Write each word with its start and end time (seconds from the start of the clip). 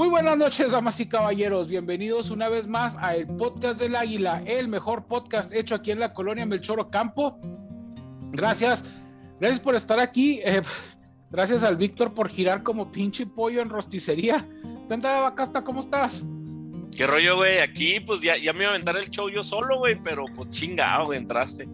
Muy 0.00 0.08
buenas 0.08 0.38
noches, 0.38 0.70
damas 0.70 0.98
y 0.98 1.04
caballeros. 1.04 1.68
Bienvenidos 1.68 2.30
una 2.30 2.48
vez 2.48 2.66
más 2.66 2.96
a 3.00 3.16
el 3.16 3.26
podcast 3.26 3.78
del 3.80 3.94
Águila, 3.94 4.42
el 4.46 4.66
mejor 4.66 5.04
podcast 5.04 5.52
hecho 5.52 5.74
aquí 5.74 5.90
en 5.90 6.00
la 6.00 6.14
colonia 6.14 6.46
Melchoro 6.46 6.88
Campo. 6.88 7.38
Gracias, 8.30 8.82
gracias 9.38 9.60
por 9.60 9.74
estar 9.74 10.00
aquí. 10.00 10.40
Eh, 10.42 10.62
gracias 11.30 11.64
al 11.64 11.76
Víctor 11.76 12.14
por 12.14 12.30
girar 12.30 12.62
como 12.62 12.90
pinche 12.90 13.26
pollo 13.26 13.60
en 13.60 13.68
rosticería. 13.68 14.48
Cuéntame, 14.88 15.20
Bacasta, 15.20 15.62
¿cómo 15.62 15.80
estás? 15.80 16.24
¿Qué 16.96 17.06
rollo, 17.06 17.36
güey? 17.36 17.58
Aquí, 17.58 18.00
pues 18.00 18.22
ya, 18.22 18.38
ya 18.38 18.54
me 18.54 18.60
iba 18.60 18.68
a 18.68 18.70
aventar 18.70 18.96
el 18.96 19.10
show 19.10 19.28
yo 19.28 19.42
solo, 19.42 19.80
güey, 19.80 20.02
pero 20.02 20.24
pues 20.34 20.48
chingado, 20.48 21.04
güey, 21.04 21.18
entraste. 21.18 21.68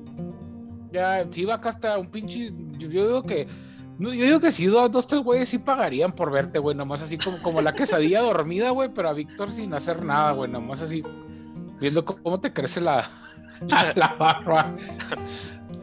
Ya, 0.91 1.25
sí, 1.31 1.45
Bacasta, 1.45 1.97
un 1.97 2.11
pinche. 2.11 2.51
Yo 2.77 2.89
digo 2.89 3.23
que 3.23 3.47
no, 3.99 4.13
yo 4.13 4.25
digo 4.25 4.41
que 4.41 4.51
sí, 4.51 4.67
dos, 4.67 4.91
dos, 4.93 5.07
tres 5.07 5.23
güeyes 5.23 5.49
sí 5.49 5.59
pagarían 5.59 6.13
por 6.13 6.31
verte, 6.31 6.59
güey, 6.59 6.77
nomás 6.77 7.03
así 7.03 7.17
como, 7.19 7.41
como 7.43 7.63
la 7.63 7.75
quesadilla 7.75 8.21
dormida, 8.21 8.71
güey, 8.71 8.91
pero 8.95 9.09
a 9.09 9.13
Víctor 9.13 9.51
sin 9.51 9.73
hacer 9.75 10.05
nada, 10.05 10.33
güey, 10.33 10.51
nomás 10.51 10.81
así 10.83 11.03
viendo 11.81 12.05
cómo 12.05 12.41
te 12.41 12.53
crece 12.53 12.81
la, 12.81 13.11
la 13.95 14.17
barba. 14.19 14.75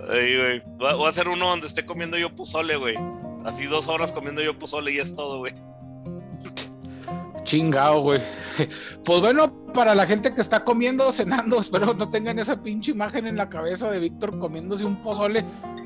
Ay, 0.09 0.37
güey, 0.37 0.63
voy 0.77 1.05
a 1.05 1.09
hacer 1.09 1.27
uno 1.27 1.47
donde 1.47 1.67
esté 1.67 1.85
comiendo 1.85 2.17
yo 2.17 2.35
pozole, 2.35 2.75
güey. 2.75 2.95
Así 3.45 3.65
dos 3.65 3.87
horas 3.87 4.11
comiendo 4.11 4.41
yo 4.41 4.57
pozole 4.57 4.91
y 4.91 4.99
es 4.99 5.15
todo, 5.15 5.39
güey. 5.39 5.53
Chingado, 7.43 8.01
güey. 8.01 8.21
Pues 9.05 9.21
bueno, 9.21 9.51
para 9.73 9.95
la 9.95 10.05
gente 10.05 10.33
que 10.33 10.41
está 10.41 10.63
comiendo, 10.63 11.11
cenando, 11.11 11.59
espero 11.61 11.93
no 11.93 12.09
tengan 12.09 12.39
esa 12.39 12.61
pinche 12.61 12.91
imagen 12.91 13.27
en 13.27 13.37
la 13.37 13.49
cabeza 13.49 13.91
de 13.91 13.99
Víctor 13.99 14.37
comiéndose 14.39 14.85
un 14.85 15.01
pozole, 15.01 15.45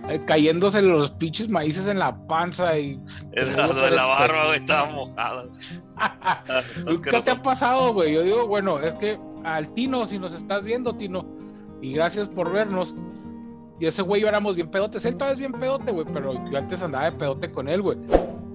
eh, 0.10 0.22
cayéndose 0.26 0.82
los 0.82 1.12
pinches 1.12 1.50
maíces 1.50 1.88
en 1.88 2.00
la 2.00 2.16
panza 2.28 2.78
y. 2.78 3.00
El 3.32 3.56
de 3.56 3.92
la 3.92 4.08
barba, 4.08 4.48
güey, 4.48 4.60
estaba 4.60 4.90
mojada. 4.92 5.46
¿Qué 7.04 7.22
te 7.22 7.32
ha 7.32 7.42
pasado, 7.42 7.94
güey? 7.94 8.14
Yo 8.14 8.24
digo, 8.24 8.48
bueno, 8.48 8.80
es 8.80 8.96
que 8.96 9.20
al 9.44 9.74
Tino, 9.74 10.06
si 10.06 10.20
nos 10.20 10.34
estás 10.34 10.66
viendo, 10.66 10.96
Tino, 10.96 11.26
y 11.82 11.94
gracias 11.94 12.30
por 12.30 12.52
vernos. 12.52 12.96
Y 13.80 13.86
ese 13.86 14.02
güey 14.02 14.22
yo 14.22 14.28
éramos 14.28 14.56
bien 14.56 14.72
pedotes. 14.72 15.06
Él 15.06 15.16
todavía 15.18 15.34
es 15.34 15.40
bien 15.40 15.52
pedote, 15.54 15.92
güey, 15.92 16.06
pero 16.12 16.34
yo 16.50 16.58
antes 16.58 16.82
andaba 16.82 17.06
de 17.06 17.12
pedote 17.12 17.52
con 17.52 17.68
él, 17.70 17.82
güey. 17.82 17.98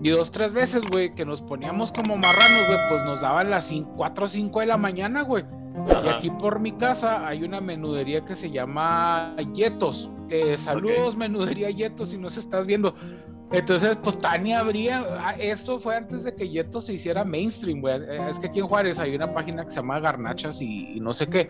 Y 0.03 0.11
dos, 0.11 0.33
tres 0.33 0.53
veces, 0.53 0.83
güey, 0.91 1.15
que 1.15 1.25
nos 1.25 1.43
poníamos 1.43 1.93
como 1.93 2.17
marranos, 2.17 2.67
güey, 2.67 2.79
pues 2.89 3.05
nos 3.05 3.21
daban 3.21 3.51
las 3.51 3.73
4 3.97 4.25
o 4.25 4.29
5 4.29 4.61
de 4.61 4.67
la 4.67 4.77
mañana, 4.77 5.23
güey. 5.23 5.45
Y 6.05 6.09
aquí 6.09 6.31
por 6.31 6.61
mi 6.61 6.73
casa 6.73 7.27
hay 7.27 7.45
una 7.45 7.61
menudería 7.61 8.25
que 8.25 8.35
se 8.35 8.51
llama 8.51 9.35
Yetos. 9.55 10.11
Eh, 10.29 10.57
saludos, 10.59 11.17
menudería 11.17 11.71
Yetos, 11.71 12.11
si 12.11 12.19
nos 12.19 12.37
estás 12.37 12.67
viendo. 12.67 12.95
Entonces, 13.53 13.99
pues 14.03 14.19
Tania 14.19 14.61
abría. 14.61 15.05
Ah, 15.21 15.35
Esto 15.39 15.79
fue 15.79 15.97
antes 15.97 16.25
de 16.25 16.35
que 16.35 16.49
Yetos 16.49 16.87
se 16.87 16.95
hiciera 16.95 17.25
mainstream, 17.25 17.81
güey. 17.81 17.97
Eh, 17.97 18.29
es 18.29 18.39
que 18.39 18.47
aquí 18.47 18.61
en 18.61 18.67
Juárez 18.67 18.99
hay 18.99 19.15
una 19.15 19.33
página 19.33 19.63
que 19.63 19.71
se 19.71 19.77
llama 19.77 20.01
Garnachas 20.01 20.61
y, 20.61 20.97
y 20.97 21.01
no 21.01 21.13
sé 21.13 21.29
qué. 21.29 21.49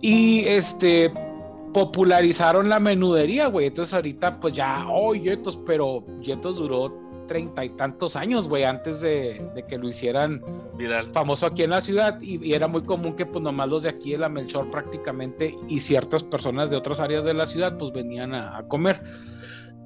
y 0.00 0.44
este 0.46 1.12
popularizaron 1.72 2.68
la 2.68 2.78
menudería, 2.78 3.46
güey. 3.46 3.66
Entonces 3.66 3.94
ahorita 3.94 4.40
pues 4.40 4.54
ya, 4.54 4.84
oh, 4.88 5.14
Yetos, 5.14 5.58
pero 5.64 6.04
Yetos 6.20 6.56
duró 6.56 7.01
treinta 7.32 7.64
y 7.64 7.70
tantos 7.70 8.14
años, 8.14 8.46
güey, 8.46 8.64
antes 8.64 9.00
de, 9.00 9.42
de, 9.54 9.62
que 9.66 9.78
lo 9.78 9.88
hicieran 9.88 10.42
Viral. 10.76 11.06
famoso 11.06 11.46
aquí 11.46 11.62
en 11.62 11.70
la 11.70 11.80
ciudad. 11.80 12.20
Y, 12.20 12.44
y, 12.46 12.52
era 12.52 12.68
muy 12.68 12.82
común 12.82 13.16
que 13.16 13.24
pues 13.24 13.42
nomás 13.42 13.70
los 13.70 13.84
de 13.84 13.88
aquí 13.88 14.12
de 14.12 14.18
la 14.18 14.28
Melchor 14.28 14.70
prácticamente 14.70 15.56
y 15.66 15.80
ciertas 15.80 16.22
personas 16.22 16.70
de 16.70 16.76
otras 16.76 17.00
áreas 17.00 17.24
de 17.24 17.32
la 17.32 17.46
ciudad 17.46 17.78
pues 17.78 17.90
venían 17.90 18.34
a, 18.34 18.58
a 18.58 18.68
comer. 18.68 19.02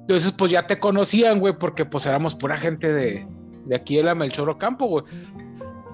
Entonces 0.01 0.33
pues 0.33 0.51
ya 0.51 0.67
te 0.67 0.77
conocían, 0.77 1.39
güey, 1.39 1.57
porque 1.57 1.85
pues 1.85 2.05
éramos 2.05 2.35
pura 2.35 2.57
gente 2.57 2.91
de, 2.91 3.25
de 3.65 3.75
aquí 3.75 3.95
de 3.95 4.03
la 4.03 4.15
Melchor 4.15 4.49
Ocampo, 4.49 4.87
güey. 4.87 5.05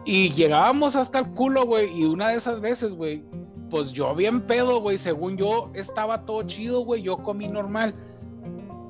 Y 0.05 0.31
llegábamos 0.31 0.95
hasta 0.95 1.19
el 1.19 1.27
culo, 1.27 1.65
güey, 1.65 1.95
y 1.95 2.05
una 2.05 2.29
de 2.29 2.35
esas 2.35 2.61
veces, 2.61 2.95
güey, 2.95 3.23
pues 3.69 3.93
yo 3.93 4.13
bien 4.15 4.41
pedo, 4.41 4.81
güey, 4.81 4.97
según 4.97 5.37
yo 5.37 5.71
estaba 5.73 6.25
todo 6.25 6.43
chido, 6.43 6.81
güey, 6.81 7.01
yo 7.01 7.17
comí 7.17 7.47
normal. 7.47 7.95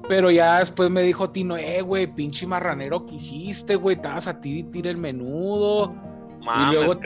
Pero 0.08 0.32
ya 0.32 0.60
después 0.60 0.90
me 0.90 1.02
dijo 1.02 1.30
Tino, 1.30 1.56
eh, 1.56 1.82
güey, 1.82 2.08
pinche 2.08 2.46
marranero 2.46 3.06
que 3.06 3.16
hiciste, 3.16 3.76
güey, 3.76 3.96
estabas 3.96 4.28
a 4.28 4.40
tirar 4.40 4.60
y 4.60 4.72
tira 4.72 4.92
el 4.92 4.98
menudo. 4.98 5.94
Mames, 6.42 6.78
y 6.78 6.84
luego 6.84 7.00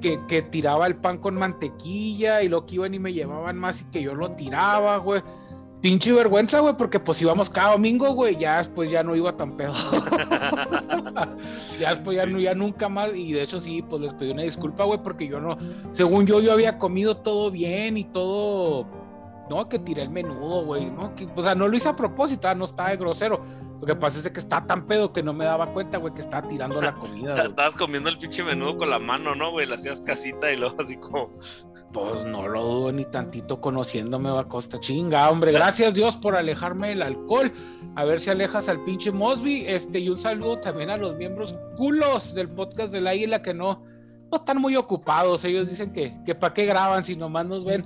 que, 0.00 0.20
que, 0.26 0.42
tiraba 0.42 0.86
el 0.86 0.96
pan 0.96 1.18
con 1.18 1.36
mantequilla 1.36 2.42
y 2.42 2.48
luego 2.48 2.66
que 2.66 2.74
iban 2.76 2.94
y 2.94 2.98
me 2.98 3.12
llevaban 3.12 3.56
más 3.56 3.82
y 3.82 3.84
que 3.86 4.02
yo 4.02 4.14
lo 4.14 4.32
tiraba, 4.32 4.96
güey. 4.98 5.22
Pinche 5.80 6.12
vergüenza, 6.12 6.60
güey, 6.60 6.76
porque 6.76 6.98
pues 6.98 7.22
íbamos 7.22 7.48
cada 7.48 7.72
domingo, 7.72 8.12
güey, 8.12 8.36
ya 8.36 8.58
después 8.58 8.90
ya 8.90 9.04
no 9.04 9.14
iba 9.14 9.36
tan 9.36 9.56
pedo. 9.56 9.72
ya 11.78 11.90
después 11.90 12.16
ya, 12.16 12.26
no, 12.26 12.40
ya 12.40 12.54
nunca 12.54 12.88
más, 12.88 13.14
y 13.14 13.32
de 13.32 13.42
hecho 13.42 13.60
sí, 13.60 13.82
pues 13.82 14.02
les 14.02 14.14
pedí 14.14 14.32
una 14.32 14.42
disculpa, 14.42 14.84
güey, 14.84 15.00
porque 15.00 15.28
yo 15.28 15.38
no, 15.38 15.56
según 15.92 16.26
yo, 16.26 16.40
yo 16.40 16.52
había 16.52 16.78
comido 16.78 17.18
todo 17.18 17.52
bien 17.52 17.98
y 17.98 18.04
todo 18.04 19.05
no, 19.48 19.68
que 19.68 19.78
tiré 19.78 20.02
el 20.02 20.10
menudo, 20.10 20.64
güey, 20.64 20.90
¿no? 20.90 21.14
Que, 21.14 21.28
o 21.34 21.42
sea, 21.42 21.54
no 21.54 21.68
lo 21.68 21.76
hice 21.76 21.88
a 21.88 21.96
propósito, 21.96 22.52
no 22.54 22.64
estaba 22.64 22.90
de 22.90 22.96
grosero. 22.96 23.40
Lo 23.80 23.86
que 23.86 23.94
pasa 23.94 24.18
es 24.18 24.28
que 24.30 24.40
está 24.40 24.66
tan 24.66 24.86
pedo 24.86 25.12
que 25.12 25.22
no 25.22 25.32
me 25.32 25.44
daba 25.44 25.72
cuenta, 25.72 25.98
güey, 25.98 26.14
que 26.14 26.22
estaba 26.22 26.46
tirando 26.46 26.80
la 26.80 26.94
comida. 26.98 27.34
Estabas 27.34 27.74
comiendo 27.74 28.08
el 28.08 28.18
pinche 28.18 28.42
menudo 28.42 28.78
con 28.78 28.90
la 28.90 28.98
mano, 28.98 29.34
¿no, 29.34 29.50
güey? 29.50 29.66
Le 29.66 29.74
hacías 29.74 30.00
casita 30.00 30.52
y 30.52 30.56
luego 30.56 30.80
así 30.80 30.96
como. 30.96 31.30
Pues 31.92 32.26
no 32.26 32.46
lo 32.46 32.62
dudo 32.62 32.92
ni 32.92 33.04
tantito 33.04 33.60
conociéndome, 33.60 34.30
va 34.30 34.48
costa 34.48 34.78
chinga, 34.78 35.30
hombre. 35.30 35.52
Gracias 35.52 35.94
Dios 35.94 36.18
por 36.18 36.36
alejarme 36.36 36.88
del 36.88 37.02
alcohol. 37.02 37.52
A 37.94 38.04
ver 38.04 38.20
si 38.20 38.28
alejas 38.28 38.68
al 38.68 38.84
pinche 38.84 39.12
Mosby. 39.12 39.64
Este, 39.66 40.00
y 40.00 40.08
un 40.08 40.18
saludo 40.18 40.58
también 40.60 40.90
a 40.90 40.96
los 40.96 41.16
miembros 41.16 41.54
culos 41.76 42.34
del 42.34 42.50
podcast 42.50 42.92
del 42.92 43.06
Águila 43.06 43.40
que 43.40 43.54
no, 43.54 43.82
no 44.30 44.36
están 44.36 44.60
muy 44.60 44.76
ocupados. 44.76 45.44
Ellos 45.44 45.70
dicen 45.70 45.92
que, 45.92 46.14
que 46.26 46.34
para 46.34 46.52
qué 46.52 46.66
graban 46.66 47.04
si 47.04 47.16
nomás 47.16 47.46
nos 47.46 47.64
ven 47.64 47.82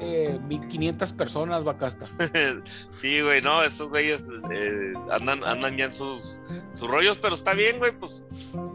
eh, 0.00 0.38
1500 0.46 1.12
personas, 1.12 1.64
Bacasta. 1.64 2.06
sí, 2.94 3.20
güey, 3.20 3.40
no, 3.42 3.62
esos 3.62 3.88
güeyes 3.90 4.26
eh, 4.50 4.92
andan, 5.10 5.44
andan 5.44 5.76
ya 5.76 5.86
en 5.86 5.94
sus, 5.94 6.40
sus 6.74 6.90
rollos, 6.90 7.18
pero 7.18 7.34
está 7.34 7.54
bien, 7.54 7.78
güey, 7.78 7.92
pues 7.98 8.26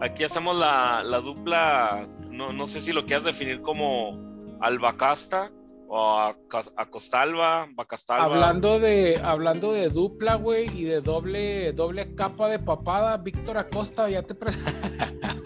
aquí 0.01 0.23
hacemos 0.23 0.57
la, 0.57 1.03
la 1.03 1.19
dupla, 1.19 2.07
no, 2.29 2.53
no, 2.53 2.67
sé 2.67 2.79
si 2.79 2.93
lo 2.93 3.05
quieras 3.05 3.23
definir 3.25 3.61
como 3.61 4.17
albacasta 4.61 5.51
o 5.87 6.35
acostalba, 6.77 7.67
bacastalba. 7.73 8.25
Hablando 8.25 8.79
de, 8.79 9.19
hablando 9.23 9.71
de 9.71 9.89
dupla, 9.89 10.35
güey, 10.35 10.67
y 10.75 10.83
de 10.83 11.01
doble, 11.01 11.73
doble 11.73 12.13
capa 12.13 12.47
de 12.47 12.59
papada, 12.59 13.17
Víctor 13.17 13.57
Acosta, 13.57 14.09
ya 14.09 14.21
te 14.21 14.35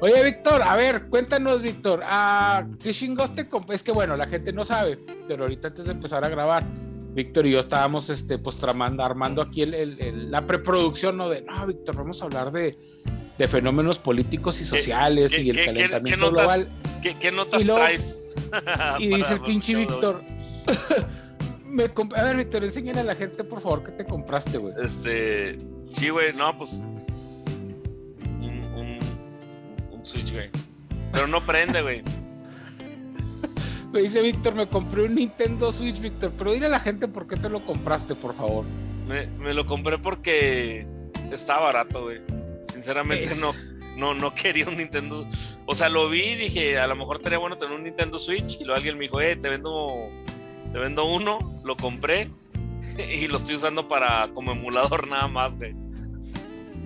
Oye, 0.00 0.24
Víctor, 0.24 0.62
a 0.62 0.76
ver, 0.76 1.06
cuéntanos, 1.08 1.60
Víctor, 1.60 2.02
¿a 2.04 2.64
qué 2.82 2.92
chingos 2.92 3.34
te 3.34 3.48
Es 3.70 3.82
que 3.82 3.90
bueno, 3.90 4.16
la 4.16 4.26
gente 4.26 4.52
no 4.52 4.64
sabe, 4.64 4.98
pero 5.26 5.44
ahorita 5.44 5.68
antes 5.68 5.86
de 5.86 5.92
empezar 5.92 6.24
a 6.24 6.28
grabar, 6.28 6.64
Víctor 7.14 7.46
y 7.46 7.52
yo 7.52 7.58
estábamos, 7.58 8.08
este, 8.08 8.38
pues 8.38 8.58
tramando, 8.58 9.02
armando 9.02 9.42
aquí 9.42 9.62
el, 9.62 9.74
el, 9.74 10.00
el, 10.00 10.30
la 10.30 10.42
preproducción, 10.42 11.16
¿no? 11.16 11.28
De, 11.28 11.42
no, 11.42 11.66
Víctor, 11.66 11.96
vamos 11.96 12.22
a 12.22 12.26
hablar 12.26 12.52
de, 12.52 12.76
de 13.36 13.48
fenómenos 13.48 13.98
políticos 13.98 14.60
y 14.60 14.64
sociales 14.64 15.32
¿Qué, 15.32 15.42
y 15.42 15.50
el 15.50 15.64
calentamiento 15.64 16.26
qué, 16.26 16.30
notas, 16.30 16.44
global. 16.44 16.68
¿Qué, 17.20 17.32
notas 17.32 17.62
y 17.62 17.64
luego, 17.64 17.80
traes? 17.80 18.34
y 19.00 19.08
dice 19.16 19.34
el 19.34 19.40
pinche 19.40 19.74
Víctor. 19.74 20.22
Me 21.66 21.84
a 21.84 22.22
ver, 22.24 22.36
Víctor, 22.36 22.64
enséñale 22.64 23.00
a 23.00 23.04
la 23.04 23.14
gente, 23.14 23.42
por 23.44 23.60
favor, 23.60 23.84
qué 23.84 23.92
te 23.92 24.04
compraste, 24.04 24.58
güey. 24.58 24.74
Este, 24.80 25.58
sí, 25.92 26.08
güey, 26.08 26.32
no, 26.32 26.56
pues 26.56 26.82
Switch, 30.08 30.32
güey. 30.32 30.50
Pero 31.12 31.26
no 31.26 31.44
prende, 31.44 31.82
güey. 31.82 32.02
me 33.92 34.00
dice 34.00 34.22
Víctor, 34.22 34.54
me 34.54 34.66
compré 34.66 35.02
un 35.04 35.14
Nintendo 35.14 35.70
Switch, 35.70 36.00
Víctor. 36.00 36.32
Pero 36.36 36.52
dile 36.52 36.66
a 36.66 36.70
la 36.70 36.80
gente 36.80 37.08
por 37.08 37.26
qué 37.26 37.36
te 37.36 37.48
lo 37.48 37.64
compraste, 37.64 38.14
por 38.14 38.34
favor. 38.34 38.64
Me, 39.06 39.26
me 39.26 39.54
lo 39.54 39.66
compré 39.66 39.98
porque 39.98 40.86
estaba 41.30 41.66
barato, 41.66 42.04
güey. 42.04 42.20
Sinceramente 42.72 43.24
es... 43.24 43.38
no, 43.38 43.52
no, 43.96 44.14
no 44.14 44.34
quería 44.34 44.66
un 44.66 44.76
Nintendo. 44.76 45.26
O 45.66 45.74
sea, 45.74 45.88
lo 45.88 46.08
vi 46.08 46.22
y 46.22 46.36
dije, 46.36 46.78
a 46.78 46.86
lo 46.86 46.96
mejor 46.96 47.20
sería 47.22 47.38
bueno 47.38 47.58
tener 47.58 47.76
un 47.76 47.84
Nintendo 47.84 48.18
Switch. 48.18 48.60
Y 48.60 48.64
luego 48.64 48.76
alguien 48.76 48.96
me 48.96 49.04
dijo, 49.04 49.20
eh, 49.20 49.36
te 49.36 49.48
vendo, 49.48 50.08
te 50.72 50.78
vendo 50.78 51.04
uno. 51.04 51.38
Lo 51.64 51.76
compré 51.76 52.30
y 52.98 53.26
lo 53.26 53.36
estoy 53.36 53.56
usando 53.56 53.88
para 53.88 54.28
como 54.34 54.52
emulador 54.52 55.06
nada 55.06 55.28
más, 55.28 55.56
güey. 55.56 55.74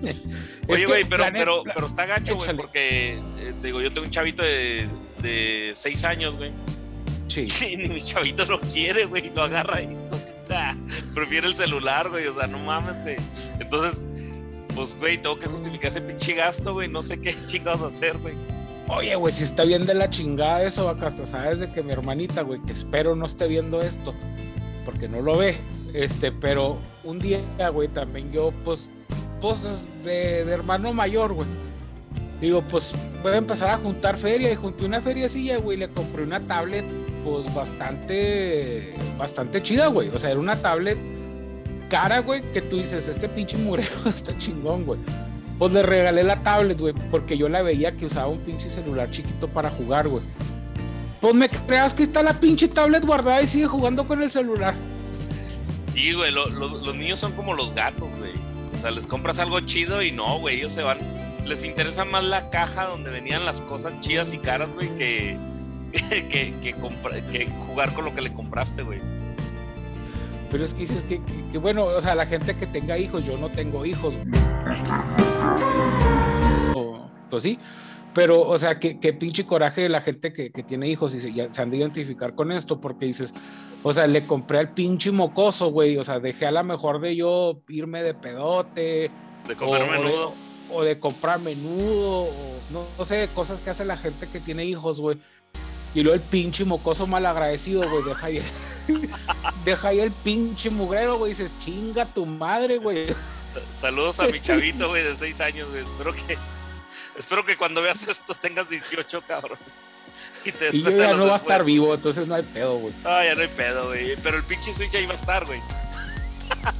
Oye, 0.67 0.85
güey, 0.85 1.03
pero, 1.03 1.25
pero, 1.31 1.63
pero 1.73 1.87
está 1.87 2.05
gacho, 2.05 2.35
güey, 2.35 2.55
porque 2.55 3.13
eh, 3.39 3.53
te 3.61 3.67
digo, 3.67 3.81
yo 3.81 3.91
tengo 3.91 4.05
un 4.05 4.11
chavito 4.11 4.43
de, 4.43 4.87
de 5.21 5.73
seis 5.75 6.03
años, 6.05 6.37
güey. 6.37 6.51
Sí. 7.27 7.47
Y 7.69 7.77
mi 7.77 8.01
chavito 8.01 8.45
lo 8.45 8.59
quiere, 8.59 9.05
güey, 9.05 9.31
lo 9.33 9.43
agarra 9.43 9.81
y 9.81 9.89
prefiere 11.13 11.47
el 11.47 11.55
celular, 11.55 12.09
güey, 12.09 12.27
o 12.27 12.33
sea, 12.33 12.47
no 12.47 12.59
mames, 12.59 13.01
güey. 13.03 13.15
Entonces, 13.59 14.05
pues, 14.75 14.97
güey, 14.97 15.17
tengo 15.17 15.39
que 15.39 15.47
justificar 15.47 15.91
ese 15.91 16.01
pinche 16.01 16.33
gasto, 16.33 16.73
güey, 16.73 16.87
no 16.87 17.03
sé 17.03 17.19
qué 17.19 17.35
chingados 17.45 17.93
hacer, 17.93 18.17
güey. 18.17 18.35
Oye, 18.89 19.15
güey, 19.15 19.33
si 19.33 19.43
está 19.43 19.63
bien 19.63 19.85
de 19.85 19.93
la 19.93 20.09
chingada 20.09 20.63
eso, 20.63 20.89
acá 20.89 21.07
hasta 21.07 21.25
sabes 21.25 21.59
de 21.61 21.71
que 21.71 21.81
mi 21.81 21.93
hermanita, 21.93 22.41
güey, 22.41 22.61
que 22.63 22.73
espero 22.73 23.15
no 23.15 23.25
esté 23.25 23.47
viendo 23.47 23.81
esto, 23.81 24.13
porque 24.83 25.07
no 25.07 25.21
lo 25.21 25.37
ve, 25.37 25.55
este, 25.93 26.31
pero 26.31 26.77
un 27.03 27.17
día, 27.17 27.41
güey, 27.71 27.87
también 27.87 28.31
yo, 28.31 28.51
pues, 28.65 28.89
de, 30.03 30.45
de, 30.45 30.51
hermano 30.51 30.93
mayor, 30.93 31.33
güey. 31.33 31.47
Digo, 32.39 32.61
pues 32.61 32.93
voy 33.21 33.33
a 33.33 33.37
empezar 33.37 33.69
a 33.71 33.77
juntar 33.77 34.17
feria 34.17 34.51
y 34.51 34.55
junté 34.55 34.85
una 34.85 35.01
feriecilla, 35.01 35.57
güey, 35.57 35.77
le 35.77 35.89
compré 35.89 36.23
una 36.23 36.39
tablet 36.39 36.85
pues 37.23 37.53
bastante, 37.53 38.95
bastante 39.17 39.61
chida, 39.61 39.87
güey. 39.87 40.09
O 40.09 40.17
sea, 40.17 40.31
era 40.31 40.39
una 40.39 40.55
tablet 40.55 40.97
cara, 41.89 42.19
güey, 42.19 42.41
que 42.53 42.61
tú 42.61 42.77
dices, 42.77 43.07
este 43.07 43.29
pinche 43.29 43.57
murero 43.57 43.89
está 44.05 44.37
chingón, 44.37 44.85
güey. 44.85 44.99
Pues 45.59 45.73
le 45.73 45.83
regalé 45.83 46.23
la 46.23 46.41
tablet, 46.41 46.79
güey, 46.79 46.93
porque 47.11 47.37
yo 47.37 47.47
la 47.49 47.61
veía 47.61 47.91
que 47.91 48.05
usaba 48.05 48.27
un 48.27 48.39
pinche 48.39 48.69
celular 48.69 49.11
chiquito 49.11 49.47
para 49.47 49.69
jugar, 49.69 50.07
güey. 50.07 50.23
Pues 51.21 51.35
me 51.35 51.47
creas 51.47 51.93
que 51.93 52.03
está 52.03 52.23
la 52.23 52.33
pinche 52.33 52.67
tablet 52.67 53.05
guardada 53.05 53.41
y 53.41 53.47
sigue 53.47 53.67
jugando 53.67 54.07
con 54.07 54.21
el 54.21 54.31
celular. 54.31 54.73
Sí, 55.93 56.13
güey, 56.13 56.31
los 56.31 56.95
niños 56.95 57.19
son 57.19 57.33
como 57.33 57.53
los 57.53 57.73
gatos, 57.73 58.15
güey. 58.15 58.42
O 58.83 58.85
sea, 58.85 58.91
les 58.91 59.07
compras 59.07 59.39
algo 59.39 59.61
chido 59.61 60.01
y 60.01 60.11
no, 60.11 60.39
güey, 60.39 60.57
ellos 60.57 60.73
se 60.73 60.83
van. 60.83 60.97
Les 61.45 61.63
interesa 61.63 62.03
más 62.03 62.25
la 62.25 62.49
caja 62.49 62.83
donde 62.83 63.11
venían 63.11 63.45
las 63.45 63.61
cosas 63.61 63.97
chidas 64.01 64.33
y 64.33 64.39
caras, 64.39 64.73
güey, 64.73 64.89
que, 64.97 65.37
que, 66.09 66.53
que, 66.61 66.73
jugar 67.65 67.93
con 67.93 68.03
lo 68.03 68.13
que 68.13 68.19
le 68.19 68.33
compraste, 68.33 68.83
güey. 68.83 68.99
Pero 70.51 70.65
es 70.65 70.73
que 70.73 70.81
dices 70.81 71.01
que, 71.03 71.21
que, 71.53 71.57
bueno, 71.59 71.85
o 71.85 72.01
sea, 72.01 72.13
la 72.13 72.25
gente 72.25 72.57
que 72.57 72.67
tenga 72.67 72.97
hijos, 72.97 73.25
yo 73.25 73.37
no 73.37 73.47
tengo 73.47 73.85
hijos. 73.85 74.17
pues 77.29 77.41
sí, 77.41 77.57
pero, 78.13 78.41
o 78.41 78.57
sea, 78.57 78.79
qué, 78.79 78.95
pinche 79.13 79.45
coraje 79.45 79.81
de 79.81 79.89
la 79.89 80.01
gente 80.01 80.33
que, 80.33 80.49
tiene 80.49 80.87
hijos 80.87 81.15
y 81.15 81.19
se, 81.19 81.51
se, 81.51 81.61
han 81.61 81.71
de 81.71 81.77
identificar 81.77 82.35
con 82.35 82.51
esto, 82.51 82.79
porque 82.79 83.07
dices, 83.07 83.33
o 83.81 83.91
sea, 83.91 84.05
le 84.05 84.27
compré 84.27 84.59
al 84.59 84.73
pinche 84.73 85.11
mocoso, 85.11 85.71
güey, 85.71 85.97
o 85.97 86.03
sea, 86.03 86.19
dejé 86.19 86.45
a 86.45 86.51
la 86.51 86.63
mejor 86.63 87.01
de 87.01 87.15
yo 87.15 87.61
irme 87.69 88.03
de 88.03 88.13
pedote. 88.13 89.09
De 89.47 89.55
comer 89.55 89.89
menudo. 89.89 90.33
O 90.71 90.83
de, 90.83 90.99
comprar 90.99 91.39
menudo, 91.39 92.23
o 92.23 92.59
no, 92.71 93.05
sé, 93.05 93.29
cosas 93.33 93.59
que 93.59 93.71
hace 93.71 93.85
la 93.85 93.97
gente 93.97 94.27
que 94.27 94.39
tiene 94.39 94.63
hijos, 94.63 95.01
güey. 95.01 95.17
Y 95.95 96.01
luego 96.01 96.15
el 96.15 96.21
pinche 96.21 96.65
mocoso 96.65 97.07
mal 97.07 97.25
agradecido, 97.25 97.87
güey, 97.87 98.03
deja 98.03 98.27
ahí, 98.27 98.41
deja 99.65 99.87
ahí 99.89 99.99
el 99.99 100.11
pinche 100.11 100.69
mugrero, 100.69 101.17
güey, 101.17 101.31
dices, 101.31 101.51
chinga 101.59 102.05
tu 102.05 102.25
madre, 102.25 102.77
güey. 102.77 103.05
Saludos 103.79 104.19
a 104.19 104.27
mi 104.27 104.39
chavito, 104.39 104.87
güey, 104.87 105.03
de 105.03 105.15
seis 105.15 105.39
años, 105.41 105.69
güey. 105.69 105.83
Espero 105.83 106.13
que 106.13 106.37
Espero 107.17 107.45
que 107.45 107.57
cuando 107.57 107.81
veas 107.81 108.07
esto 108.07 108.33
tengas 108.33 108.69
18, 108.69 109.21
cabrón. 109.27 109.57
Y, 110.45 110.51
te 110.51 110.75
y 110.75 110.81
yo 110.81 110.89
ya 110.89 111.13
no 111.13 111.27
va 111.27 111.33
a 111.33 111.37
estar 111.37 111.63
vivo, 111.63 111.93
entonces 111.93 112.27
no 112.27 112.35
hay 112.35 112.43
pedo, 112.43 112.77
güey. 112.77 112.93
Ah, 113.05 113.23
ya 113.23 113.35
no 113.35 113.41
hay 113.41 113.47
pedo, 113.47 113.87
güey. 113.87 114.15
Pero 114.17 114.37
el 114.37 114.43
pinche 114.43 114.73
Switch 114.73 114.93
ahí 114.95 115.05
va 115.05 115.13
a 115.13 115.17
estar, 115.17 115.45
güey. 115.45 115.59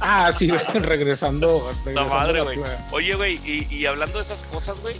Ah, 0.00 0.32
sí, 0.32 0.50
regresando. 0.74 1.72
La 1.86 2.04
madre, 2.04 2.42
güey. 2.42 2.58
Oye, 2.90 3.14
güey, 3.14 3.68
y, 3.70 3.86
hablando 3.86 4.18
de 4.18 4.24
esas 4.24 4.44
cosas, 4.44 4.80
güey, 4.80 4.96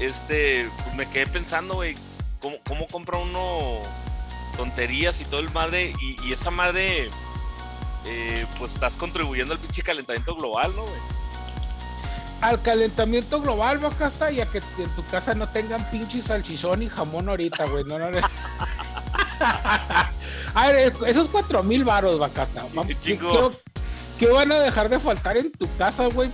este, 0.00 0.68
pues 0.82 0.94
me 0.96 1.08
quedé 1.08 1.26
pensando, 1.26 1.74
güey, 1.74 1.94
¿cómo, 2.40 2.56
¿cómo, 2.66 2.86
compra 2.88 3.18
uno 3.18 3.78
tonterías 4.56 5.20
y 5.20 5.24
todo 5.24 5.40
el 5.40 5.50
madre? 5.50 5.92
Y, 6.00 6.32
esa 6.32 6.50
madre, 6.50 7.08
eh, 8.06 8.46
pues 8.58 8.74
estás 8.74 8.94
contribuyendo 8.94 9.54
al 9.54 9.60
pinche 9.60 9.82
calentamiento 9.82 10.34
global, 10.34 10.74
¿no, 10.74 10.82
güey? 10.82 11.21
Al 12.42 12.60
calentamiento 12.60 13.40
global, 13.40 13.78
Bacasta, 13.78 14.30
y 14.32 14.40
a 14.40 14.46
que 14.46 14.58
en 14.58 14.90
tu 14.96 15.06
casa 15.06 15.32
no 15.34 15.48
tengan 15.48 15.88
pinche 15.90 16.20
salchichón 16.20 16.82
y 16.82 16.88
jamón 16.88 17.28
ahorita, 17.28 17.66
güey. 17.66 17.84
No, 17.84 17.98
no, 18.00 18.10
no. 18.10 18.18
a 19.40 20.66
ver, 20.66 20.92
esos 21.06 21.28
cuatro 21.28 21.62
mil 21.62 21.84
varos, 21.84 22.18
Bacasta. 22.18 22.66
¿Qué, 23.02 23.18
¿Qué 24.18 24.26
van 24.26 24.50
a 24.50 24.58
dejar 24.58 24.88
de 24.88 24.98
faltar 24.98 25.36
en 25.38 25.52
tu 25.52 25.68
casa, 25.76 26.06
güey? 26.06 26.30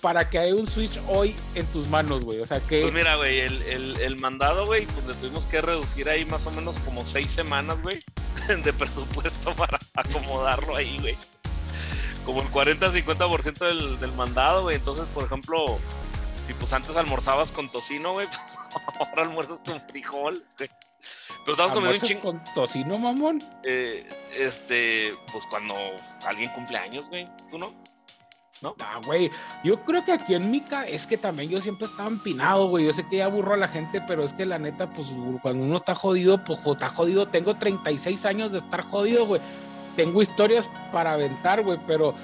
Para 0.00 0.30
que 0.30 0.38
haya 0.38 0.54
un 0.54 0.66
Switch 0.66 1.00
hoy 1.08 1.34
en 1.56 1.66
tus 1.66 1.88
manos, 1.88 2.24
güey. 2.24 2.38
O 2.38 2.46
sea 2.46 2.60
que. 2.60 2.82
Pues 2.82 2.94
mira, 2.94 3.16
güey, 3.16 3.40
el, 3.40 3.96
el, 4.00 4.18
mandado, 4.20 4.64
güey, 4.64 4.86
pues 4.86 5.08
le 5.08 5.14
tuvimos 5.14 5.44
que 5.46 5.60
reducir 5.60 6.08
ahí 6.08 6.24
más 6.24 6.46
o 6.46 6.52
menos 6.52 6.78
como 6.84 7.04
seis 7.04 7.32
semanas, 7.32 7.82
güey, 7.82 8.04
de 8.64 8.72
presupuesto 8.72 9.52
para 9.54 9.76
acomodarlo 9.96 10.76
ahí, 10.76 10.98
güey 11.00 11.16
como 12.24 12.42
el 12.42 12.48
40-50% 12.48 13.58
del, 13.58 14.00
del 14.00 14.12
mandado, 14.12 14.62
güey. 14.62 14.76
Entonces, 14.76 15.06
por 15.14 15.24
ejemplo, 15.24 15.78
si 16.46 16.54
pues 16.54 16.72
antes 16.72 16.96
almorzabas 16.96 17.52
con 17.52 17.68
tocino, 17.68 18.14
güey, 18.14 18.26
pues 18.96 19.08
ahora 19.08 19.22
almuerzas 19.22 19.60
con 19.60 19.80
frijol, 19.80 20.44
güey. 20.56 20.70
Pero 21.44 21.52
estabas 21.52 21.72
comiendo 21.72 21.98
un 22.00 22.06
chingo. 22.06 22.22
con 22.22 22.44
tocino, 22.54 22.98
mamón? 22.98 23.42
Eh, 23.64 24.08
este, 24.36 25.14
pues 25.32 25.44
cuando 25.46 25.74
alguien 26.26 26.50
cumple 26.52 26.78
años, 26.78 27.08
güey. 27.08 27.28
¿Tú 27.50 27.58
no? 27.58 27.72
¿No? 28.60 28.74
Ah, 28.80 29.00
güey. 29.06 29.30
Yo 29.62 29.84
creo 29.84 30.04
que 30.04 30.12
aquí 30.12 30.34
en 30.34 30.50
Mica 30.50 30.86
es 30.86 31.06
que 31.06 31.16
también 31.16 31.48
yo 31.48 31.60
siempre 31.60 31.86
estaba 31.86 32.08
empinado, 32.08 32.68
güey. 32.68 32.86
Yo 32.86 32.92
sé 32.92 33.06
que 33.08 33.18
ya 33.18 33.26
aburro 33.26 33.54
a 33.54 33.58
la 33.58 33.68
gente, 33.68 34.02
pero 34.06 34.24
es 34.24 34.32
que 34.32 34.44
la 34.44 34.58
neta, 34.58 34.92
pues 34.92 35.08
cuando 35.42 35.64
uno 35.64 35.76
está 35.76 35.94
jodido, 35.94 36.42
pues 36.44 36.58
está 36.66 36.88
jodido. 36.88 37.26
Tengo 37.26 37.56
36 37.56 38.26
años 38.26 38.52
de 38.52 38.58
estar 38.58 38.82
jodido, 38.82 39.26
güey 39.26 39.40
tengo 39.98 40.22
historias 40.22 40.70
para 40.92 41.14
aventar, 41.14 41.64
güey, 41.64 41.76
pero 41.84 42.14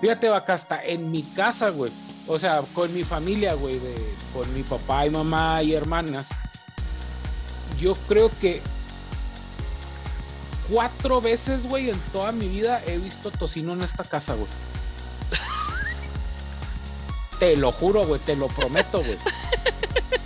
fíjate, 0.00 0.28
vaca, 0.28 0.54
hasta 0.54 0.80
en 0.84 1.10
mi 1.10 1.24
casa, 1.24 1.70
güey, 1.70 1.90
o 2.28 2.38
sea, 2.38 2.62
con 2.74 2.94
mi 2.94 3.02
familia, 3.02 3.54
güey, 3.54 3.80
con 4.32 4.54
mi 4.54 4.62
papá 4.62 5.04
y 5.04 5.10
mamá 5.10 5.60
y 5.60 5.74
hermanas, 5.74 6.28
yo 7.80 7.96
creo 8.06 8.30
que 8.40 8.62
cuatro 10.70 11.20
veces, 11.20 11.66
güey, 11.66 11.90
en 11.90 11.98
toda 12.12 12.30
mi 12.30 12.46
vida 12.46 12.80
he 12.86 12.98
visto 12.98 13.32
tocino 13.32 13.72
en 13.72 13.82
esta 13.82 14.04
casa, 14.04 14.34
güey. 14.34 14.46
te 17.40 17.56
lo 17.56 17.72
juro, 17.72 18.06
güey, 18.06 18.20
te 18.20 18.36
lo 18.36 18.46
prometo, 18.46 18.98
güey. 18.98 19.18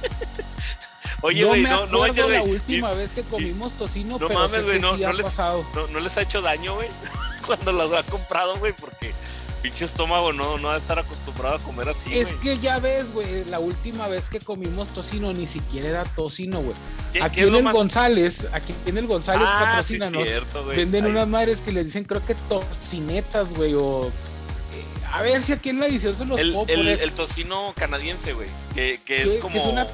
Oye, 1.22 1.44
güey, 1.44 1.62
no, 1.62 1.86
no, 1.86 2.06
no 2.06 2.28
la 2.28 2.42
última 2.42 2.92
vez 2.92 3.12
que 3.12 3.22
comimos 3.22 3.72
tocino, 3.72 4.18
no 4.18 4.28
pero 4.28 4.40
mames, 4.40 4.64
güey, 4.64 4.80
no, 4.80 4.96
no, 4.96 5.12
les, 5.12 5.38
no, 5.38 6.00
les 6.00 6.16
ha 6.16 6.22
hecho 6.22 6.40
daño, 6.40 6.76
güey, 6.76 6.88
cuando 7.46 7.72
lo 7.72 7.96
ha 7.96 8.02
comprado, 8.04 8.56
güey, 8.58 8.72
porque 8.72 9.12
pinche 9.60 9.84
estómago 9.84 10.32
no, 10.32 10.58
no 10.58 10.68
debe 10.68 10.80
estar 10.80 10.98
acostumbrado 11.00 11.56
a 11.56 11.58
comer 11.58 11.88
así. 11.88 12.16
Es 12.16 12.34
que 12.36 12.58
ya 12.58 12.78
ves, 12.78 13.12
güey, 13.12 13.44
la 13.46 13.58
última 13.58 14.06
vez 14.06 14.28
que 14.28 14.38
comimos 14.38 14.90
tocino 14.90 15.32
ni 15.32 15.48
siquiera 15.48 15.88
era 15.88 16.04
tocino, 16.04 16.60
güey. 16.60 16.76
Aquí 17.20 17.40
en 17.40 17.54
el 17.54 17.72
González, 17.72 18.46
aquí 18.52 18.72
en 18.86 18.98
el 18.98 19.08
González 19.08 19.48
ah, 19.50 19.58
patrocínanos. 19.60 20.28
venden 20.68 21.06
unas 21.06 21.26
madres 21.26 21.60
que 21.60 21.72
les 21.72 21.86
dicen, 21.86 22.04
creo 22.04 22.24
que 22.24 22.34
tocinetas, 22.48 23.54
güey, 23.54 23.74
o 23.74 24.06
eh, 24.06 25.10
a 25.12 25.22
ver 25.22 25.42
si 25.42 25.52
aquí 25.52 25.70
en 25.70 25.80
la 25.80 25.86
edición 25.86 26.14
se 26.14 26.24
los 26.24 26.38
el, 26.38 26.52
puedo 26.52 26.68
el, 26.68 26.86
el, 26.86 27.12
tocino 27.12 27.72
canadiense, 27.74 28.34
güey. 28.34 28.48
Que, 28.72 29.00
que 29.04 29.22
es 29.22 29.36
como. 29.38 29.54
Que 29.54 29.58
es 29.58 29.66
una 29.66 29.86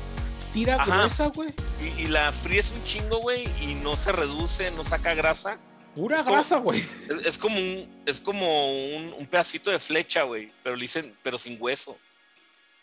tira 0.54 0.84
gruesa, 0.84 1.26
güey. 1.26 1.52
Y, 1.98 2.06
la 2.06 2.30
fríes 2.30 2.72
un 2.74 2.82
chingo, 2.84 3.18
güey, 3.18 3.44
y 3.60 3.74
no 3.74 3.96
se 3.96 4.12
reduce, 4.12 4.70
no 4.70 4.84
saca 4.84 5.12
grasa. 5.12 5.58
Pura 5.94 6.22
grasa, 6.22 6.58
güey. 6.58 6.82
Es, 7.24 7.36
como 7.36 7.58
un, 7.58 7.88
es 8.06 8.20
como 8.20 8.72
un, 8.96 9.26
pedacito 9.26 9.70
de 9.70 9.78
flecha, 9.78 10.22
güey, 10.22 10.50
pero 10.62 10.76
dicen, 10.76 11.12
pero 11.22 11.38
sin 11.38 11.60
hueso. 11.60 11.98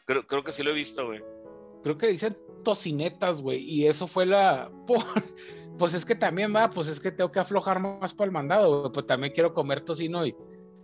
Creo, 0.05 0.27
creo 0.27 0.43
que 0.43 0.51
sí 0.51 0.63
lo 0.63 0.71
he 0.71 0.75
visto, 0.75 1.05
güey. 1.07 1.21
Creo 1.81 1.97
que 1.97 2.07
dicen 2.07 2.37
tocinetas, 2.63 3.41
güey, 3.41 3.59
y 3.59 3.87
eso 3.87 4.07
fue 4.07 4.25
la... 4.25 4.69
Pues 5.77 5.93
es 5.95 6.05
que 6.05 6.13
también 6.13 6.53
va, 6.53 6.69
pues 6.69 6.87
es 6.87 6.99
que 6.99 7.11
tengo 7.11 7.31
que 7.31 7.39
aflojar 7.39 7.79
más 7.79 8.13
para 8.13 8.25
el 8.25 8.31
mandado, 8.31 8.81
güey. 8.81 8.91
Pues 8.91 9.07
también 9.07 9.33
quiero 9.33 9.53
comer 9.53 9.81
tocino 9.81 10.27
y 10.27 10.35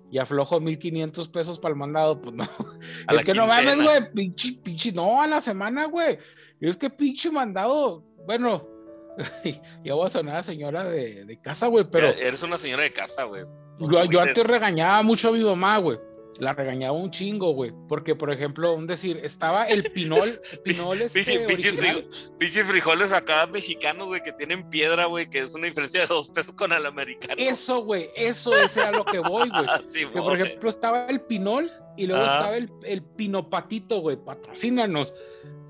y 0.09 0.19
aflojo 0.19 0.59
1500 0.59 1.27
pesos 1.29 1.59
para 1.59 1.73
el 1.73 1.77
mandado, 1.77 2.21
pues 2.21 2.33
no. 2.35 2.45
es 3.13 3.23
que 3.23 3.33
no 3.33 3.45
mames, 3.45 3.81
güey, 3.81 4.11
pinche, 4.13 4.53
pinche, 4.63 4.91
no, 4.91 5.21
a 5.21 5.27
la 5.27 5.41
semana, 5.41 5.85
güey. 5.85 6.17
Es 6.59 6.77
que 6.77 6.89
pinche 6.89 7.31
mandado, 7.31 8.03
bueno, 8.25 8.67
ya 9.83 9.93
voy 9.93 10.05
a 10.05 10.09
sonar 10.09 10.37
a 10.37 10.43
señora 10.43 10.83
de, 10.83 11.25
de 11.25 11.41
casa, 11.41 11.67
güey, 11.67 11.85
pero. 11.91 12.09
Eres 12.09 12.43
una 12.43 12.57
señora 12.57 12.83
de 12.83 12.93
casa, 12.93 13.23
güey. 13.23 13.45
yo 13.79 14.21
antes 14.21 14.45
regañaba 14.45 15.01
mucho 15.03 15.29
a 15.29 15.31
mi 15.31 15.43
mamá, 15.43 15.77
güey 15.77 15.97
la 16.39 16.53
regañaba 16.53 16.97
un 16.97 17.11
chingo, 17.11 17.51
güey. 17.53 17.73
Porque, 17.87 18.15
por 18.15 18.31
ejemplo, 18.31 18.73
un 18.73 18.87
decir, 18.87 19.19
estaba 19.23 19.63
el 19.65 19.83
pinol. 19.91 20.39
pinol 20.63 21.01
este 21.01 21.45
Pichi 22.37 22.61
frijoles 22.61 23.11
acá 23.11 23.47
mexicanos, 23.47 24.07
güey, 24.07 24.21
que 24.21 24.33
tienen 24.33 24.69
piedra, 24.69 25.05
güey, 25.05 25.29
que 25.29 25.39
es 25.39 25.55
una 25.55 25.67
diferencia 25.67 26.01
de 26.01 26.07
dos 26.07 26.29
pesos 26.29 26.53
con 26.53 26.71
el 26.71 26.85
americano. 26.85 27.35
Eso, 27.37 27.83
güey, 27.83 28.09
eso, 28.15 28.55
es 28.55 28.77
a 28.77 28.91
lo 28.91 29.05
que 29.05 29.19
voy, 29.19 29.49
güey. 29.49 29.65
que, 30.13 30.21
por 30.21 30.39
ejemplo, 30.39 30.69
estaba 30.69 31.07
el 31.07 31.21
pinol 31.21 31.67
y 31.95 32.07
luego 32.07 32.23
estaba 32.23 32.55
el, 32.55 32.71
el 32.83 33.03
pinopatito, 33.03 33.99
güey, 33.99 34.17
patrocínanos. 34.17 35.13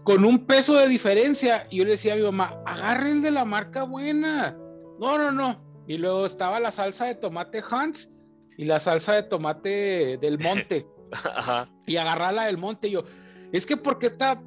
Con 0.07 0.23
un 0.23 0.45
peso 0.45 0.75
de 0.75 0.87
diferencia. 0.87 1.67
Y 1.69 1.79
yo 1.79 1.83
le 1.83 1.89
decía 1.91 2.13
a 2.13 2.15
mi 2.15 2.21
mamá, 2.21 2.61
agarre 2.65 3.11
el 3.11 3.21
de 3.21 3.29
la 3.29 3.43
marca 3.43 3.83
buena. 3.83 4.57
No, 5.01 5.17
no, 5.17 5.33
no. 5.33 5.61
Y 5.85 5.97
luego 5.97 6.25
estaba 6.25 6.61
la 6.61 6.71
salsa 6.71 7.07
de 7.07 7.15
tomate 7.15 7.61
Hans 7.69 8.09
y 8.57 8.63
la 8.63 8.79
salsa 8.79 9.15
de 9.15 9.23
tomate 9.23 10.17
del 10.21 10.39
monte. 10.43 10.87
Ajá. 11.11 11.69
Y 11.85 11.97
agarrarla 11.97 12.45
del 12.45 12.57
monte. 12.57 12.87
Y 12.87 12.91
yo, 12.91 13.03
es 13.51 13.65
que 13.65 13.75
porque 13.75 14.05
está. 14.05 14.41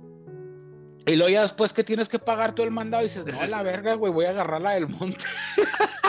Y 1.04 1.16
luego 1.16 1.28
ya 1.28 1.42
después 1.42 1.74
que 1.74 1.84
tienes 1.84 2.08
que 2.08 2.18
pagar 2.18 2.54
todo 2.54 2.64
el 2.64 2.72
mandado, 2.72 3.02
y 3.02 3.08
dices, 3.08 3.26
no, 3.26 3.46
la 3.46 3.62
verga, 3.62 3.92
güey, 3.96 4.10
voy 4.14 4.24
a 4.24 4.30
agarrarla 4.30 4.70
del 4.70 4.88
monte. 4.88 5.26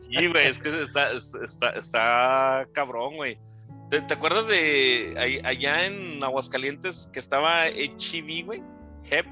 Sí, 0.00 0.26
güey, 0.26 0.46
es 0.46 0.58
que 0.58 0.82
está, 0.82 1.12
está, 1.12 1.70
está 1.70 2.68
cabrón, 2.72 3.16
güey. 3.16 3.38
¿Te, 3.90 4.12
acuerdas 4.12 4.46
de 4.48 5.40
allá 5.44 5.86
en 5.86 6.22
Aguascalientes 6.22 7.08
que 7.12 7.20
estaba 7.20 7.66
HEB, 7.68 8.44
güey? 8.44 8.62
HEB. 9.10 9.26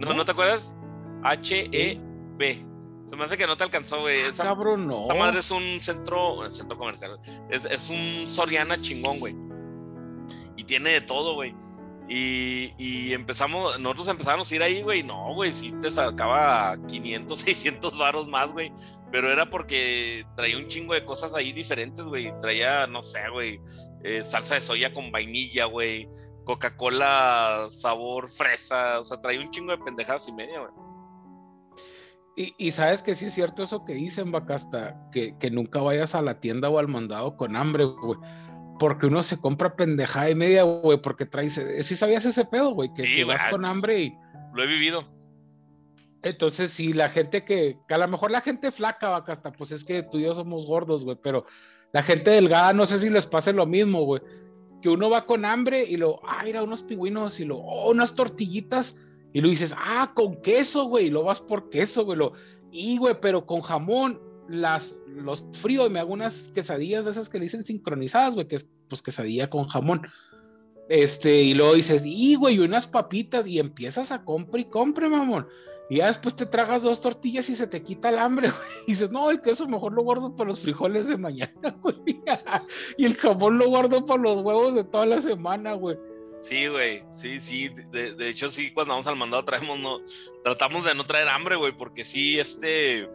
¿No, 0.00 0.14
¿No 0.14 0.24
te 0.24 0.32
acuerdas? 0.32 0.74
H-E-B. 1.22 2.66
Se 3.06 3.16
me 3.16 3.24
hace 3.24 3.36
que 3.36 3.46
no 3.46 3.56
te 3.56 3.64
alcanzó, 3.64 4.00
güey. 4.00 4.22
Ah, 4.22 4.30
cabrón, 4.36 4.86
no. 4.86 5.04
Esa 5.04 5.14
madre 5.14 5.40
es 5.40 5.50
un 5.50 5.80
centro, 5.80 6.48
centro 6.50 6.76
comercial. 6.78 7.18
Es, 7.50 7.64
es 7.64 7.90
un 7.90 8.26
Soriana 8.30 8.80
chingón, 8.80 9.20
güey. 9.20 9.36
Y 10.56 10.64
tiene 10.64 10.90
de 10.90 11.00
todo, 11.02 11.34
güey. 11.34 11.54
Y, 12.08 13.12
empezamos, 13.12 13.78
nosotros 13.80 14.08
empezamos 14.08 14.50
a 14.50 14.54
ir 14.54 14.62
ahí, 14.62 14.82
güey. 14.82 15.02
No, 15.02 15.34
güey, 15.34 15.54
sí 15.54 15.72
te 15.80 15.90
sacaba 15.90 16.76
500, 16.88 17.40
600 17.40 17.98
varos 17.98 18.28
más, 18.28 18.52
güey. 18.52 18.72
Pero 19.10 19.30
era 19.30 19.48
porque 19.48 20.24
traía 20.36 20.56
un 20.56 20.68
chingo 20.68 20.94
de 20.94 21.04
cosas 21.04 21.34
ahí 21.34 21.52
diferentes, 21.52 22.04
güey. 22.04 22.32
Traía, 22.40 22.86
no 22.86 23.02
sé, 23.02 23.20
güey, 23.30 23.60
eh, 24.02 24.24
salsa 24.24 24.56
de 24.56 24.60
soya 24.60 24.92
con 24.92 25.10
vainilla, 25.10 25.66
güey. 25.66 26.08
Coca-Cola 26.44 27.66
sabor 27.70 28.28
fresa. 28.28 29.00
O 29.00 29.04
sea, 29.04 29.20
traía 29.20 29.40
un 29.40 29.50
chingo 29.50 29.72
de 29.72 29.78
pendejadas 29.78 30.26
y 30.28 30.32
media, 30.32 30.60
güey. 30.60 30.72
Y, 32.34 32.70
sabes 32.70 33.02
que 33.02 33.12
sí 33.12 33.26
es 33.26 33.34
cierto 33.34 33.62
eso 33.62 33.84
que 33.84 33.92
dicen, 33.92 34.32
Bacasta, 34.32 34.98
que, 35.12 35.36
que 35.38 35.50
nunca 35.50 35.82
vayas 35.82 36.14
a 36.14 36.22
la 36.22 36.40
tienda 36.40 36.70
o 36.70 36.78
al 36.78 36.88
mandado 36.88 37.36
con 37.36 37.56
hambre, 37.56 37.84
güey 37.84 38.18
porque 38.82 39.06
uno 39.06 39.22
se 39.22 39.38
compra 39.38 39.76
pendejada 39.76 40.28
y 40.28 40.34
media, 40.34 40.64
güey, 40.64 41.00
porque 41.00 41.24
traes, 41.24 41.56
eh, 41.56 41.84
sí 41.84 41.94
sabías 41.94 42.26
ese 42.26 42.44
pedo, 42.44 42.74
güey, 42.74 42.92
que, 42.92 43.22
vas 43.22 43.46
con 43.46 43.64
hambre 43.64 44.00
y... 44.00 44.18
Lo 44.54 44.64
he 44.64 44.66
vivido. 44.66 45.04
Entonces, 46.20 46.72
sí, 46.72 46.92
la 46.92 47.08
gente 47.08 47.44
que, 47.44 47.78
que 47.86 47.94
a 47.94 47.98
lo 47.98 48.08
mejor 48.08 48.32
la 48.32 48.40
gente 48.40 48.72
flaca, 48.72 49.14
hasta 49.14 49.52
pues 49.52 49.70
es 49.70 49.84
que 49.84 50.02
tú 50.02 50.18
y 50.18 50.22
yo 50.22 50.34
somos 50.34 50.66
gordos, 50.66 51.04
güey, 51.04 51.16
pero 51.22 51.44
la 51.92 52.02
gente 52.02 52.32
delgada, 52.32 52.72
no 52.72 52.84
sé 52.84 52.98
si 52.98 53.08
les 53.08 53.24
pase 53.24 53.52
lo 53.52 53.66
mismo, 53.66 54.02
güey, 54.02 54.20
que 54.82 54.88
uno 54.88 55.08
va 55.08 55.26
con 55.26 55.44
hambre 55.44 55.84
y 55.84 55.94
lo, 55.94 56.18
ah, 56.26 56.40
mira, 56.42 56.64
unos 56.64 56.82
pingüinos 56.82 57.38
y 57.38 57.44
lo, 57.44 57.58
oh, 57.58 57.92
unas 57.92 58.16
tortillitas, 58.16 58.96
y 59.32 59.42
lo 59.42 59.48
dices, 59.48 59.76
ah, 59.78 60.10
con 60.12 60.42
queso, 60.42 60.86
güey, 60.86 61.06
y 61.06 61.10
lo 61.10 61.22
vas 61.22 61.40
por 61.40 61.70
queso, 61.70 62.04
güey, 62.04 62.18
lo, 62.18 62.32
y, 62.72 62.98
güey, 62.98 63.14
pero 63.20 63.46
con 63.46 63.60
jamón, 63.60 64.20
las, 64.52 64.98
los 65.06 65.46
fríos 65.52 65.88
y 65.88 65.90
me 65.90 65.98
hago 65.98 66.12
unas 66.12 66.50
quesadillas 66.54 67.06
de 67.06 67.12
esas 67.12 67.30
que 67.30 67.38
le 67.38 67.44
dicen 67.44 67.64
sincronizadas, 67.64 68.34
güey, 68.34 68.46
que 68.46 68.56
es 68.56 68.68
pues 68.88 69.00
quesadilla 69.00 69.48
con 69.48 69.66
jamón. 69.66 70.02
Este, 70.90 71.40
y 71.40 71.54
luego 71.54 71.74
dices, 71.74 72.04
y 72.04 72.34
güey, 72.34 72.58
unas 72.58 72.86
papitas, 72.86 73.46
y 73.46 73.58
empiezas 73.58 74.12
a 74.12 74.24
comprar 74.24 74.60
y 74.60 74.66
compre, 74.66 75.08
mamón. 75.08 75.48
Y 75.88 75.96
ya 75.96 76.06
después 76.08 76.36
te 76.36 76.44
tragas 76.44 76.82
dos 76.82 77.00
tortillas 77.00 77.48
y 77.48 77.56
se 77.56 77.66
te 77.66 77.82
quita 77.82 78.10
el 78.10 78.18
hambre, 78.18 78.48
güey. 78.50 78.68
Y 78.86 78.92
dices, 78.92 79.10
no, 79.10 79.30
el 79.30 79.40
queso 79.40 79.66
mejor 79.66 79.94
lo 79.94 80.02
guardo 80.02 80.36
para 80.36 80.48
los 80.48 80.60
frijoles 80.60 81.08
de 81.08 81.16
mañana, 81.16 81.70
güey. 81.80 81.96
y 82.98 83.06
el 83.06 83.16
jamón 83.16 83.56
lo 83.56 83.68
guardo 83.68 84.04
para 84.04 84.20
los 84.20 84.40
huevos 84.40 84.74
de 84.74 84.84
toda 84.84 85.06
la 85.06 85.18
semana, 85.18 85.72
güey. 85.74 85.96
Sí, 86.42 86.66
güey, 86.66 87.02
sí, 87.10 87.40
sí. 87.40 87.70
De, 87.90 88.14
de, 88.14 88.28
hecho, 88.28 88.50
sí, 88.50 88.70
cuando 88.72 88.92
vamos 88.92 89.06
al 89.06 89.16
mandado 89.16 89.44
traemos, 89.44 89.78
no, 89.78 90.00
tratamos 90.42 90.84
de 90.84 90.94
no 90.94 91.06
traer 91.06 91.28
hambre, 91.28 91.56
güey, 91.56 91.72
porque 91.72 92.04
sí, 92.04 92.38
este 92.38 93.08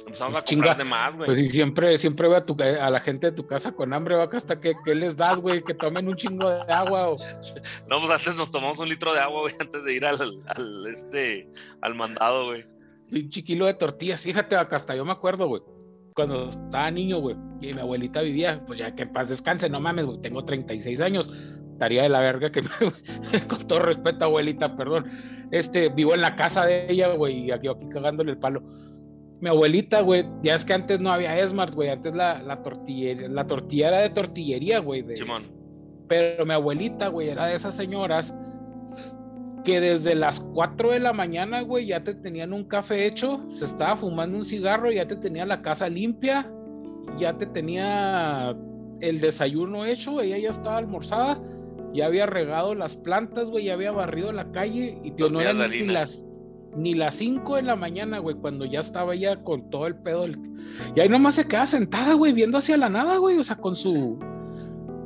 Empezamos 0.00 0.36
a 0.36 0.42
comprar 0.42 0.76
de 0.76 0.84
más, 0.84 1.16
güey. 1.16 1.26
Pues 1.26 1.38
sí, 1.38 1.46
siempre, 1.46 1.96
siempre 1.96 2.28
veo 2.28 2.36
a, 2.36 2.44
tu, 2.44 2.56
a 2.60 2.90
la 2.90 3.00
gente 3.00 3.28
de 3.28 3.32
tu 3.32 3.46
casa 3.46 3.72
con 3.72 3.92
hambre, 3.92 4.16
vaca, 4.16 4.36
hasta 4.36 4.60
que, 4.60 4.74
les 4.94 5.16
das, 5.16 5.40
güey, 5.40 5.62
que 5.62 5.74
tomen 5.74 6.08
un 6.08 6.16
chingo 6.16 6.48
de 6.48 6.72
agua. 6.72 7.10
O... 7.10 7.16
No, 7.88 8.00
pues 8.00 8.10
antes 8.10 8.34
nos 8.36 8.50
tomamos 8.50 8.78
un 8.80 8.88
litro 8.88 9.14
de 9.14 9.20
agua, 9.20 9.42
güey, 9.42 9.54
antes 9.58 9.82
de 9.82 9.94
ir 9.94 10.04
al, 10.04 10.20
al 10.46 10.86
este, 10.92 11.48
al 11.80 11.94
mandado, 11.94 12.46
güey. 12.46 12.66
Un 13.10 13.28
chiquilo 13.30 13.66
de 13.66 13.74
tortillas, 13.74 14.22
fíjate, 14.22 14.56
vaca, 14.56 14.76
hasta 14.76 14.94
yo 14.94 15.04
me 15.04 15.12
acuerdo, 15.12 15.48
güey. 15.48 15.62
Cuando 16.14 16.48
estaba 16.48 16.90
niño, 16.90 17.20
güey, 17.20 17.36
y 17.60 17.72
mi 17.72 17.80
abuelita 17.80 18.20
vivía, 18.20 18.62
pues 18.66 18.78
ya 18.78 18.94
que 18.94 19.02
en 19.02 19.12
paz 19.12 19.30
descanse, 19.30 19.68
no 19.68 19.80
mames, 19.80 20.04
güey, 20.04 20.20
tengo 20.20 20.44
36 20.44 21.00
años, 21.00 21.32
estaría 21.72 22.02
de 22.02 22.08
la 22.08 22.20
verga 22.20 22.52
que, 22.52 22.62
con 23.48 23.66
todo 23.66 23.80
respeto, 23.80 24.26
abuelita, 24.26 24.76
perdón, 24.76 25.06
este, 25.50 25.88
vivo 25.88 26.14
en 26.14 26.20
la 26.20 26.36
casa 26.36 26.66
de 26.66 26.86
ella, 26.92 27.08
güey, 27.14 27.46
y 27.46 27.50
aquí, 27.50 27.68
aquí 27.68 27.88
cagándole 27.88 28.32
el 28.32 28.38
palo 28.38 28.62
mi 29.40 29.48
abuelita, 29.48 30.00
güey, 30.00 30.24
ya 30.42 30.54
es 30.54 30.64
que 30.64 30.72
antes 30.72 31.00
no 31.00 31.12
había 31.12 31.46
Smart, 31.46 31.74
güey, 31.74 31.90
antes 31.90 32.14
la, 32.14 32.40
la, 32.42 32.62
tortillería, 32.62 33.28
la 33.28 33.46
tortilla 33.46 33.88
era 33.88 34.02
de 34.02 34.10
tortillería, 34.10 34.78
güey. 34.78 35.02
De, 35.02 35.16
Simón. 35.16 35.44
Pero 36.08 36.46
mi 36.46 36.54
abuelita, 36.54 37.08
güey, 37.08 37.28
era 37.28 37.46
de 37.46 37.54
esas 37.54 37.74
señoras 37.76 38.34
que 39.64 39.80
desde 39.80 40.14
las 40.14 40.40
4 40.40 40.92
de 40.92 40.98
la 40.98 41.12
mañana, 41.12 41.62
güey, 41.62 41.86
ya 41.86 42.04
te 42.04 42.14
tenían 42.14 42.52
un 42.52 42.64
café 42.64 43.06
hecho, 43.06 43.42
se 43.48 43.64
estaba 43.64 43.96
fumando 43.96 44.36
un 44.36 44.44
cigarro, 44.44 44.92
ya 44.92 45.08
te 45.08 45.16
tenía 45.16 45.46
la 45.46 45.62
casa 45.62 45.88
limpia, 45.88 46.50
ya 47.16 47.36
te 47.36 47.46
tenía 47.46 48.54
el 49.00 49.20
desayuno 49.20 49.86
hecho, 49.86 50.20
ella 50.20 50.38
ya 50.38 50.50
estaba 50.50 50.76
almorzada, 50.76 51.40
ya 51.94 52.06
había 52.06 52.26
regado 52.26 52.74
las 52.74 52.96
plantas, 52.96 53.50
güey, 53.50 53.64
ya 53.66 53.74
había 53.74 53.92
barrido 53.92 54.32
la 54.32 54.50
calle 54.52 54.98
y 55.02 55.12
te 55.12 55.28
no 55.30 55.40
eran 55.40 55.70
ni 55.70 55.86
las 55.86 56.26
ni 56.76 56.94
las 56.94 57.16
5 57.16 57.56
de 57.56 57.62
la 57.62 57.76
mañana, 57.76 58.18
güey, 58.18 58.36
cuando 58.36 58.64
ya 58.64 58.80
estaba 58.80 59.14
ya 59.14 59.36
con 59.42 59.70
todo 59.70 59.86
el 59.86 59.96
pedo. 59.96 60.26
Y 60.94 61.00
ahí 61.00 61.08
nomás 61.08 61.34
se 61.34 61.46
queda 61.46 61.66
sentada, 61.66 62.14
güey, 62.14 62.32
viendo 62.32 62.58
hacia 62.58 62.76
la 62.76 62.88
nada, 62.88 63.16
güey, 63.18 63.38
o 63.38 63.42
sea, 63.42 63.56
con 63.56 63.74
su 63.76 64.18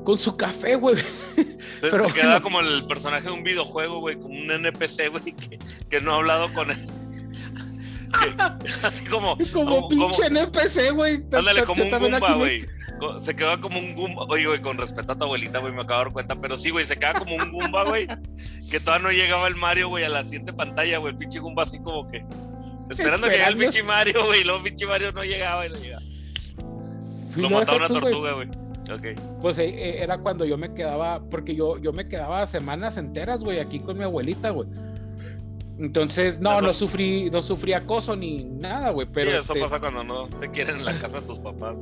con 0.05 0.17
su 0.17 0.37
café, 0.37 0.77
güey. 0.77 0.97
Pero 1.81 2.09
se 2.09 2.15
queda 2.15 2.41
como 2.41 2.61
el 2.61 2.87
personaje 2.87 3.29
de 3.29 3.33
un 3.33 3.43
videojuego, 3.43 4.01
güey, 4.01 4.17
como 4.17 4.35
un 4.39 4.51
NPC, 4.51 5.11
güey, 5.11 5.35
que, 5.89 6.01
no 6.01 6.13
ha 6.13 6.17
hablado 6.17 6.53
con 6.55 6.71
él. 6.71 6.87
así 8.83 9.05
como 9.05 9.37
como, 9.53 9.89
pinche 9.89 10.27
NPC, 10.27 10.95
güey. 10.95 11.17
Ándale 11.33 11.65
como 11.65 11.85
un 11.85 11.91
Goomba, 11.91 12.35
güey 12.35 12.78
se 13.21 13.37
quedó 13.37 13.61
como 13.61 13.79
un 13.79 13.95
Goomba. 13.95 14.25
Oye, 14.29 14.47
güey, 14.47 14.61
con 14.61 14.79
respeto 14.79 15.13
a 15.13 15.17
tu 15.17 15.25
abuelita, 15.25 15.59
güey, 15.59 15.73
me 15.73 15.83
acabo 15.83 15.99
de 15.99 16.05
dar 16.05 16.13
cuenta. 16.13 16.37
Pero 16.37 16.57
sí, 16.57 16.71
güey, 16.71 16.87
se 16.87 16.97
queda 16.97 17.15
como 17.15 17.37
un 17.37 17.53
Goomba, 17.53 17.85
güey. 17.85 18.07
Que 18.71 18.81
todavía 18.81 19.09
no 19.09 19.13
llegaba 19.13 19.49
el 19.49 19.57
Mario, 19.57 19.89
güey, 19.89 20.05
a 20.05 20.09
la 20.09 20.25
siguiente 20.25 20.53
pantalla, 20.53 20.99
güey. 20.99 21.13
El 21.13 21.19
pinche 21.19 21.39
Goomba 21.39 21.63
así 21.63 21.79
como 21.79 22.09
que. 22.11 22.25
Esperando, 22.91 23.27
que 23.29 23.35
llegue 23.35 23.49
el 23.49 23.57
pinche 23.57 23.83
Mario, 23.83 24.27
güey. 24.27 24.41
Y 24.41 24.45
luego 24.45 24.59
el 24.59 24.65
pinche 24.65 24.87
Mario 24.87 25.13
no 25.13 25.23
llegaba 25.25 25.67
y 25.67 25.71
no 25.71 25.77
llegaba. 25.77 26.03
Lo 27.37 27.51
mataba 27.51 27.79
una 27.79 27.89
tortuga, 27.89 28.33
güey. 28.33 28.49
Okay. 28.91 29.15
Pues 29.43 29.59
eh, 29.59 29.69
eh, 29.69 30.03
era 30.03 30.17
cuando 30.17 30.47
yo 30.47 30.57
me 30.57 30.73
quedaba, 30.73 31.21
porque 31.31 31.55
yo, 31.55 31.77
yo 31.77 31.93
me 31.93 32.09
quedaba 32.09 32.47
semanas 32.47 32.97
enteras, 32.97 33.45
güey, 33.45 33.61
aquí 33.61 33.81
con 33.81 33.99
mi 33.99 34.05
abuelita, 34.05 34.49
güey. 34.51 34.67
Entonces, 35.79 36.41
no, 36.41 36.61
no 36.61 36.75
sufrí, 36.75 37.31
no 37.31 37.41
sufrí 37.43 37.73
acoso 37.73 38.17
ni 38.17 38.45
nada, 38.45 38.91
güey. 38.91 39.07
Pero 39.13 39.31
sí, 39.31 39.37
eso 39.37 39.53
este 39.53 39.63
pasa 39.63 39.79
cuando 39.79 40.03
no 40.03 40.27
te 40.41 40.51
quieren 40.51 40.77
en 40.77 40.85
la 40.85 40.99
casa 40.99 41.21
de 41.21 41.27
tus 41.27 41.39
papás 41.39 41.77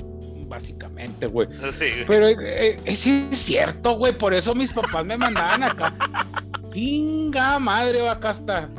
básicamente, 0.57 1.27
güey. 1.27 1.49
Pero 2.07 2.29
eh, 2.29 2.79
eh, 2.83 2.97
sí 2.97 3.29
es 3.31 3.39
cierto, 3.39 3.99
güey, 3.99 4.17
por 4.17 4.33
eso 4.33 4.55
mis 4.55 4.73
papás 4.73 5.05
me 5.05 5.17
mandaban 5.17 5.63
acá. 5.63 5.93
Pinga 6.73 7.59
madre, 7.59 8.09
acá 8.09 8.31
está. 8.31 8.71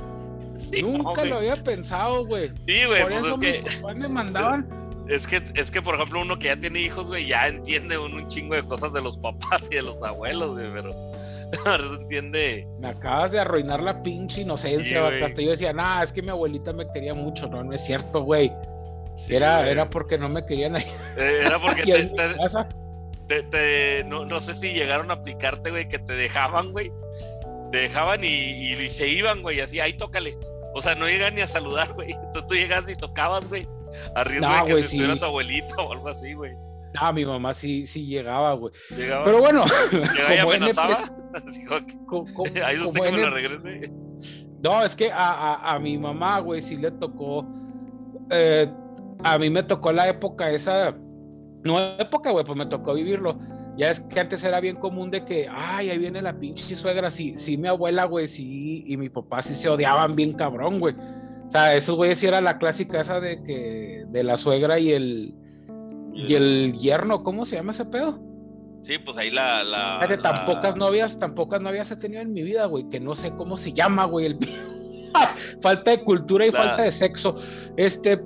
Nunca 0.82 1.24
lo 1.24 1.38
había 1.38 1.56
pensado, 1.56 2.26
güey. 2.26 2.52
Sí, 2.66 2.86
güey, 2.86 3.02
por 3.04 3.12
pues 3.12 3.26
eso 3.26 3.38
mis 3.38 3.76
papás 3.76 3.96
me 3.96 4.08
mandaban. 4.08 4.68
Es 5.08 5.26
que, 5.26 5.42
es 5.56 5.72
que, 5.72 5.82
por 5.82 5.96
ejemplo, 5.96 6.20
uno 6.20 6.38
que 6.38 6.48
ya 6.48 6.58
tiene 6.58 6.82
hijos, 6.82 7.08
güey, 7.08 7.28
ya 7.28 7.48
entiende 7.48 7.98
un, 7.98 8.28
chingo 8.28 8.56
de 8.56 8.64
cosas 8.64 8.92
de 8.92 9.02
los 9.02 9.18
papás 9.18 9.64
y 9.72 9.76
de 9.76 9.82
los 9.82 10.04
abuelos, 10.04 10.52
güey, 10.52 10.68
pero 10.74 10.94
ahora 11.66 11.88
se 11.88 12.04
entiende. 12.04 12.68
Me 12.82 12.90
acabas 12.90 13.32
de 13.32 13.40
arruinar 13.40 13.82
la 13.82 14.04
pinche 14.04 14.42
inocencia, 14.42 15.06
güey. 15.06 15.24
Hasta 15.24 15.42
yo 15.42 15.52
decía, 15.52 15.72
nah, 15.72 16.04
es 16.04 16.12
que 16.12 16.22
mi 16.22 16.28
abuelita 16.28 16.74
me 16.74 16.86
quería 16.92 17.14
mucho, 17.14 17.48
no, 17.48 17.64
no 17.64 17.72
es 17.72 17.86
cierto, 17.86 18.24
güey 18.24 18.52
era, 19.30 19.70
era 19.70 19.90
porque 19.90 20.18
no 20.18 20.30
me 20.30 20.46
querían 20.46 20.76
ahí. 20.76 20.86
Eh, 21.18 21.42
era 21.46 21.60
porque 21.62 22.12
te, 23.28 24.04
no, 24.06 24.26
no, 24.26 24.42
sé 24.42 24.54
si 24.54 24.72
llegaron 24.72 25.12
a 25.12 25.16
aplicarte, 25.16 25.70
güey, 25.72 25.90
que 25.90 26.00
te 26.00 26.14
dejaban, 26.14 26.72
güey. 26.72 26.92
Te 27.72 27.80
dejaban 27.80 28.24
y, 28.24 28.28
y, 28.72 28.90
se 28.90 29.08
iban, 29.08 29.42
güey, 29.42 29.60
así, 29.60 29.80
ahí 29.80 29.94
tócale. 29.94 30.38
O 30.74 30.82
sea, 30.82 30.96
no 30.96 31.08
llegan 31.08 31.36
ni 31.36 31.42
a 31.42 31.48
saludar, 31.48 31.94
güey. 31.94 32.12
Entonces 32.26 32.48
tú 32.48 32.56
llegas 32.56 32.90
y 32.90 32.96
tocabas, 32.96 33.48
güey. 33.50 33.68
A 34.16 34.24
riesgo 34.24 34.66
de 34.66 34.76
que 34.76 34.84
se 34.84 35.16
tu 35.16 35.26
abuelita 35.26 35.76
o 35.78 35.92
algo 35.92 36.10
así, 36.10 36.34
güey. 36.34 36.54
Ah, 37.00 37.12
mi 37.12 37.26
mamá 37.26 37.54
sí, 37.54 37.86
sí 37.86 38.06
llegaba, 38.06 38.54
güey. 38.54 38.74
Pero 38.90 39.40
bueno, 39.40 39.66
llegaba 39.92 40.36
y 40.36 40.38
amenazaba. 40.58 40.98
ahí 42.66 42.78
no 42.78 42.92
sé 42.92 43.00
cómo 43.00 43.18
la 43.18 43.30
regrese. 43.30 43.92
No, 44.64 44.84
es 44.84 44.96
que 44.96 45.12
a, 45.12 45.30
a, 45.30 45.76
a 45.76 45.80
mi 45.80 45.98
mamá, 45.98 46.40
güey, 46.40 46.62
sí 46.62 46.78
le 46.78 46.92
tocó. 46.92 47.46
Eh, 48.30 48.68
a 49.24 49.38
mí 49.40 49.50
me 49.50 49.64
tocó 49.64 49.92
la 49.92 50.10
época 50.10 50.50
esa, 50.52 50.96
no 51.64 51.80
época, 52.00 52.32
güey, 52.32 52.46
pues 52.46 52.58
me 52.58 52.66
tocó 52.66 52.94
vivirlo. 52.94 53.40
Ya 53.78 53.92
es 53.92 54.00
que 54.00 54.20
antes 54.20 54.44
era 54.44 54.60
bien 54.60 54.76
común 54.76 55.12
de 55.12 55.24
que, 55.24 55.48
ay, 55.52 55.92
ahí 55.92 55.98
viene 56.00 56.22
la 56.22 56.38
pinche 56.38 56.76
suegra. 56.76 57.12
Sí, 57.12 57.38
sí, 57.38 57.58
mi 57.58 57.68
abuela, 57.68 58.06
güey, 58.06 58.26
sí, 58.26 58.84
y 58.88 58.98
mi 58.98 59.10
papá 59.10 59.44
sí 59.44 59.54
se 59.54 59.70
odiaban 59.70 60.16
bien 60.16 60.34
cabrón, 60.34 60.80
güey. 60.80 60.96
O 61.48 61.50
sea, 61.50 61.76
esos 61.76 61.96
güeyes 61.96 62.18
sí 62.18 62.28
era 62.28 62.42
la 62.42 62.58
clásica 62.58 63.00
esa 63.00 63.20
de 63.20 63.44
que, 63.44 64.06
de 64.08 64.24
la 64.24 64.36
suegra 64.36 64.80
y 64.80 64.92
el, 64.92 65.36
y 66.14 66.34
el 66.34 66.74
yerno, 66.74 67.24
¿cómo 67.24 67.46
se 67.46 67.58
llama 67.58 67.72
ese 67.72 67.86
pedo? 67.86 68.20
Sí, 68.82 68.98
pues 68.98 69.18
ahí 69.18 69.30
la. 69.30 69.64
la, 69.64 70.00
Tan 70.22 70.46
pocas 70.46 70.76
novias, 70.76 71.20
tan 71.20 71.36
pocas 71.36 71.62
novias 71.62 71.92
he 71.92 71.98
tenido 71.98 72.22
en 72.22 72.34
mi 72.34 72.42
vida, 72.42 72.66
güey, 72.66 72.90
que 72.90 73.00
no 73.00 73.16
sé 73.16 73.32
cómo 73.36 73.58
se 73.58 73.74
llama, 73.74 74.06
güey, 74.06 74.26
el. 74.26 74.40
falta 75.62 75.92
de 75.92 76.04
cultura 76.04 76.48
y 76.48 76.52
falta 76.52 76.84
de 76.84 76.92
sexo. 76.92 77.36
Este, 77.76 78.20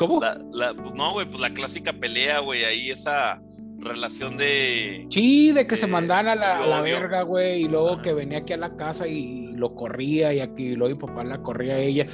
¿Cómo? 0.00 0.18
La, 0.18 0.72
pues 0.72 0.94
no, 0.94 1.12
güey, 1.12 1.26
pues 1.26 1.40
la 1.40 1.52
clásica 1.52 1.92
pelea, 1.92 2.38
güey, 2.38 2.64
ahí 2.64 2.90
esa 2.90 3.38
relación 3.80 4.38
de. 4.38 5.06
Sí, 5.10 5.52
de 5.52 5.66
que 5.66 5.76
se 5.76 5.86
mandaban 5.86 6.26
a 6.28 6.34
la, 6.34 6.80
verga, 6.80 7.20
güey, 7.20 7.64
y 7.64 7.66
luego 7.66 8.00
que 8.00 8.14
venía 8.14 8.38
aquí 8.38 8.54
a 8.54 8.56
la 8.56 8.74
casa 8.76 9.06
y 9.06 9.52
lo 9.52 9.74
corría, 9.74 10.32
y 10.32 10.40
aquí 10.40 10.74
luego 10.74 10.94
mi 10.94 11.00
papá 11.06 11.22
la 11.22 11.42
corría 11.42 11.74
a 11.74 11.78
ella. 11.80 12.06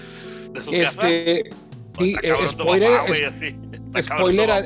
este. 0.73 1.49
Sí, 1.97 2.16
eh, 2.25 2.35
spoiler. 2.49 2.90
spoiler. 4.02 4.64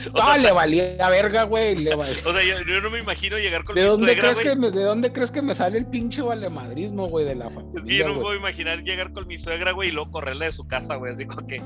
No, 0.14 0.36
le 0.36 0.52
valía 0.52 1.08
verga, 1.08 1.44
güey. 1.44 1.74
o 1.94 2.04
sea, 2.04 2.42
yo, 2.44 2.80
no 2.80 2.90
me 2.90 2.98
imagino 2.98 3.38
llegar 3.38 3.64
con 3.64 3.74
¿De 3.74 3.82
mi 3.82 3.88
dónde 3.88 4.12
suegra, 4.12 4.34
crees 4.34 4.40
que 4.40 4.70
¿De 4.70 4.84
dónde 4.84 5.12
crees 5.12 5.30
que 5.30 5.42
me 5.42 5.54
sale 5.54 5.78
el 5.78 5.86
pinche 5.86 6.22
valemadrismo, 6.22 7.06
güey, 7.06 7.24
de 7.24 7.34
la 7.34 7.50
familia? 7.50 7.78
Es 7.78 7.84
que 7.84 7.96
yo 7.96 8.08
no 8.08 8.14
me 8.14 8.20
puedo 8.20 8.36
imaginar 8.36 8.82
llegar 8.82 9.12
con 9.12 9.26
mi 9.26 9.38
suegra, 9.38 9.72
güey, 9.72 9.90
y 9.90 9.92
luego 9.92 10.10
correrle 10.10 10.46
de 10.46 10.52
su 10.52 10.66
casa, 10.66 10.96
güey, 10.96 11.12
así 11.12 11.26
como 11.26 11.46
que. 11.46 11.60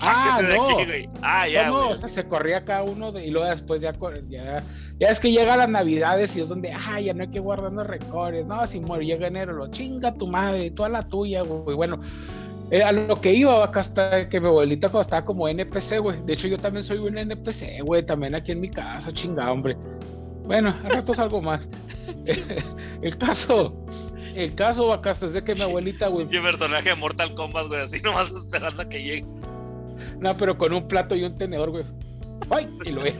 Ah, 0.00 0.40
no. 0.42 0.78
Aquí, 0.78 1.08
ah, 1.22 1.48
ya. 1.48 1.66
No, 1.68 1.90
o 1.90 1.94
sea, 1.94 2.08
se 2.08 2.26
corría 2.26 2.64
cada 2.64 2.82
uno 2.82 3.12
de, 3.12 3.26
y 3.26 3.30
luego 3.30 3.48
después 3.48 3.80
ya, 3.80 3.92
ya. 4.28 4.62
Ya 4.98 5.08
es 5.08 5.20
que 5.20 5.30
llega 5.30 5.56
las 5.56 5.68
navidades 5.68 6.36
y 6.36 6.40
es 6.40 6.48
donde, 6.48 6.72
ah, 6.72 7.00
ya 7.00 7.14
no 7.14 7.22
hay 7.22 7.30
que 7.30 7.40
guardando 7.40 7.84
recordes. 7.84 8.46
No, 8.46 8.66
si 8.66 8.80
muere, 8.80 9.06
llega 9.06 9.26
enero, 9.26 9.52
lo 9.52 9.68
chinga 9.70 10.14
tu 10.14 10.26
madre, 10.26 10.66
y 10.66 10.70
tú 10.70 10.84
a 10.84 10.88
la 10.88 11.02
tuya, 11.02 11.42
güey. 11.42 11.76
Bueno. 11.76 12.00
Eh, 12.70 12.82
a 12.82 12.90
lo 12.90 13.14
que 13.20 13.32
iba 13.32 13.62
acá 13.62 13.80
está 13.80 14.28
que 14.28 14.40
mi 14.40 14.48
abuelita 14.48 14.88
cuando 14.88 15.02
estaba 15.02 15.24
como 15.24 15.48
NPC, 15.48 16.00
güey. 16.00 16.18
De 16.24 16.32
hecho, 16.32 16.48
yo 16.48 16.58
también 16.58 16.82
soy 16.82 16.98
un 16.98 17.16
NPC, 17.16 17.82
güey. 17.82 18.04
También 18.04 18.34
aquí 18.34 18.52
en 18.52 18.60
mi 18.60 18.68
casa, 18.68 19.12
chingada, 19.12 19.52
hombre. 19.52 19.76
Bueno, 20.44 20.74
a 20.84 20.88
ratos 20.88 21.18
algo 21.18 21.40
más. 21.40 21.68
el 23.02 23.18
caso, 23.18 23.84
el 24.34 24.54
caso 24.54 24.92
acá 24.92 25.10
es 25.10 25.32
de 25.32 25.44
que 25.44 25.54
mi 25.54 25.62
abuelita, 25.62 26.08
güey. 26.08 26.26
Qué 26.26 26.40
personaje 26.40 26.88
de 26.88 26.94
Mortal 26.96 27.34
Kombat, 27.34 27.68
güey, 27.68 27.82
así 27.82 28.00
nomás 28.00 28.32
esperando 28.32 28.82
a 28.82 28.88
que 28.88 29.02
llegue. 29.02 29.24
No, 30.18 30.36
pero 30.36 30.58
con 30.58 30.72
un 30.72 30.88
plato 30.88 31.14
y 31.14 31.22
un 31.22 31.38
tenedor, 31.38 31.70
güey. 31.70 31.84
¡Ay! 32.50 32.68
Y 32.84 32.90
lo 32.90 33.02
ve. 33.02 33.14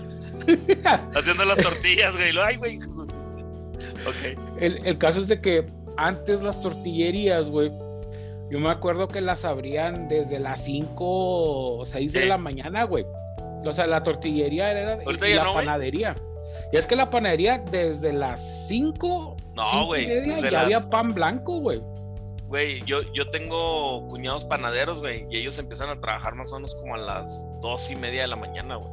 Haciendo 1.15 1.45
las 1.45 1.59
tortillas, 1.59 2.17
güey. 2.17 2.33
Lo, 2.33 2.43
¡Ay, 2.43 2.57
güey! 2.57 2.79
Ok. 2.79 4.39
El, 4.61 4.85
el 4.85 4.99
caso 4.99 5.21
es 5.21 5.29
de 5.29 5.41
que 5.41 5.67
antes 5.97 6.43
las 6.43 6.61
tortillerías, 6.61 7.49
güey 7.49 7.71
yo 8.51 8.61
me 8.61 8.71
acuerdo 8.71 9.09
que 9.09 9.21
las 9.21 9.45
abrían 9.45 10.09
desde 10.09 10.39
las 10.39 10.65
5 10.65 10.95
o 11.79 11.85
6 11.85 12.13
de 12.13 12.27
la 12.27 12.39
mañana, 12.39 12.85
güey. 12.85 13.05
O 13.65 13.73
sea, 13.73 13.87
la 13.87 14.03
tortillería 14.03 14.71
era 14.71 14.95
y 15.03 15.35
la 15.35 15.53
panadería. 15.53 16.15
Y 16.73 16.77
es 16.77 16.87
que 16.87 16.95
la 16.95 17.11
panadería 17.11 17.59
desde 17.71 18.13
las 18.13 18.67
5 18.69 19.37
no, 19.55 19.87
güey. 19.87 20.07
Ya 20.51 20.61
había 20.61 20.81
pan 20.89 21.09
blanco, 21.09 21.59
güey. 21.59 21.83
Güey, 22.47 22.83
yo, 22.83 23.01
yo 23.13 23.29
tengo 23.31 24.07
cuñados 24.07 24.45
panaderos, 24.45 25.01
güey, 25.01 25.27
y 25.29 25.39
ellos 25.39 25.59
empiezan 25.59 25.89
a 25.89 26.01
trabajar 26.01 26.37
más 26.37 26.53
o 26.53 26.57
menos 26.57 26.77
como 26.77 26.95
a 26.95 26.99
las 26.99 27.49
dos 27.61 27.91
y 27.91 27.97
media 27.97 28.23
de 28.23 28.29
la 28.29 28.37
mañana, 28.37 28.77
güey. 28.77 28.91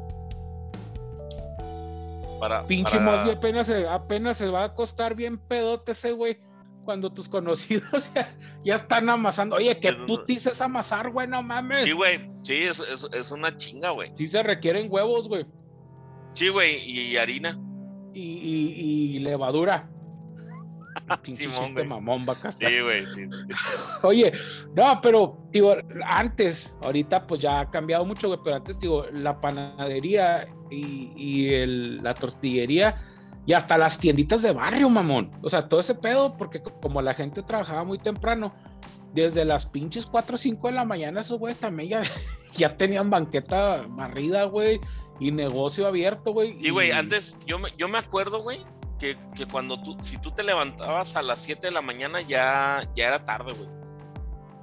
Para, 2.39 2.63
Pinche 2.63 2.99
más 2.99 3.29
apenas 3.29 3.69
apenas 3.69 4.37
se 4.37 4.47
va 4.49 4.63
a 4.63 4.73
costar 4.73 5.13
bien 5.13 5.37
pedote 5.37 5.91
ese, 5.91 6.11
güey 6.11 6.39
cuando 6.83 7.11
tus 7.11 7.29
conocidos 7.29 8.11
ya, 8.63 8.75
están 8.75 9.09
amasando. 9.09 9.55
Oye, 9.55 9.79
qué 9.79 9.93
putices 9.93 10.61
amasar, 10.61 11.11
güey, 11.11 11.27
no 11.27 11.43
mames. 11.43 11.83
Sí, 11.83 11.91
güey, 11.91 12.29
sí, 12.43 12.63
es, 12.63 12.81
es, 13.13 13.31
una 13.31 13.55
chinga, 13.57 13.91
güey. 13.91 14.11
Sí 14.15 14.27
se 14.27 14.43
requieren 14.43 14.87
huevos, 14.89 15.27
güey. 15.27 15.45
Sí, 16.33 16.49
güey, 16.49 16.83
y, 16.89 17.17
harina. 17.17 17.59
Y, 18.13 19.15
y, 19.15 19.19
levadura. 19.19 19.89
Pinche 21.23 21.49
chiste 21.49 21.83
mamón, 21.83 22.25
va 22.27 22.35
Sí, 22.51 22.81
güey, 22.81 23.05
sí. 23.07 23.27
Oye, 24.03 24.31
no, 24.75 24.99
pero, 25.01 25.37
digo, 25.51 25.75
antes, 26.05 26.75
ahorita 26.81 27.25
pues 27.25 27.41
ya 27.41 27.61
ha 27.61 27.71
cambiado 27.71 28.05
mucho, 28.05 28.27
güey, 28.27 28.39
pero 28.43 28.57
antes, 28.57 28.79
digo, 28.79 29.05
la 29.11 29.39
panadería 29.39 30.47
y, 30.69 31.11
y 31.15 31.53
el, 31.53 32.03
la 32.03 32.13
tortillería 32.13 32.95
y 33.45 33.53
hasta 33.53 33.77
las 33.77 33.99
tienditas 33.99 34.41
de 34.41 34.51
barrio, 34.51 34.89
mamón. 34.89 35.31
O 35.41 35.49
sea, 35.49 35.67
todo 35.67 35.79
ese 35.79 35.95
pedo, 35.95 36.37
porque 36.37 36.61
como 36.61 37.01
la 37.01 37.13
gente 37.13 37.43
trabajaba 37.43 37.83
muy 37.83 37.99
temprano, 37.99 38.53
desde 39.13 39.45
las 39.45 39.65
pinches 39.65 40.05
4 40.05 40.35
o 40.35 40.37
5 40.37 40.67
de 40.67 40.73
la 40.73 40.85
mañana, 40.85 41.21
esos 41.21 41.39
güeyes 41.39 41.59
también 41.59 41.89
ya, 41.89 42.01
ya 42.53 42.77
tenían 42.77 43.09
banqueta 43.09 43.85
barrida, 43.89 44.45
güey, 44.45 44.79
y 45.19 45.31
negocio 45.31 45.87
abierto, 45.87 46.31
güey. 46.31 46.57
Sí, 46.57 46.69
güey, 46.69 46.91
antes 46.91 47.37
yo 47.45 47.59
me, 47.59 47.73
yo 47.77 47.87
me 47.87 47.97
acuerdo, 47.97 48.41
güey, 48.41 48.65
que, 48.97 49.17
que, 49.35 49.45
cuando 49.45 49.81
tú, 49.81 49.97
si 50.01 50.17
tú 50.17 50.31
te 50.31 50.43
levantabas 50.43 51.15
a 51.15 51.21
las 51.21 51.39
7 51.41 51.67
de 51.67 51.71
la 51.71 51.81
mañana, 51.81 52.21
ya, 52.21 52.89
ya 52.95 53.07
era 53.07 53.25
tarde, 53.25 53.53
güey. 53.53 53.82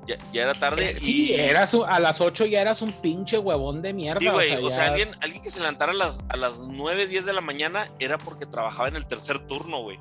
Ya, 0.06 0.42
era 0.42 0.54
tarde. 0.54 0.92
Eh, 0.92 1.00
sí, 1.00 1.34
eras 1.34 1.74
a 1.74 2.00
las 2.00 2.20
8 2.20 2.46
ya 2.46 2.60
eras 2.60 2.82
un 2.82 2.92
pinche 2.92 3.38
huevón 3.38 3.82
de 3.82 3.92
mierda. 3.92 4.20
Sí, 4.20 4.28
güey, 4.28 4.64
o 4.64 4.70
sea, 4.70 4.86
alguien, 4.86 5.14
alguien 5.20 5.42
que 5.42 5.50
se 5.50 5.60
levantara 5.60 5.92
a 5.92 5.94
las, 5.94 6.24
a 6.28 6.36
las 6.36 6.58
9, 6.58 7.06
10 7.06 7.24
de 7.24 7.32
la 7.32 7.40
mañana 7.40 7.90
era 7.98 8.18
porque 8.18 8.46
trabajaba 8.46 8.88
en 8.88 8.96
el 8.96 9.06
tercer 9.06 9.46
turno, 9.46 9.82
güey. 9.82 9.98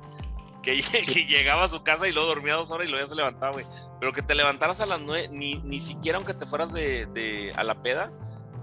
Que, 0.62 0.82
llegaba 1.28 1.64
a 1.64 1.68
su 1.68 1.82
casa 1.82 2.08
y 2.08 2.12
luego 2.12 2.28
dormía 2.28 2.54
dos 2.54 2.70
horas 2.70 2.86
y 2.86 2.90
luego 2.90 3.04
ya 3.04 3.08
se 3.08 3.16
levantaba, 3.16 3.52
güey. 3.52 3.64
Pero 3.98 4.12
que 4.12 4.22
te 4.22 4.34
levantaras 4.34 4.80
a 4.80 4.86
las 4.86 5.00
9, 5.00 5.28
ni, 5.32 5.56
ni 5.62 5.80
siquiera 5.80 6.18
aunque 6.18 6.34
te 6.34 6.46
fueras 6.46 6.72
de, 6.72 7.06
de, 7.06 7.52
a 7.56 7.62
la 7.62 7.82
peda, 7.82 8.10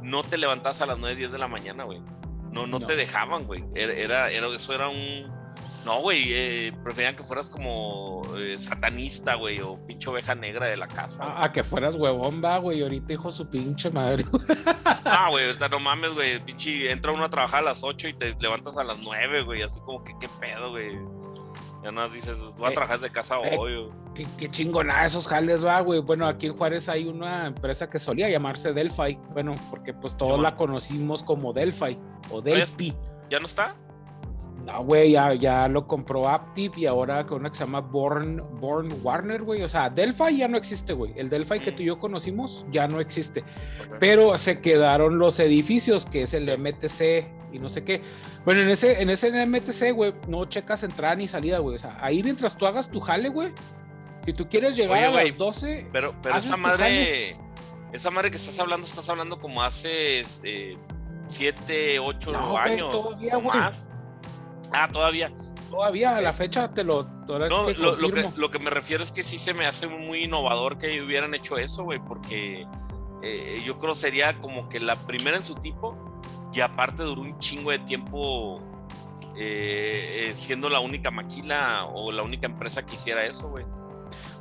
no 0.02 0.24
te 0.24 0.38
levantabas 0.38 0.82
a 0.82 0.86
las 0.86 0.98
9, 0.98 1.16
10 1.16 1.32
de 1.32 1.38
la 1.38 1.48
mañana, 1.48 1.84
güey. 1.84 2.02
No, 2.52 2.66
no, 2.66 2.80
te 2.80 2.96
dejaban, 2.96 3.46
güey. 3.46 3.64
Era, 3.76 4.30
era, 4.30 4.54
eso 4.56 4.74
era 4.74 4.90
un, 4.90 5.32
no, 5.88 6.02
güey, 6.02 6.34
eh, 6.34 6.74
preferían 6.84 7.16
que 7.16 7.24
fueras 7.24 7.50
como 7.50 8.22
eh, 8.38 8.58
satanista, 8.60 9.36
güey, 9.36 9.62
o 9.62 9.80
pinche 9.88 10.10
oveja 10.10 10.36
negra 10.36 10.68
de 10.68 10.76
la 10.76 10.86
casa. 10.86 11.42
A, 11.42 11.54
que 11.54 11.64
fueras 11.64 11.96
huevón, 11.96 12.42
va, 12.44 12.58
güey, 12.58 12.82
ahorita 12.82 13.14
hijo 13.14 13.32
su 13.32 13.50
pinche 13.50 13.90
madre. 13.90 14.26
ah, 15.06 15.30
güey, 15.32 15.46
ahorita 15.46 15.70
no 15.70 15.80
mames, 15.80 16.12
güey, 16.12 16.44
pinche, 16.44 16.92
entra 16.92 17.14
uno 17.14 17.24
a 17.24 17.30
trabajar 17.30 17.62
a 17.62 17.68
las 17.68 17.86
8 17.86 18.10
y 18.10 18.14
te 18.16 18.36
levantas 18.38 18.76
a 18.76 18.84
las 18.84 19.00
9, 19.00 19.44
güey, 19.44 19.62
así 19.62 19.80
como 19.80 20.04
que 20.04 20.14
qué 20.20 20.28
pedo, 20.42 20.72
güey. 20.72 21.00
Ya 21.86 21.92
nada 21.94 22.10
dices, 22.10 22.38
voy 22.58 22.68
a 22.68 22.72
eh, 22.72 22.74
trabajar 22.74 23.00
de 23.00 23.10
casa 23.10 23.40
hoy. 23.40 23.90
Qué, 24.14 24.28
qué 24.38 24.50
chingona 24.50 25.06
esos 25.06 25.26
jales, 25.26 25.66
va, 25.66 25.80
güey. 25.80 26.02
Bueno, 26.02 26.28
aquí 26.28 26.48
en 26.48 26.58
Juárez 26.58 26.90
hay 26.90 27.08
una 27.08 27.48
empresa 27.48 27.90
que 27.90 27.98
solía 27.98 28.28
llamarse 28.28 28.74
Delphi, 28.74 29.18
bueno, 29.32 29.56
porque 29.70 29.94
pues 29.94 30.18
todos 30.18 30.38
la 30.38 30.58
conocimos 30.58 31.24
como 31.24 31.54
Delphi 31.54 31.98
o 32.30 32.42
Delphi. 32.42 32.94
¿Ya 33.30 33.40
no 33.40 33.46
está? 33.46 33.74
No, 34.68 34.84
güey, 34.84 35.12
ya, 35.12 35.34
ya 35.34 35.70
lo 35.70 35.88
compró 35.88 36.28
Aptiv 36.28 36.74
y 36.76 36.88
ahora 36.88 37.26
con 37.26 37.40
una 37.40 37.50
que 37.50 37.56
se 37.56 37.64
llama 37.64 37.80
Born, 37.80 38.44
Born 38.60 38.94
Warner, 39.02 39.42
güey. 39.42 39.64
O 39.64 39.68
sea, 39.70 39.90
Delphi 39.90 40.40
ya 40.40 40.50
no 40.50 40.58
existe, 40.58 40.92
güey. 40.92 41.14
El 41.16 41.30
Delphi 41.30 41.62
que 41.62 41.72
tú 41.72 41.84
y 41.84 41.86
yo 41.86 41.98
conocimos 41.98 42.66
ya 42.70 42.86
no 42.86 43.00
existe. 43.00 43.46
Pero 43.98 44.38
se 44.38 44.60
quedaron 44.60 45.20
los 45.20 45.40
edificios, 45.40 46.06
que 46.06 46.24
es 46.24 46.34
el 46.34 46.46
MTC 46.60 47.54
y 47.54 47.60
no 47.60 47.70
sé 47.70 47.86
qué. 47.86 48.02
Bueno, 48.44 48.60
en 48.60 48.70
ese, 48.70 49.02
en 49.02 49.10
ese 49.10 49.32
MTC, 49.46 49.94
güey, 49.94 50.14
no 50.28 50.44
checas 50.44 50.84
entrada 50.84 51.16
ni 51.16 51.30
salida, 51.30 51.60
güey. 51.60 51.76
O 51.76 51.78
sea, 51.80 51.98
ahí 52.02 52.22
mientras 52.22 52.58
tú 52.58 52.66
hagas 52.66 52.92
tu 52.92 53.00
jale, 53.00 53.30
güey. 53.30 53.54
Si 54.26 54.34
tú 54.34 54.50
quieres 54.50 54.76
llegar 54.76 55.02
a 55.02 55.12
las 55.12 55.38
12. 55.38 55.88
Pero, 55.94 56.14
pero 56.22 56.36
esa 56.36 56.58
madre. 56.58 57.38
Esa 57.94 58.12
madre 58.12 58.32
que 58.32 58.36
estás 58.36 58.60
hablando, 58.60 58.86
estás 58.86 59.10
hablando 59.10 59.40
como 59.40 59.64
hace 59.64 60.20
este, 60.20 60.78
7, 61.30 62.00
8 62.00 62.58
años. 62.58 62.92
todavía, 62.92 63.40
más. 63.40 63.90
Ah, 64.72 64.88
todavía. 64.92 65.32
Todavía 65.70 66.18
a 66.18 66.22
la 66.22 66.34
fecha 66.34 66.74
te 66.74 66.84
lo. 66.84 67.04
No, 67.28 67.40
lo, 67.40 67.66
que, 67.68 68.30
lo, 68.38 68.52
que, 68.52 68.60
me 68.60 68.70
refiero 68.70 69.04
es 69.04 69.12
que 69.12 69.22
sí 69.22 69.38
se 69.38 69.54
me 69.54 69.66
hace 69.66 69.88
muy 69.88 70.24
innovador 70.24 70.78
que 70.78 71.02
hubieran 71.02 71.34
hecho 71.34 71.58
eso, 71.58 71.84
güey, 71.84 72.00
porque 72.00 72.66
eh, 73.22 73.62
yo 73.66 73.78
creo 73.78 73.94
sería 73.94 74.40
como 74.40 74.70
que 74.70 74.80
la 74.80 74.96
primera 74.96 75.36
en 75.36 75.44
su 75.44 75.56
tipo 75.56 76.22
y 76.54 76.62
aparte 76.62 77.04
duró 77.04 77.22
un 77.22 77.38
chingo 77.40 77.72
de 77.72 77.80
tiempo 77.80 78.62
eh, 79.36 80.30
eh, 80.30 80.34
siendo 80.36 80.70
la 80.70 80.80
única 80.80 81.12
maquila 81.12 81.86
o 81.86 82.12
la 82.12 82.24
única 82.24 82.48
empresa 82.48 82.86
que 82.86 82.96
hiciera 82.96 83.26
eso, 83.26 83.50
güey. 83.50 83.66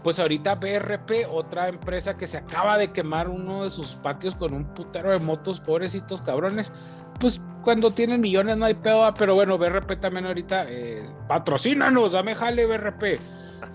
Pues 0.02 0.20
ahorita 0.20 0.54
BRP, 0.54 1.26
otra 1.30 1.68
empresa 1.68 2.16
que 2.16 2.26
se 2.26 2.38
acaba 2.38 2.78
de 2.78 2.92
quemar 2.92 3.28
uno 3.28 3.64
de 3.64 3.70
sus 3.70 3.94
patios 3.96 4.36
con 4.36 4.54
un 4.54 4.72
putero 4.72 5.10
de 5.10 5.18
motos, 5.18 5.58
pobrecitos 5.58 6.22
cabrones, 6.22 6.72
pues 7.18 7.42
cuando 7.66 7.90
tienen 7.90 8.20
millones 8.20 8.56
no 8.56 8.64
hay 8.64 8.74
pedo, 8.74 9.12
pero 9.18 9.34
bueno, 9.34 9.58
BRP 9.58 9.98
también 9.98 10.24
ahorita, 10.24 10.66
eh, 10.68 11.02
patrocínanos, 11.26 12.12
dame 12.12 12.36
jale 12.36 12.64
BRP. 12.64 13.18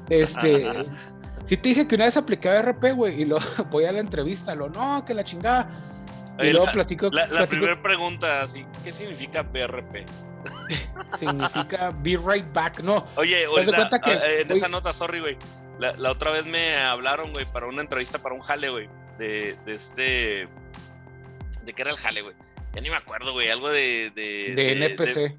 Este, 0.09 0.71
si 1.43 1.57
te 1.57 1.69
dije 1.69 1.85
que 1.85 1.95
una 1.95 2.05
vez 2.05 2.15
apliqué 2.15 2.47
a 2.47 2.61
BRP, 2.61 2.93
güey, 2.95 3.23
y 3.23 3.25
lo 3.25 3.37
voy 3.69 3.83
a 3.83 3.91
la 3.91 3.99
entrevista, 3.99 4.55
lo 4.55 4.69
no, 4.69 5.03
que 5.03 5.13
la 5.13 5.25
chingada. 5.25 5.67
Y 6.39 6.51
luego 6.51 6.71
platico. 6.71 7.09
La, 7.11 7.45
primera 7.47 7.81
pregunta, 7.81 8.43
así, 8.43 8.65
¿qué 8.85 8.93
significa 8.93 9.41
BRP? 9.43 10.05
significa 11.19 11.93
be 12.01 12.17
right 12.25 12.47
back, 12.53 12.79
no. 12.83 13.05
Oye, 13.17 13.45
cuenta 13.45 13.99
que, 13.99 14.11
ah, 14.11 14.39
en 14.39 14.51
esa 14.53 14.69
nota, 14.69 14.93
sorry, 14.93 15.19
güey. 15.19 15.37
La, 15.79 16.09
otra 16.09 16.31
vez 16.31 16.45
me 16.45 16.77
hablaron, 16.77 17.33
güey, 17.33 17.45
para 17.45 17.67
una 17.67 17.81
entrevista 17.81 18.19
para 18.19 18.35
un 18.35 18.41
jale, 18.41 18.69
güey, 18.69 18.87
de, 19.17 19.57
de 19.65 19.75
este. 19.75 20.47
¿De 21.65 21.73
qué 21.73 21.81
era 21.81 21.91
el 21.91 21.97
jale, 21.97 22.21
güey? 22.21 22.35
Ya 22.73 22.81
ni 22.81 22.89
me 22.89 22.95
acuerdo, 22.95 23.33
güey, 23.33 23.49
algo 23.49 23.69
de... 23.69 24.11
De, 24.15 24.53
de, 24.55 24.71
NPC. 24.71 25.37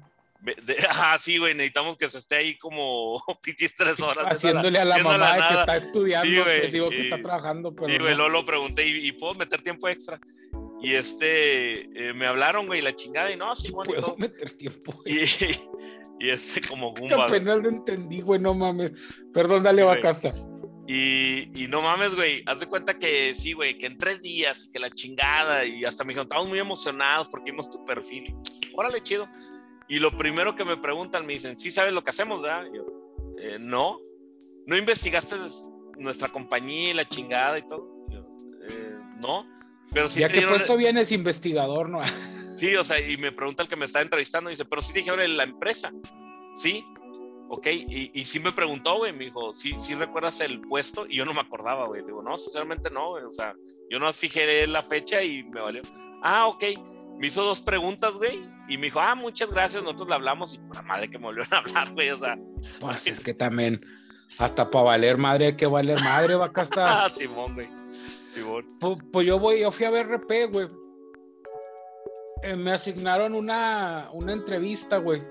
ah, 0.89 1.17
sí, 1.19 1.37
güey, 1.37 1.53
necesitamos 1.53 1.97
que 1.97 2.09
se 2.09 2.17
esté 2.17 2.35
ahí 2.35 2.57
como 2.57 3.23
pinches 3.41 3.73
tres 3.75 3.99
horas. 3.99 4.25
Haciéndole 4.31 4.79
a 4.79 4.85
la 4.85 4.97
mamá 4.99 5.35
que 5.47 5.53
está 5.59 5.77
estudiando, 5.77 6.45
que 6.45 6.67
digo 6.71 6.89
que 6.89 7.01
está 7.01 7.21
trabajando, 7.21 7.73
pero. 7.73 7.87
Sí, 7.87 7.97
güey, 7.97 8.15
luego 8.15 8.29
lo 8.29 8.45
pregunté, 8.45 8.87
¿y, 8.87 9.11
puedo 9.13 9.33
meter 9.33 9.61
tiempo 9.61 9.87
extra? 9.87 10.19
y 10.81 10.95
este, 10.95 12.09
eh, 12.09 12.13
me 12.13 12.27
hablaron, 12.27 12.67
güey, 12.67 12.81
la 12.81 12.93
chingada, 12.93 13.31
y 13.31 13.37
no. 13.37 13.55
Sí, 13.55 13.71
puedo 13.71 14.17
meter 14.17 14.51
tiempo, 14.57 14.91
güey. 14.91 15.23
Y, 16.19 16.27
y, 16.27 16.29
este, 16.29 16.61
como 16.69 16.93
Gumba. 16.93 17.27
penal 17.27 17.63
no 17.63 17.69
entendí, 17.69 18.21
güey, 18.21 18.39
no 18.39 18.53
mames. 18.53 18.93
Perdón, 19.33 19.63
dale, 19.63 19.83
vacasta. 19.83 20.33
Y, 20.85 21.63
y, 21.63 21.67
no 21.67 21.81
mames, 21.81 22.13
güey, 22.13 22.43
haz 22.45 22.59
de 22.59 22.67
cuenta 22.67 22.99
que 22.99 23.33
sí, 23.35 23.53
güey, 23.53 23.77
que 23.77 23.85
en 23.85 23.97
tres 23.97 24.21
días, 24.21 24.69
que 24.71 24.79
la 24.79 24.89
chingada, 24.89 25.63
y 25.63 25.85
hasta 25.85 26.03
me 26.03 26.09
dijeron, 26.09 26.25
estamos 26.25 26.49
muy 26.49 26.59
emocionados 26.59 27.29
porque 27.29 27.51
vimos 27.51 27.69
tu 27.69 27.85
perfil. 27.85 28.35
Órale, 28.75 29.01
chido. 29.01 29.29
Y 29.87 29.99
lo 29.99 30.11
primero 30.11 30.55
que 30.55 30.65
me 30.65 30.75
preguntan, 30.75 31.25
me 31.25 31.33
dicen, 31.33 31.55
¿sí 31.55 31.71
sabes 31.71 31.93
lo 31.93 32.03
que 32.03 32.09
hacemos, 32.09 32.41
verdad? 32.41 32.65
yo, 32.73 32.85
eh, 33.39 33.57
no. 33.59 33.99
¿No 34.65 34.77
investigaste 34.77 35.35
nuestra 35.97 36.29
compañía 36.29 36.91
y 36.91 36.93
la 36.93 37.07
chingada 37.07 37.57
y 37.59 37.67
todo? 37.67 38.07
Yo, 38.09 38.19
eh, 38.69 38.97
no. 39.19 39.45
Pero 39.93 40.09
sí 40.09 40.19
ya 40.19 40.29
que 40.29 40.45
puesto 40.47 40.75
vienes 40.75 41.11
investigador, 41.11 41.89
¿no? 41.89 42.01
sí, 42.57 42.75
o 42.75 42.83
sea, 42.83 42.99
y 42.99 43.15
me 43.17 43.31
pregunta 43.31 43.63
el 43.63 43.69
que 43.69 43.75
me 43.75 43.85
está 43.85 44.01
entrevistando, 44.01 44.49
dice, 44.49 44.65
pero 44.65 44.81
sí 44.81 44.91
te 44.91 44.99
dijeron 44.99 45.37
la 45.37 45.43
empresa. 45.43 45.91
Sí, 46.55 46.83
ok, 47.53 47.67
y, 47.67 48.11
y 48.13 48.25
sí 48.25 48.39
me 48.39 48.51
preguntó, 48.51 48.97
güey, 48.97 49.11
me 49.11 49.25
dijo, 49.25 49.53
¿sí, 49.53 49.73
¿sí 49.79 49.93
recuerdas 49.93 50.41
el 50.41 50.59
puesto? 50.61 51.05
Y 51.07 51.17
yo 51.17 51.25
no 51.25 51.33
me 51.33 51.41
acordaba, 51.41 51.85
güey. 51.87 52.03
Digo, 52.03 52.23
no, 52.23 52.35
sinceramente 52.37 52.89
no, 52.89 53.09
güey. 53.09 53.23
O 53.25 53.31
sea, 53.31 53.53
yo 53.91 53.99
no 53.99 54.11
fijé 54.11 54.65
la 54.65 54.81
fecha 54.81 55.21
y 55.23 55.43
me 55.43 55.61
valió. 55.61 55.81
Ah, 56.23 56.47
ok. 56.47 56.63
Me 57.19 57.27
hizo 57.27 57.43
dos 57.43 57.61
preguntas, 57.61 58.11
güey, 58.13 58.41
y 58.67 58.77
me 58.77 58.85
dijo, 58.85 58.99
ah, 58.99 59.13
muchas 59.13 59.51
gracias, 59.51 59.83
nosotros 59.83 60.09
le 60.09 60.15
hablamos, 60.15 60.55
y 60.55 60.59
la 60.73 60.81
madre 60.81 61.11
que 61.11 61.19
me 61.19 61.25
volvieron 61.25 61.53
a 61.53 61.57
hablar, 61.59 61.93
güey, 61.93 62.09
o 62.09 62.17
sea. 62.17 62.37
Pues 62.79 63.05
es 63.05 63.19
que 63.19 63.35
también, 63.35 63.79
hasta 64.39 64.69
para 64.69 64.85
valer 64.85 65.17
madre 65.17 65.47
hay 65.47 65.55
que 65.55 65.67
valer 65.67 66.01
madre, 66.01 66.35
va 66.35 66.47
acá 66.47 66.63
está. 66.63 67.05
Ah, 67.05 67.09
Simón, 67.09 67.53
güey. 67.53 67.69
Simón. 68.33 68.65
Pues, 68.79 68.97
pues, 69.11 69.27
yo 69.27 69.37
voy, 69.37 69.59
yo 69.59 69.71
fui 69.71 69.85
a 69.85 69.91
ver 69.91 70.07
RP, 70.07 70.51
güey. 70.51 70.67
Eh, 72.41 72.55
me 72.55 72.71
asignaron 72.71 73.35
una, 73.35 74.09
una 74.11 74.33
entrevista, 74.33 74.97
güey 74.97 75.21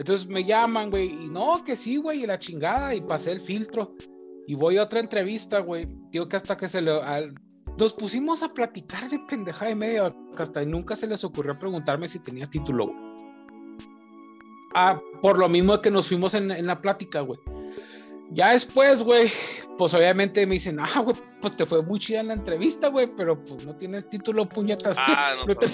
entonces 0.00 0.26
me 0.28 0.44
llaman, 0.44 0.88
güey, 0.88 1.24
y 1.24 1.28
no, 1.28 1.62
que 1.62 1.76
sí, 1.76 1.98
güey, 1.98 2.22
y 2.22 2.26
la 2.26 2.38
chingada, 2.38 2.94
y 2.94 3.02
pasé 3.02 3.32
el 3.32 3.40
filtro. 3.40 3.94
Y 4.46 4.54
voy 4.54 4.78
a 4.78 4.84
otra 4.84 4.98
entrevista, 4.98 5.58
güey. 5.58 5.86
Digo 6.10 6.26
que 6.26 6.36
hasta 6.36 6.56
que 6.56 6.68
se 6.68 6.80
le. 6.80 6.90
nos 7.78 7.92
pusimos 7.92 8.42
a 8.42 8.48
platicar 8.48 9.10
de 9.10 9.18
pendeja 9.18 9.66
de 9.66 9.74
media, 9.74 10.16
hasta 10.38 10.64
nunca 10.64 10.96
se 10.96 11.06
les 11.06 11.22
ocurrió 11.22 11.58
preguntarme 11.58 12.08
si 12.08 12.18
tenía 12.18 12.46
título, 12.46 12.86
güey. 12.86 12.98
Ah, 14.74 14.98
por 15.20 15.36
lo 15.36 15.50
mismo 15.50 15.78
que 15.82 15.90
nos 15.90 16.08
fuimos 16.08 16.32
en 16.32 16.66
la 16.66 16.80
plática, 16.80 17.20
güey. 17.20 17.38
Ya 18.30 18.54
después, 18.54 19.02
güey, 19.02 19.30
pues 19.80 19.94
obviamente 19.94 20.44
me 20.44 20.56
dicen, 20.56 20.78
ah, 20.78 21.00
güey, 21.00 21.16
pues 21.40 21.56
te 21.56 21.64
fue 21.64 21.82
muy 21.82 21.98
chida 21.98 22.20
en 22.20 22.28
la 22.28 22.34
entrevista, 22.34 22.88
güey, 22.88 23.08
pero 23.16 23.42
pues 23.42 23.64
no 23.64 23.74
tienes 23.78 24.10
título, 24.10 24.46
puñetas. 24.46 24.94
Ah, 24.98 25.36
no, 25.46 25.54
te, 25.54 25.66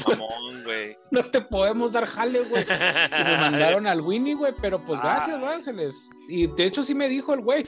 güey. 0.64 0.94
No 1.10 1.28
te 1.28 1.40
podemos 1.40 1.90
dar 1.90 2.06
jale, 2.06 2.42
güey. 2.44 2.62
Y 2.62 3.24
me 3.24 3.36
mandaron 3.36 3.84
al 3.88 4.00
Winnie, 4.00 4.34
güey, 4.34 4.54
pero 4.62 4.80
pues 4.84 5.00
ah. 5.02 5.08
gracias, 5.08 5.40
güey, 5.40 5.60
se 5.60 5.72
les... 5.72 6.08
Y 6.28 6.46
de 6.46 6.66
hecho 6.66 6.84
sí 6.84 6.94
me 6.94 7.08
dijo 7.08 7.34
el 7.34 7.40
güey, 7.40 7.64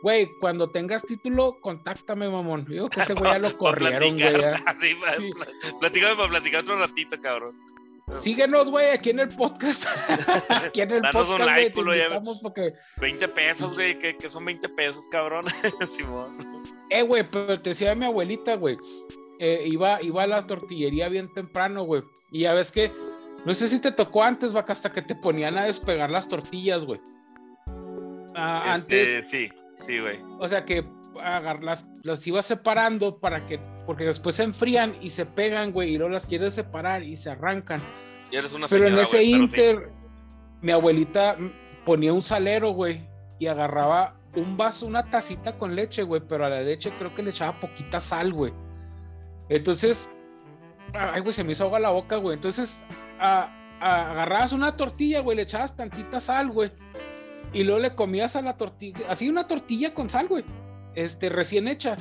güey, 0.00 0.30
cuando 0.40 0.70
tengas 0.70 1.02
título, 1.02 1.58
contáctame, 1.60 2.26
mamón. 2.26 2.64
Digo 2.64 2.88
que 2.88 3.00
ese 3.00 3.12
güey 3.12 3.30
ya 3.30 3.38
lo 3.38 3.54
corrieron, 3.58 4.16
güey. 4.16 4.34
Sí, 4.80 4.96
sí. 5.18 5.30
Platícame 5.78 6.16
para 6.16 6.28
platicar 6.30 6.62
otro 6.62 6.78
ratito, 6.78 7.20
cabrón. 7.20 7.54
Síguenos, 8.10 8.70
güey, 8.70 8.90
aquí 8.90 9.10
en 9.10 9.20
el 9.20 9.28
podcast. 9.28 9.86
aquí 10.48 10.80
en 10.82 10.92
el 10.92 11.02
Danos 11.02 11.28
podcast. 11.28 11.40
un 11.40 11.46
like, 11.46 11.72
culo, 11.72 11.94
ya. 11.94 12.20
Porque... 12.42 12.74
20 13.00 13.28
pesos, 13.28 13.74
güey, 13.74 13.98
que, 13.98 14.28
son 14.28 14.44
20 14.44 14.68
pesos, 14.70 15.06
cabrón. 15.10 15.46
Simón. 15.96 16.32
Eh, 16.90 17.02
güey, 17.02 17.24
pero 17.30 17.60
te 17.60 17.70
decía 17.70 17.94
mi 17.94 18.06
abuelita, 18.06 18.56
güey. 18.56 18.76
Eh, 19.38 19.64
iba, 19.66 20.02
iba 20.02 20.22
a 20.22 20.26
la 20.26 20.42
tortillería 20.42 21.08
bien 21.08 21.32
temprano, 21.32 21.84
güey. 21.84 22.02
Y 22.30 22.40
ya 22.40 22.54
ves 22.54 22.70
que, 22.70 22.90
no 23.44 23.54
sé 23.54 23.68
si 23.68 23.78
te 23.80 23.92
tocó 23.92 24.22
antes, 24.22 24.52
vaca, 24.52 24.72
hasta 24.72 24.92
que 24.92 25.02
te 25.02 25.14
ponían 25.14 25.56
a 25.56 25.66
despegar 25.66 26.10
las 26.10 26.28
tortillas, 26.28 26.84
güey. 26.84 27.00
Ah, 28.34 28.76
este, 28.76 29.00
antes. 29.00 29.30
Sí, 29.30 29.48
sí, 29.86 30.00
güey. 30.00 30.18
O 30.38 30.48
sea 30.48 30.64
que 30.64 30.84
las, 31.60 31.86
las 32.04 32.26
iba 32.26 32.42
separando 32.42 33.18
para 33.18 33.46
que, 33.46 33.58
porque 33.86 34.04
después 34.04 34.36
se 34.36 34.44
enfrían 34.44 34.94
y 35.00 35.10
se 35.10 35.26
pegan, 35.26 35.72
güey, 35.72 35.94
y 35.94 35.98
luego 35.98 36.12
las 36.12 36.26
quieres 36.26 36.54
separar 36.54 37.02
y 37.02 37.16
se 37.16 37.30
arrancan. 37.30 37.80
pero 38.68 38.86
en 38.86 38.98
ese 38.98 39.22
inter, 39.22 39.90
mi 40.60 40.72
abuelita 40.72 41.36
ponía 41.84 42.12
un 42.12 42.22
salero, 42.22 42.70
güey, 42.70 43.06
y 43.38 43.46
agarraba 43.46 44.16
un 44.34 44.56
vaso, 44.56 44.86
una 44.86 45.04
tacita 45.10 45.56
con 45.56 45.74
leche, 45.74 46.02
güey, 46.02 46.22
pero 46.26 46.46
a 46.46 46.48
la 46.48 46.62
leche 46.62 46.90
creo 46.98 47.14
que 47.14 47.22
le 47.22 47.30
echaba 47.30 47.58
poquita 47.60 48.00
sal, 48.00 48.32
güey. 48.32 48.52
Entonces, 49.48 50.08
ay, 50.94 51.20
güey, 51.20 51.32
se 51.32 51.44
me 51.44 51.52
hizo 51.52 51.64
agua 51.64 51.80
la 51.80 51.90
boca, 51.90 52.16
güey. 52.16 52.36
Entonces, 52.36 52.82
agarrabas 53.80 54.52
una 54.52 54.76
tortilla, 54.76 55.20
güey, 55.20 55.36
le 55.36 55.42
echabas 55.42 55.76
tantita 55.76 56.20
sal, 56.20 56.50
güey. 56.50 56.72
Y 57.52 57.64
luego 57.64 57.80
le 57.80 57.94
comías 57.94 58.34
a 58.36 58.40
la 58.40 58.56
tortilla, 58.56 59.04
así 59.10 59.28
una 59.28 59.46
tortilla 59.46 59.92
con 59.92 60.08
sal, 60.08 60.28
güey 60.28 60.44
este, 60.94 61.28
recién 61.28 61.68
hecha. 61.68 61.96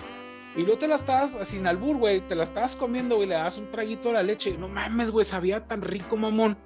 Y 0.56 0.62
luego 0.62 0.80
te 0.80 0.88
la 0.88 0.96
estabas, 0.96 1.38
sin 1.44 1.66
albur, 1.66 1.98
güey, 1.98 2.22
te 2.22 2.36
la 2.36 2.44
estabas 2.44 2.76
comiendo, 2.76 3.16
güey, 3.16 3.28
le 3.30 3.36
das 3.36 3.58
un 3.58 3.70
traguito 3.70 4.10
a 4.10 4.14
la 4.14 4.24
leche. 4.24 4.58
No 4.58 4.68
mames, 4.68 5.12
güey, 5.12 5.24
sabía 5.24 5.66
tan 5.66 5.82
rico, 5.82 6.18
mamón. 6.18 6.58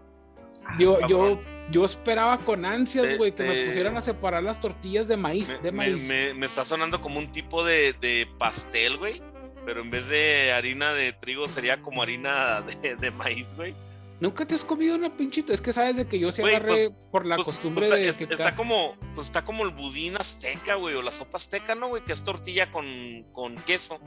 Ah, 0.66 0.76
yo, 0.80 1.06
yo, 1.08 1.40
yo 1.70 1.86
esperaba 1.86 2.40
con 2.40 2.66
ansias, 2.66 3.16
güey, 3.18 3.36
que 3.36 3.44
me 3.44 3.66
pusieran 3.66 3.96
a 3.96 4.02
separar 4.02 4.42
las 4.42 4.60
tortillas 4.60 5.08
de 5.08 5.18
maíz, 5.18 5.50
me, 5.58 5.64
de 5.64 5.72
maíz. 5.72 6.08
Me, 6.08 6.46
está 6.46 6.66
sonando 6.66 7.00
como 7.00 7.20
un 7.20 7.32
tipo 7.32 7.64
de, 7.64 7.94
de 8.02 8.28
pastel, 8.40 8.98
güey, 8.98 9.22
pero 9.66 9.82
en 9.82 9.92
vez 9.92 10.08
de 10.10 10.52
harina 10.52 10.94
de 10.94 11.14
trigo 11.14 11.48
sería 11.48 11.82
como 11.82 12.02
harina 12.02 12.62
de, 12.62 12.96
de 12.96 13.12
maíz, 13.12 13.48
güey. 13.56 13.76
Nunca 14.20 14.48
te 14.48 14.56
has 14.56 14.64
comido 14.64 14.96
una 14.96 15.16
pinchita, 15.16 15.54
es 15.54 15.62
que 15.62 15.74
sabes 15.74 15.98
de 15.98 16.08
que 16.08 16.18
yo 16.18 16.32
se 16.32 16.42
agarré 16.42 16.68
pues, 16.68 16.98
por 17.12 17.26
la 17.26 17.36
pues, 17.36 17.46
costumbre 17.46 17.90
pues, 17.90 18.18
de 18.18 18.28
que 18.28 18.34
está 18.34 18.56
como 18.56 18.96
pues 19.14 19.28
está 19.28 19.44
como 19.44 19.66
el 19.66 19.72
budín 19.72 20.16
azteca, 20.18 20.76
güey, 20.76 20.96
o 20.96 21.02
la 21.02 21.12
sopa 21.12 21.38
azteca, 21.38 21.76
¿no, 21.76 21.90
güey? 21.90 22.04
Que 22.04 22.14
es 22.14 22.24
tortilla 22.24 22.72
con, 22.72 22.86
con 23.34 23.56
queso. 23.58 24.00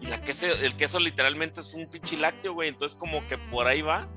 Y 0.00 0.06
la 0.06 0.22
queso, 0.22 0.46
el 0.46 0.76
queso 0.76 0.98
literalmente 0.98 1.60
es 1.60 1.74
un 1.74 1.90
pinche 1.90 2.16
lácteo, 2.16 2.54
güey, 2.54 2.70
entonces 2.70 2.98
como 2.98 3.26
que 3.28 3.36
por 3.36 3.66
ahí 3.66 3.82
va. 3.82 4.08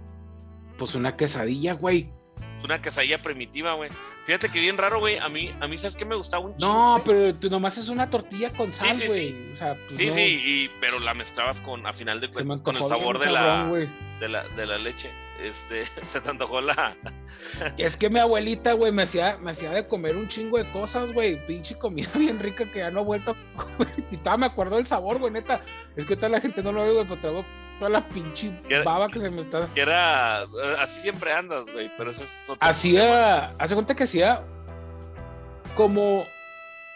Pues 0.77 0.95
una 0.95 1.17
quesadilla, 1.17 1.73
güey. 1.73 2.09
Una 2.63 2.81
quesadilla 2.81 3.21
primitiva, 3.21 3.73
güey. 3.73 3.89
Fíjate 4.25 4.49
que 4.49 4.59
bien 4.59 4.77
raro, 4.77 4.99
güey. 4.99 5.17
A 5.17 5.29
mí, 5.29 5.53
a 5.59 5.67
mí, 5.67 5.77
¿sabes 5.77 5.95
qué 5.95 6.05
me 6.05 6.15
gustaba 6.15 6.45
un 6.45 6.55
No, 6.59 7.01
pero 7.05 7.35
tú 7.35 7.49
nomás 7.49 7.77
es 7.77 7.89
una 7.89 8.09
tortilla 8.09 8.53
con 8.53 8.71
sal, 8.71 8.95
güey. 8.95 9.09
Sí, 9.09 9.15
sí, 9.31 9.51
O 9.53 9.55
sea, 9.55 9.77
sí, 9.89 10.11
sí 10.11 10.41
y, 10.45 10.71
pero 10.79 10.99
la 10.99 11.13
mezclabas 11.13 11.61
con, 11.61 11.85
a 11.85 11.93
final 11.93 12.21
de 12.21 12.29
cuentas, 12.29 12.61
con 12.61 12.77
el 12.77 12.83
sabor 12.83 13.19
de, 13.19 13.31
la, 13.31 13.65
de, 14.19 14.29
la, 14.29 14.47
de 14.49 14.65
la 14.65 14.77
leche 14.77 15.09
este, 15.43 15.83
se 16.05 16.21
te 16.21 16.29
antojó 16.29 16.61
la. 16.61 16.95
es 17.77 17.97
que 17.97 18.09
mi 18.09 18.19
abuelita, 18.19 18.73
güey, 18.73 18.91
me 18.91 19.03
hacía, 19.03 19.37
me 19.37 19.51
hacía 19.51 19.71
de 19.71 19.87
comer 19.87 20.15
un 20.15 20.27
chingo 20.27 20.57
de 20.57 20.69
cosas, 20.71 21.11
güey. 21.13 21.45
Pinche 21.45 21.77
comida 21.77 22.09
bien 22.17 22.39
rica 22.39 22.65
que 22.71 22.79
ya 22.79 22.91
no 22.91 23.01
he 23.01 23.03
vuelto 23.03 23.31
a 23.31 23.61
comer. 23.61 23.93
Y 24.11 24.17
todavía 24.17 24.47
me 24.47 24.51
acuerdo 24.51 24.77
del 24.77 24.85
sabor, 24.85 25.19
güey, 25.19 25.31
neta. 25.31 25.61
Es 25.95 26.05
que 26.05 26.15
toda 26.15 26.29
la 26.29 26.41
gente 26.41 26.63
no 26.63 26.71
lo 26.71 26.83
ve, 26.83 26.93
güey, 26.93 27.05
pero 27.05 27.19
traigo 27.19 27.45
toda 27.83 27.99
la 27.99 28.07
pinche 28.07 28.51
baba 28.85 29.09
que 29.09 29.19
se 29.19 29.29
me 29.29 29.41
está. 29.41 29.67
Que 29.73 29.81
era. 29.81 30.43
Eh, 30.43 30.75
así 30.79 31.01
siempre 31.01 31.33
andas, 31.33 31.65
güey, 31.73 31.91
pero 31.97 32.11
eso 32.11 32.23
es 32.23 32.49
otro. 32.49 32.67
Hacía. 32.67 33.53
Hace 33.57 33.73
cuenta 33.75 33.93
que 33.93 34.03
hacía 34.03 34.41
como 35.75 36.25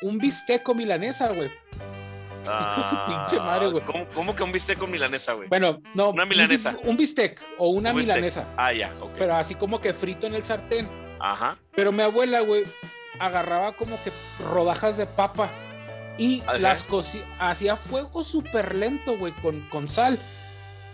un 0.02 0.17
bisteco 0.17 0.73
milanesa, 0.73 1.30
güey 1.34 1.52
su 2.89 2.95
pinche 3.06 3.39
madre, 3.39 3.67
güey. 3.67 3.84
¿Cómo, 4.13 4.36
que 4.36 4.43
un 4.43 4.52
bistec 4.52 4.78
con 4.78 4.89
milanesa, 4.89 5.34
güey? 5.34 5.50
Bueno, 5.50 5.82
no. 5.93 6.12
Una 6.12 6.26
milanesa. 6.26 6.78
Un, 6.84 6.95
bistec 6.95 7.41
o 7.58 7.69
una 7.69 7.91
milanesa. 7.91 8.45
Ah, 8.56 8.71
ya, 8.71 8.93
ok. 9.02 9.12
Pero 9.17 9.36
así 9.36 9.56
como 9.56 9.82
que 9.82 9.93
frito 9.93 10.28
en 10.28 10.36
el 10.36 10.43
sartén. 10.43 10.88
Ajá. 11.19 11.58
Pero 11.76 11.91
mi 11.91 12.04
abuela, 12.04 12.41
güey, 12.41 12.63
agarraba 13.19 13.73
como 13.73 14.02
que 14.04 14.12
rodajas 14.39 14.97
de 14.97 15.06
papa 15.06 15.50
y 16.17 16.41
las 16.60 16.84
cocía, 16.84 17.26
hacía 17.39 17.76
fuego 17.76 18.23
súper 18.23 18.76
lento, 18.76 19.17
güey, 19.17 19.34
con, 19.34 19.62
con 19.69 19.88
sal. 19.88 20.17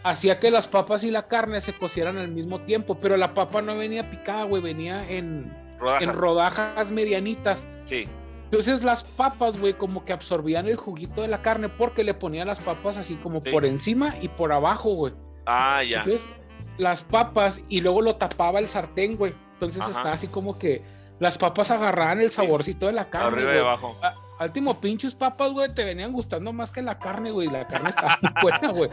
Hacía 0.03 0.39
que 0.39 0.51
las 0.51 0.67
papas 0.67 1.03
y 1.03 1.11
la 1.11 1.27
carne 1.27 1.61
se 1.61 1.73
cocieran 1.73 2.17
al 2.17 2.29
mismo 2.29 2.61
tiempo, 2.61 2.97
pero 2.99 3.15
la 3.17 3.33
papa 3.33 3.61
no 3.61 3.77
venía 3.77 4.09
picada, 4.09 4.43
güey, 4.43 4.61
venía 4.61 5.09
en 5.09 5.63
en 5.99 6.13
rodajas 6.13 6.91
medianitas. 6.91 7.67
Sí. 7.83 8.07
Entonces 8.45 8.83
las 8.83 9.03
papas, 9.03 9.59
güey, 9.59 9.73
como 9.73 10.05
que 10.05 10.13
absorbían 10.13 10.67
el 10.67 10.75
juguito 10.75 11.21
de 11.21 11.27
la 11.27 11.41
carne 11.41 11.69
porque 11.69 12.03
le 12.03 12.13
ponía 12.13 12.45
las 12.45 12.59
papas 12.59 12.97
así 12.97 13.15
como 13.15 13.41
por 13.41 13.65
encima 13.65 14.15
y 14.21 14.27
por 14.27 14.51
abajo, 14.51 14.93
güey. 14.93 15.13
Ah, 15.45 15.83
ya. 15.83 15.99
Entonces 15.99 16.29
las 16.77 17.01
papas 17.03 17.63
y 17.67 17.81
luego 17.81 18.01
lo 18.01 18.15
tapaba 18.15 18.59
el 18.59 18.67
sartén, 18.67 19.17
güey. 19.17 19.33
Entonces 19.53 19.87
está 19.87 20.11
así 20.11 20.27
como 20.27 20.59
que 20.59 20.83
las 21.19 21.37
papas 21.37 21.71
agarraban 21.71 22.21
el 22.21 22.29
saborcito 22.29 22.85
de 22.87 22.93
la 22.93 23.09
carne. 23.09 23.37
Arriba 23.37 23.55
y 23.55 23.59
abajo. 23.59 23.97
Al 24.39 24.47
último, 24.47 24.79
pinches 24.79 25.15
papas, 25.15 25.51
güey, 25.51 25.73
te 25.73 25.83
venían 25.83 26.11
gustando 26.11 26.51
más 26.53 26.71
que 26.71 26.81
la 26.81 26.97
carne, 26.97 27.31
güey. 27.31 27.47
La 27.49 27.67
carne 27.67 27.91
muy 28.21 28.31
buena, 28.41 28.71
güey. 28.71 28.89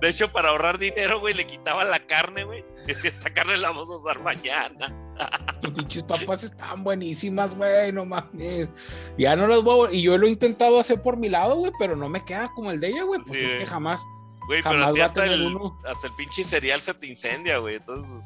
De 0.00 0.08
hecho, 0.08 0.30
para 0.30 0.50
ahorrar 0.50 0.78
dinero, 0.78 1.20
güey, 1.20 1.34
le 1.34 1.46
quitaba 1.46 1.84
la 1.84 1.98
carne, 2.00 2.44
güey. 2.44 2.64
Decía, 2.86 3.10
esta 3.10 3.32
carne 3.32 3.56
la 3.56 3.70
vamos 3.70 3.90
a 3.90 3.96
usar 3.96 4.20
mañana. 4.20 4.94
Tus 5.60 5.72
pinches 5.72 6.02
papas 6.02 6.44
están 6.44 6.84
buenísimas, 6.84 7.54
güey, 7.54 7.92
no 7.92 8.04
mames. 8.04 8.70
Ya 9.18 9.36
no 9.36 9.46
las 9.46 9.62
voy 9.62 9.88
a... 9.88 9.92
Y 9.92 10.02
yo 10.02 10.16
lo 10.16 10.26
he 10.26 10.30
intentado 10.30 10.78
hacer 10.78 11.02
por 11.02 11.16
mi 11.16 11.28
lado, 11.28 11.56
güey, 11.56 11.72
pero 11.78 11.96
no 11.96 12.08
me 12.08 12.24
queda 12.24 12.50
como 12.54 12.70
el 12.70 12.80
de 12.80 12.88
ella, 12.88 13.02
güey. 13.02 13.20
Pues 13.26 13.40
es 13.40 13.54
que 13.56 13.66
jamás, 13.66 14.04
Güey, 14.46 14.62
pero 14.62 14.84
a 14.84 14.92
ti 14.92 15.00
hasta 15.00 15.24
el, 15.24 15.56
hasta 15.86 16.06
el 16.06 16.12
pinche 16.14 16.44
cereal 16.44 16.80
se 16.80 16.92
te 16.94 17.06
incendia, 17.06 17.58
güey. 17.58 17.76
Entonces, 17.76 18.22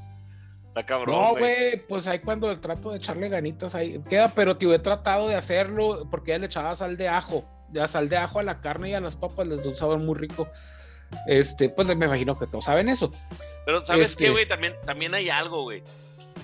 está 0.69 0.87
cabrón. 0.87 1.17
No, 1.17 1.31
güey, 1.37 1.87
pues 1.87 2.07
ahí 2.07 2.21
cuando 2.21 2.59
trato 2.61 2.91
de 2.91 2.99
echarle 2.99 3.29
ganitas 3.29 3.75
ahí 3.75 4.01
queda, 4.09 4.29
pero 4.29 4.57
tío, 4.57 4.73
he 4.73 4.79
tratado 4.79 5.29
de 5.29 5.35
hacerlo 5.35 6.07
porque 6.11 6.31
ya 6.31 6.39
le 6.39 6.47
echaba 6.47 6.75
sal 6.75 6.97
de 6.97 7.09
ajo. 7.09 7.45
Ya 7.71 7.87
sal 7.87 8.09
de 8.09 8.17
ajo 8.17 8.39
a 8.39 8.43
la 8.43 8.61
carne 8.61 8.91
y 8.91 8.95
a 8.95 9.01
las 9.01 9.17
papas 9.17 9.47
les 9.47 9.63
da 9.65 9.71
un 9.71 9.77
sabor 9.77 9.99
muy 9.99 10.17
rico. 10.17 10.49
Este, 11.27 11.69
pues 11.69 11.89
me 11.95 12.07
imagino 12.07 12.39
que 12.39 12.47
todos 12.47 12.65
saben 12.65 12.89
eso. 12.89 13.13
Pero, 13.67 13.85
¿sabes 13.85 14.17
qué, 14.17 14.25
este 14.25 14.31
güey? 14.31 14.49
También, 14.49 14.75
también 14.85 15.15
hay 15.15 15.29
algo, 15.29 15.63
güey. 15.63 15.83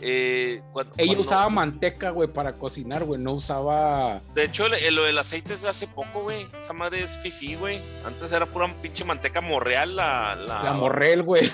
Eh, 0.00 0.60
Ella 0.96 1.18
usaba 1.18 1.48
manteca, 1.48 2.10
güey, 2.10 2.28
para 2.28 2.54
cocinar, 2.54 3.04
güey, 3.04 3.20
no 3.20 3.32
usaba. 3.32 4.20
De 4.34 4.44
hecho, 4.44 4.68
lo 4.68 5.04
del 5.04 5.18
aceite 5.18 5.54
es 5.54 5.62
de 5.62 5.68
hace 5.68 5.87
poco, 5.87 6.22
güey. 6.22 6.46
Esa 6.58 6.72
madre 6.72 7.02
es 7.02 7.16
fifi, 7.18 7.54
güey. 7.54 7.80
Antes 8.04 8.32
era 8.32 8.46
pura 8.46 8.72
pinche 8.82 9.04
manteca 9.04 9.40
morreal, 9.40 9.96
la. 9.96 10.34
La, 10.34 10.72
morrel, 10.72 11.22
güey. 11.22 11.50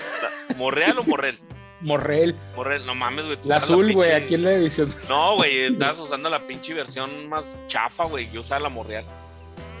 ¿Morreal 0.57 0.99
o 0.99 1.03
morrel? 1.03 1.37
Morrel. 1.81 2.35
Morrel, 2.55 2.85
no 2.85 2.95
mames, 2.95 3.25
güey. 3.25 3.37
La 3.43 3.57
azul, 3.57 3.93
güey, 3.93 4.11
aquí 4.13 4.35
en 4.35 4.43
la 4.43 4.53
edición. 4.53 4.87
No, 5.09 5.35
güey, 5.35 5.65
estás 5.65 5.97
usando 5.99 6.29
la 6.29 6.39
pinche 6.47 6.73
versión 6.73 7.27
más 7.27 7.57
chafa, 7.67 8.05
güey. 8.05 8.29
Yo 8.31 8.41
usaba 8.41 8.61
la 8.61 8.69
morreal. 8.69 9.05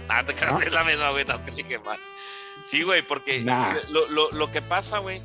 Ah, 0.09 0.25
te 0.25 0.33
¿No? 0.45 0.59
la 0.59 0.83
misma, 0.83 1.11
güey, 1.11 1.25
no 1.25 1.39
te 1.39 1.51
dije 1.51 1.79
mal. 1.79 1.99
Sí, 2.63 2.83
güey, 2.83 3.01
porque 3.01 3.39
lo, 3.89 4.07
lo, 4.09 4.31
lo 4.31 4.51
que 4.51 4.61
pasa, 4.61 4.99
güey 4.99 5.21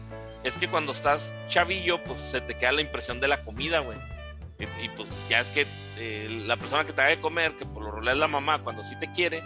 es 0.47 0.57
que 0.59 0.69
cuando 0.69 0.93
estás 0.93 1.35
chavillo, 1.49 2.03
pues 2.05 2.21
se 2.21 2.41
te 2.41 2.55
queda 2.55 2.71
la 2.71 2.81
impresión 2.81 3.19
de 3.19 3.27
la 3.27 3.43
comida, 3.43 3.81
güey. 3.81 3.99
Y, 4.81 4.89
pues 4.91 5.13
ya 5.29 5.41
es 5.41 5.51
que 5.51 5.67
eh, 5.99 6.45
la 6.47 6.57
persona 6.57 6.87
que 6.87 6.93
te 6.93 7.01
haga 7.01 7.11
de 7.11 7.21
comer, 7.21 7.53
que 7.59 7.67
por 7.67 7.83
lo 7.83 7.91
regular 7.91 8.15
es 8.15 8.21
la 8.21 8.29
mamá, 8.29 8.63
cuando 8.63 8.85
sí 8.85 8.97
te 8.97 9.11
quiere, 9.11 9.43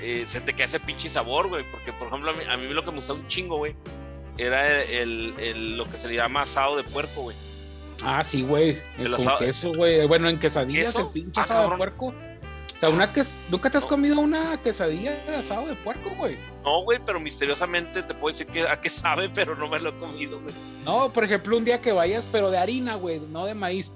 eh, 0.00 0.22
se 0.26 0.40
te 0.40 0.54
queda 0.54 0.66
ese 0.66 0.78
pinche 0.78 1.08
sabor, 1.08 1.48
güey. 1.48 1.64
Porque, 1.70 1.92
por 1.92 2.06
ejemplo, 2.06 2.30
a 2.30 2.56
mí, 2.56 2.68
lo 2.68 2.84
que 2.84 2.90
me 2.90 2.98
gustaba 2.98 3.18
un 3.18 3.26
chingo, 3.26 3.56
güey, 3.56 3.74
era 4.38 4.82
el, 4.82 5.76
lo 5.76 5.84
que 5.84 5.96
se 5.96 6.08
le 6.08 6.14
llama 6.14 6.42
asado 6.42 6.76
de 6.76 6.84
puerco, 6.84 7.22
güey. 7.22 7.36
Ah, 8.02 8.24
sí, 8.24 8.42
güey. 8.42 8.78
El, 8.98 9.14
asado, 9.14 9.38
queso, 9.38 9.72
güey. 9.72 10.06
Bueno, 10.06 10.28
en 10.28 10.38
quesadillas, 10.38 10.98
el 10.98 11.06
pinche 11.08 11.40
ah, 11.40 11.44
asado 11.44 11.70
de 11.70 11.76
puerco. 11.76 12.06
O 12.08 12.78
sea, 12.80 12.88
una 12.90 13.12
que 13.12 13.22
¿nunca 13.50 13.70
te 13.70 13.78
has 13.78 13.86
comido 13.86 14.20
una 14.20 14.60
quesadilla 14.60 15.12
de 15.24 15.36
asado 15.36 15.66
de 15.66 15.76
puerco, 15.76 16.10
güey? 16.16 16.36
No, 16.64 16.82
güey, 16.82 16.98
pero 17.04 17.20
misteriosamente 17.20 18.02
te 18.02 18.14
puedo 18.14 18.32
decir 18.32 18.48
que 18.48 18.66
a 18.66 18.80
qué 18.80 18.90
sabe, 18.90 19.28
pero 19.34 19.54
no 19.54 19.68
me 19.68 19.78
lo 19.78 19.90
he 19.90 19.98
comido, 19.98 20.40
güey. 20.40 20.54
No, 20.84 21.12
por 21.12 21.24
ejemplo, 21.24 21.56
un 21.56 21.64
día 21.64 21.80
que 21.80 21.92
vayas, 21.92 22.26
pero 22.30 22.50
de 22.50 22.58
harina, 22.58 22.96
güey, 22.96 23.20
no 23.20 23.46
de 23.46 23.54
maíz. 23.54 23.92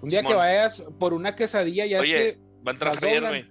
Un 0.00 0.08
día 0.08 0.22
que 0.22 0.32
vayas 0.32 0.82
por 0.98 1.12
una 1.12 1.34
quesadilla, 1.36 1.84
ya 1.86 2.00
Oye, 2.00 2.28
es 2.28 2.34
que. 2.34 2.40
Va 2.66 2.72
a 2.72 3.28
güey. 3.28 3.44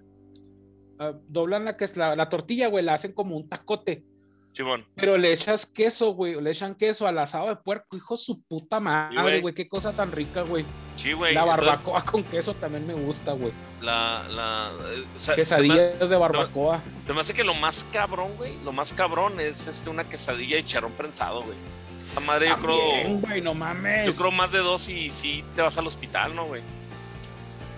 Uh, 0.99 1.17
doblan 1.27 1.65
la, 1.65 1.77
que 1.77 1.85
es 1.85 1.95
la, 1.95 2.15
la 2.15 2.29
tortilla, 2.29 2.67
güey, 2.67 2.83
la 2.83 2.93
hacen 2.93 3.13
como 3.13 3.35
un 3.37 3.47
tacote. 3.47 4.03
Simón. 4.51 4.85
Pero 4.95 5.17
le 5.17 5.31
echas 5.31 5.65
queso, 5.65 6.13
güey. 6.13 6.41
Le 6.41 6.51
echan 6.51 6.75
queso 6.75 7.07
al 7.07 7.17
asado 7.19 7.47
de 7.47 7.55
puerco, 7.55 7.95
hijo 7.95 8.17
su 8.17 8.41
puta 8.43 8.79
madre, 8.79 9.41
güey. 9.41 9.53
Qué 9.53 9.67
cosa 9.67 9.93
tan 9.93 10.11
rica, 10.11 10.41
güey. 10.41 10.65
Sí, 10.95 11.13
güey. 11.13 11.33
La 11.33 11.45
barbacoa 11.45 12.03
con 12.03 12.23
queso 12.23 12.53
también 12.55 12.85
me 12.85 12.93
gusta, 12.93 13.33
güey. 13.33 13.53
La, 13.81 14.25
la. 14.29 14.71
Eh, 14.95 15.35
Quesadillas 15.35 16.09
de 16.09 16.15
barbacoa. 16.17 16.81
Además 17.05 17.27
de 17.27 17.33
que 17.33 17.43
lo 17.43 17.53
más 17.53 17.85
cabrón, 17.91 18.35
güey. 18.37 18.57
Lo 18.63 18.71
más 18.71 18.93
cabrón 18.93 19.39
es 19.39 19.67
este, 19.67 19.89
una 19.89 20.09
quesadilla 20.09 20.57
de 20.57 20.65
charón 20.65 20.93
prensado, 20.93 21.43
güey. 21.43 21.57
Esa 22.01 22.19
madre, 22.19 22.49
yo 22.49 22.57
creo. 22.57 23.19
güey, 23.19 23.41
no 23.41 23.53
mames. 23.53 24.07
Yo 24.07 24.19
creo 24.19 24.31
más 24.31 24.51
de 24.51 24.59
dos 24.59 24.89
y 24.89 25.11
sí 25.11 25.43
te 25.55 25.61
vas 25.61 25.77
al 25.77 25.87
hospital, 25.87 26.35
¿no, 26.35 26.45
güey? 26.45 26.61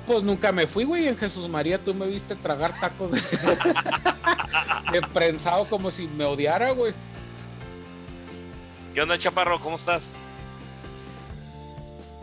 Pues 0.05 0.23
nunca 0.23 0.51
me 0.51 0.67
fui, 0.67 0.83
güey. 0.83 1.07
En 1.07 1.15
Jesús 1.15 1.47
María 1.47 1.83
tú 1.83 1.93
me 1.93 2.07
viste 2.07 2.35
tragar 2.35 2.79
tacos 2.79 3.11
de, 4.91 5.01
prensado 5.13 5.65
como 5.65 5.91
si 5.91 6.07
me 6.07 6.25
odiara, 6.25 6.71
güey. 6.71 6.93
¿Qué 8.93 9.01
onda, 9.01 9.17
Chaparro? 9.17 9.61
¿Cómo 9.61 9.75
estás? 9.75 10.13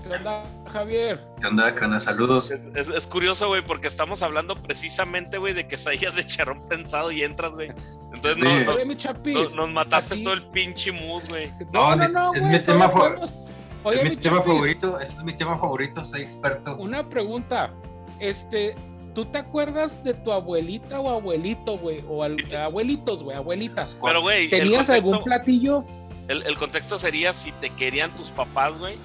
¿Qué 0.02 0.16
onda, 0.16 0.44
Javier? 0.70 1.20
¿Qué 1.40 1.46
onda, 1.46 1.74
Cana? 1.74 2.00
Saludos. 2.00 2.52
Es, 2.74 3.06
curioso, 3.06 3.48
güey, 3.48 3.64
porque 3.64 3.88
estamos 3.88 4.22
hablando 4.22 4.60
precisamente, 4.60 5.38
güey, 5.38 5.54
de 5.54 5.66
quesadillas 5.66 6.14
de 6.16 6.26
charrón 6.26 6.66
prensado 6.66 7.10
y 7.10 7.22
entras, 7.22 7.52
güey. 7.52 7.70
Entonces 8.12 8.36
nos, 8.42 9.54
nos, 9.54 9.70
mataste 9.70 10.22
todo 10.22 10.34
el 10.34 10.42
pinche 10.48 10.92
mood, 10.92 11.22
güey. 11.28 11.50
No, 11.72 11.94
no, 11.96 12.08
no, 12.08 12.32
mi 12.32 12.58
tema 12.58 12.90
favorito 12.90 13.48
es 13.92 14.04
mi, 14.04 14.16
tema 14.16 14.42
favorito, 14.42 14.98
ese 15.00 15.12
es 15.12 15.24
mi 15.24 15.32
tema 15.32 15.58
favorito, 15.58 16.04
soy 16.04 16.22
experto. 16.22 16.76
Una 16.76 17.08
pregunta, 17.08 17.72
este, 18.20 18.74
¿tú 19.14 19.24
te 19.26 19.38
acuerdas 19.38 20.02
de 20.04 20.14
tu 20.14 20.32
abuelita 20.32 21.00
o 21.00 21.10
abuelito, 21.10 21.78
güey? 21.78 22.04
O 22.08 22.22
abuelitos, 22.24 23.22
güey, 23.22 23.36
abuelitas. 23.36 23.96
Pero, 24.02 24.20
güey, 24.20 24.48
¿tenías 24.48 24.90
algún 24.90 25.22
platillo? 25.22 25.84
El, 26.28 26.56
contexto 26.56 26.98
sería 26.98 27.32
si 27.32 27.52
te 27.52 27.70
querían 27.70 28.14
tus 28.14 28.28
papás, 28.28 28.78
güey. 28.78 28.98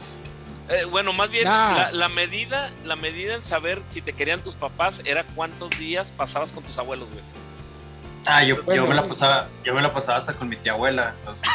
Eh, 0.69 0.85
bueno, 0.85 1.13
más 1.13 1.31
bien, 1.31 1.45
la, 1.45 2.09
medida, 2.13 2.71
la 2.85 2.95
medida 2.95 3.35
en 3.35 3.43
saber 3.43 3.81
si 3.87 4.01
te 4.01 4.13
querían 4.13 4.43
tus 4.43 4.55
papás 4.55 5.01
era 5.05 5.25
cuántos 5.27 5.69
días 5.77 6.11
pasabas 6.11 6.51
con 6.51 6.63
tus 6.63 6.77
abuelos, 6.77 7.09
güey. 7.09 7.23
Ah, 8.25 8.43
yo, 8.43 8.63
yo, 8.73 8.87
me 8.87 8.95
la 8.95 9.05
pasaba, 9.05 9.49
yo 9.65 9.73
me 9.73 9.81
la 9.81 9.93
pasaba 9.93 10.17
hasta 10.17 10.33
con 10.33 10.47
mi 10.47 10.55
tía 10.55 10.71
abuela, 10.71 11.13
entonces 11.19 11.47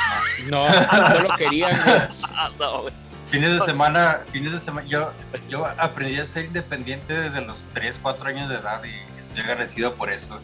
no. 0.47 0.69
No, 0.69 1.09
no 1.09 1.21
lo 1.21 1.37
querían, 1.37 1.81
güey. 1.85 1.99
no, 2.59 2.83
güey 2.83 3.08
fines 3.29 3.53
de 3.53 3.61
semana, 3.61 4.23
fines 4.33 4.53
de 4.53 4.61
semana, 4.61 4.87
yo, 4.89 5.13
yo 5.49 5.67
aprendí 5.67 6.19
a 6.19 6.27
ser 6.27 6.47
independiente 6.47 7.19
desde 7.19 7.41
los 7.41 7.69
3, 7.75 8.01
4 8.03 8.29
años 8.29 8.49
de 8.49 8.57
edad 8.57 8.83
y 8.85 9.21
estoy 9.21 9.41
agradecido 9.41 9.95
por 9.95 10.11
eso. 10.11 10.41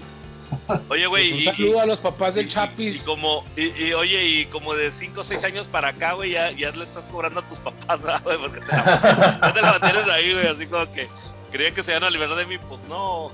Oye, 0.89 1.07
güey. 1.07 1.31
Pues 1.31 1.47
un 1.47 1.55
saludo 1.55 1.81
a 1.81 1.87
los 1.87 2.01
papás 2.01 2.35
del 2.35 2.49
Chapis. 2.49 3.03
Y, 3.03 3.05
como, 3.05 3.45
y, 3.57 3.93
oye, 3.93 4.25
y 4.25 4.47
como 4.47 4.75
de 4.75 4.93
5 4.93 5.21
o 5.21 5.25
6 5.25 5.45
años 5.45 5.69
para 5.69 5.89
acá, 5.89 6.13
güey, 6.13 6.33
ya, 6.33 6.51
ya 6.51 6.71
le 6.71 6.85
estás 6.85 7.09
cobrando 7.09 7.41
a 7.41 7.49
tus 7.49 7.59
papás, 7.59 8.01
güey, 8.23 8.39
porque 8.39 8.61
te 8.61 8.73
la, 8.73 9.41
ya 9.43 9.53
te 9.53 9.63
la 9.63 9.73
mantienes 9.73 10.09
ahí, 10.09 10.33
güey, 10.33 10.47
así 10.47 10.67
como 10.67 10.91
que 10.93 11.09
creían 11.51 11.75
que 11.75 11.83
se 11.83 11.93
iban 11.93 12.05
a 12.05 12.11
liberar 12.11 12.37
de 12.37 12.47
mí, 12.47 12.59
pues 12.59 12.81
no. 12.89 13.31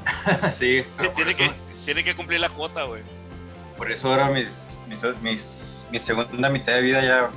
sí. 0.50 0.84
Tiene, 1.14 1.34
que, 1.34 1.50
tiene 1.84 2.04
que 2.04 2.14
cumplir 2.16 2.40
la 2.40 2.50
cuota, 2.50 2.82
güey. 2.84 3.02
Por 3.76 3.90
eso 3.90 4.10
ahora 4.10 4.28
mis, 4.28 4.74
mis, 4.88 5.02
mis, 5.22 5.86
mi 5.90 5.98
segunda 5.98 6.50
mitad 6.50 6.72
de 6.72 6.80
vida 6.80 7.02
ya 7.02 7.30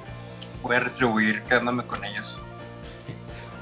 voy 0.62 0.76
a 0.76 0.80
retribuir 0.80 1.41
quedándome 1.43 1.84
con 1.86 2.04
ellos. 2.04 2.39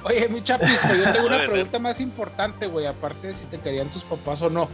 Oye, 0.03 0.27
mi 0.29 0.43
chapito, 0.43 0.95
yo 0.95 1.11
tengo 1.11 1.27
una 1.27 1.45
pregunta 1.45 1.79
más 1.79 1.99
importante, 1.99 2.67
güey, 2.67 2.85
aparte 2.85 3.27
de 3.27 3.33
si 3.33 3.45
te 3.45 3.59
querían 3.59 3.89
tus 3.89 4.03
papás 4.03 4.41
o 4.41 4.49
no. 4.49 4.69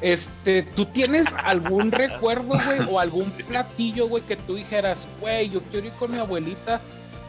Este, 0.00 0.62
¿tú 0.62 0.86
tienes 0.86 1.26
algún 1.44 1.92
recuerdo, 1.92 2.58
güey, 2.64 2.80
o 2.88 2.98
algún 2.98 3.30
platillo, 3.30 4.08
güey, 4.08 4.22
que 4.22 4.36
tú 4.36 4.54
dijeras, 4.54 5.06
güey, 5.20 5.50
yo 5.50 5.62
quiero 5.62 5.86
ir 5.86 5.92
con 5.94 6.12
mi 6.12 6.18
abuelita 6.18 6.80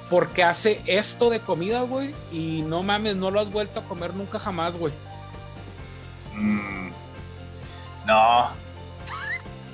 porque 0.10 0.44
hace 0.44 0.82
esto 0.86 1.30
de 1.30 1.40
comida, 1.40 1.82
güey, 1.82 2.14
y 2.32 2.62
no 2.62 2.84
mames, 2.84 3.16
no 3.16 3.32
lo 3.32 3.40
has 3.40 3.52
vuelto 3.52 3.80
a 3.80 3.84
comer 3.84 4.14
nunca 4.14 4.40
jamás, 4.40 4.78
güey? 4.78 4.94
Mm, 6.34 6.90
no. 8.06 8.52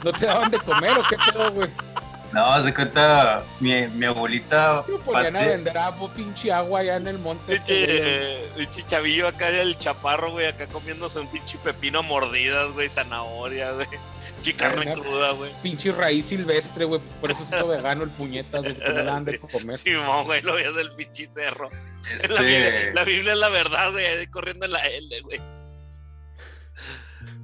¿No 0.03 0.13
te 0.13 0.25
daban 0.25 0.49
de 0.49 0.59
comer 0.59 0.97
o 0.97 1.03
qué 1.07 1.15
pedo, 1.31 1.51
güey? 1.51 1.69
No, 2.33 2.61
se 2.61 2.73
cuenta, 2.73 3.43
mi, 3.59 3.87
mi 3.87 4.05
abuelita. 4.05 4.85
Me 4.87 4.97
ponían 4.99 5.35
a 5.35 5.41
vender 5.41 5.77
agua, 5.77 6.13
pinche 6.13 6.51
agua 6.51 6.79
allá 6.79 6.95
en 6.95 7.07
el 7.07 7.19
monte. 7.19 7.57
Pinche, 7.57 8.49
pinche 8.55 8.83
chavillo 8.83 9.27
acá 9.27 9.51
del 9.51 9.77
chaparro, 9.77 10.31
güey, 10.31 10.47
acá 10.47 10.65
comiéndose 10.67 11.19
un 11.19 11.27
pinche 11.27 11.57
pepino 11.57 12.01
mordidas, 12.03 12.71
güey, 12.71 12.89
zanahoria, 12.89 13.73
güey. 13.73 13.87
Chicarne 14.39 14.93
cruda, 14.93 15.31
güey. 15.31 15.51
Pinche 15.61 15.91
raíz 15.91 16.25
silvestre, 16.25 16.85
güey. 16.85 17.01
Por 17.19 17.31
eso 17.31 17.43
es 17.43 17.51
eso 17.51 17.67
vegano 17.67 18.03
el 18.03 18.09
puñetas, 18.09 18.61
güey, 18.61 18.75
que 18.75 18.89
no 18.89 19.03
le 19.03 19.11
han 19.11 19.25
de 19.25 19.39
comer. 19.39 19.77
Sí, 19.83 19.93
güey, 20.25 20.41
lo 20.41 20.55
veías 20.55 20.75
del 20.75 20.91
pinche 20.93 21.29
cerro. 21.31 21.69
Este... 22.13 22.33
La, 22.33 22.41
Biblia, 22.41 22.93
la, 22.93 23.03
Biblia, 23.03 23.33
es 23.33 23.39
la 23.39 23.49
verdad, 23.49 23.91
güey, 23.91 24.27
corriendo 24.27 24.65
en 24.65 24.71
la 24.71 24.87
L, 24.87 25.21
güey. 25.21 25.41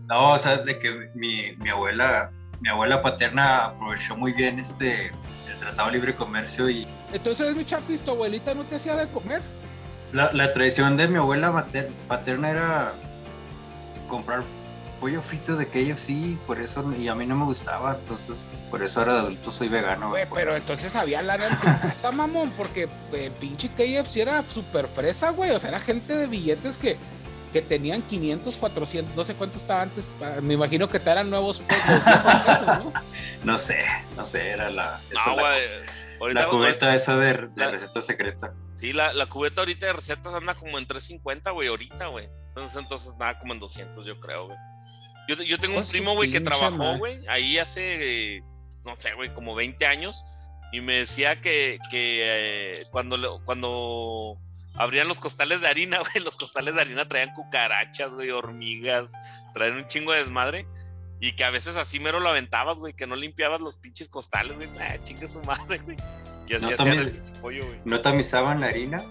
No, 0.07 0.33
o 0.33 0.37
sea, 0.37 0.57
de 0.57 0.79
que 0.79 1.11
mi, 1.13 1.51
mi 1.57 1.69
abuela 1.69 2.31
mi 2.59 2.69
abuela 2.69 3.01
paterna 3.01 3.65
aprovechó 3.65 4.15
muy 4.15 4.33
bien 4.33 4.59
este 4.59 5.07
el 5.07 5.57
Tratado 5.59 5.89
de 5.89 5.93
Libre 5.93 6.15
Comercio 6.15 6.69
y... 6.69 6.87
Entonces, 7.13 7.55
mi 7.55 7.63
chapis, 7.63 8.01
¿tu 8.01 8.11
abuelita 8.11 8.53
no 8.53 8.65
te 8.65 8.75
hacía 8.75 8.95
de 8.95 9.09
comer? 9.09 9.41
La, 10.11 10.31
la 10.33 10.51
tradición 10.51 10.97
de 10.97 11.07
mi 11.07 11.17
abuela 11.17 11.65
paterna 12.07 12.49
era 12.49 12.93
comprar 14.07 14.43
pollo 14.99 15.21
frito 15.21 15.55
de 15.55 15.67
KFC, 15.67 16.37
por 16.45 16.59
eso, 16.59 16.91
y 16.97 17.07
a 17.07 17.15
mí 17.15 17.25
no 17.25 17.35
me 17.35 17.45
gustaba, 17.45 17.97
entonces, 17.99 18.43
por 18.69 18.83
eso 18.83 18.99
ahora 18.99 19.13
de 19.13 19.19
adulto 19.19 19.51
soy 19.51 19.67
vegano. 19.67 20.13
pero 20.33 20.55
entonces 20.55 20.95
había 20.95 21.21
lana 21.21 21.47
en 21.47 21.55
tu 21.55 21.87
casa, 21.87 22.11
mamón, 22.13 22.51
porque 22.57 22.89
eh, 23.13 23.31
pinche 23.39 23.69
KFC 23.69 24.17
era 24.17 24.43
súper 24.43 24.87
fresa, 24.87 25.29
güey, 25.29 25.51
o 25.51 25.59
sea, 25.59 25.69
era 25.69 25.79
gente 25.79 26.15
de 26.15 26.27
billetes 26.27 26.77
que 26.77 26.97
que 27.51 27.61
tenían 27.61 28.01
500, 28.01 28.57
400, 28.57 29.15
no 29.15 29.23
sé 29.23 29.35
cuánto 29.35 29.57
estaba 29.57 29.83
antes, 29.83 30.13
ah, 30.21 30.39
me 30.41 30.53
imagino 30.53 30.89
que 30.89 30.99
te 30.99 31.11
eran 31.11 31.29
nuevos 31.29 31.61
¿no? 32.67 32.93
no 33.43 33.57
sé, 33.57 33.79
no 34.15 34.25
sé, 34.25 34.49
era 34.49 34.69
la, 34.69 34.99
la, 35.11 36.47
cubeta 36.47 36.93
esa 36.93 37.17
de, 37.17 37.33
receta 37.33 38.01
secreta. 38.01 38.53
Sí, 38.73 38.93
la, 38.93 39.13
la, 39.13 39.27
cubeta 39.27 39.61
ahorita 39.61 39.87
de 39.87 39.93
recetas 39.93 40.33
anda 40.33 40.55
como 40.55 40.77
en 40.77 40.85
350, 40.87 41.51
güey, 41.51 41.67
ahorita, 41.67 42.07
güey. 42.07 42.29
Entonces, 42.49 42.77
entonces 42.77 43.15
nada 43.17 43.39
como 43.39 43.53
en 43.53 43.59
200, 43.59 44.05
yo 44.05 44.19
creo, 44.19 44.47
güey. 44.47 44.57
Yo, 45.27 45.35
yo 45.43 45.57
tengo 45.57 45.77
un 45.77 45.87
primo, 45.87 46.15
güey, 46.15 46.31
que 46.31 46.39
trabajó, 46.39 46.97
güey, 46.97 47.19
ahí 47.27 47.57
hace, 47.57 48.43
no 48.85 48.95
sé, 48.95 49.13
güey, 49.13 49.33
como 49.33 49.55
20 49.55 49.85
años, 49.85 50.23
y 50.71 50.81
me 50.81 50.95
decía 50.99 51.41
que, 51.41 51.79
que 51.91 52.21
eh, 52.23 52.85
cuando, 52.91 53.41
cuando 53.45 54.39
abrían 54.77 55.07
los 55.07 55.19
costales 55.19 55.61
de 55.61 55.67
harina, 55.67 55.99
güey, 56.13 56.23
los 56.23 56.37
costales 56.37 56.75
de 56.75 56.81
harina 56.81 57.07
traían 57.07 57.33
cucarachas, 57.33 58.13
güey, 58.13 58.31
hormigas, 58.31 59.11
traían 59.53 59.77
un 59.77 59.87
chingo 59.87 60.13
de 60.13 60.19
desmadre. 60.19 60.67
Y 61.19 61.35
que 61.35 61.43
a 61.43 61.49
veces 61.49 61.77
así 61.77 61.99
mero 61.99 62.19
lo 62.19 62.29
aventabas, 62.29 62.77
güey, 62.77 62.93
que 62.93 63.07
no 63.07 63.15
limpiabas 63.15 63.59
los 63.59 63.77
pinches 63.77 64.07
costales, 64.07 64.55
güey. 64.55 64.69
Ah, 64.79 64.97
chingue 65.01 65.27
su 65.27 65.41
madre, 65.41 65.79
güey. 65.79 65.97
Y 66.47 66.53
así 66.53 66.65
no, 66.65 66.75
hacían 66.75 66.99
el 66.99 67.11
pollo, 67.41 67.65
güey. 67.65 67.79
¿No 67.85 68.01
tamizaban 68.01 68.61
la 68.61 68.67
harina? 68.67 69.03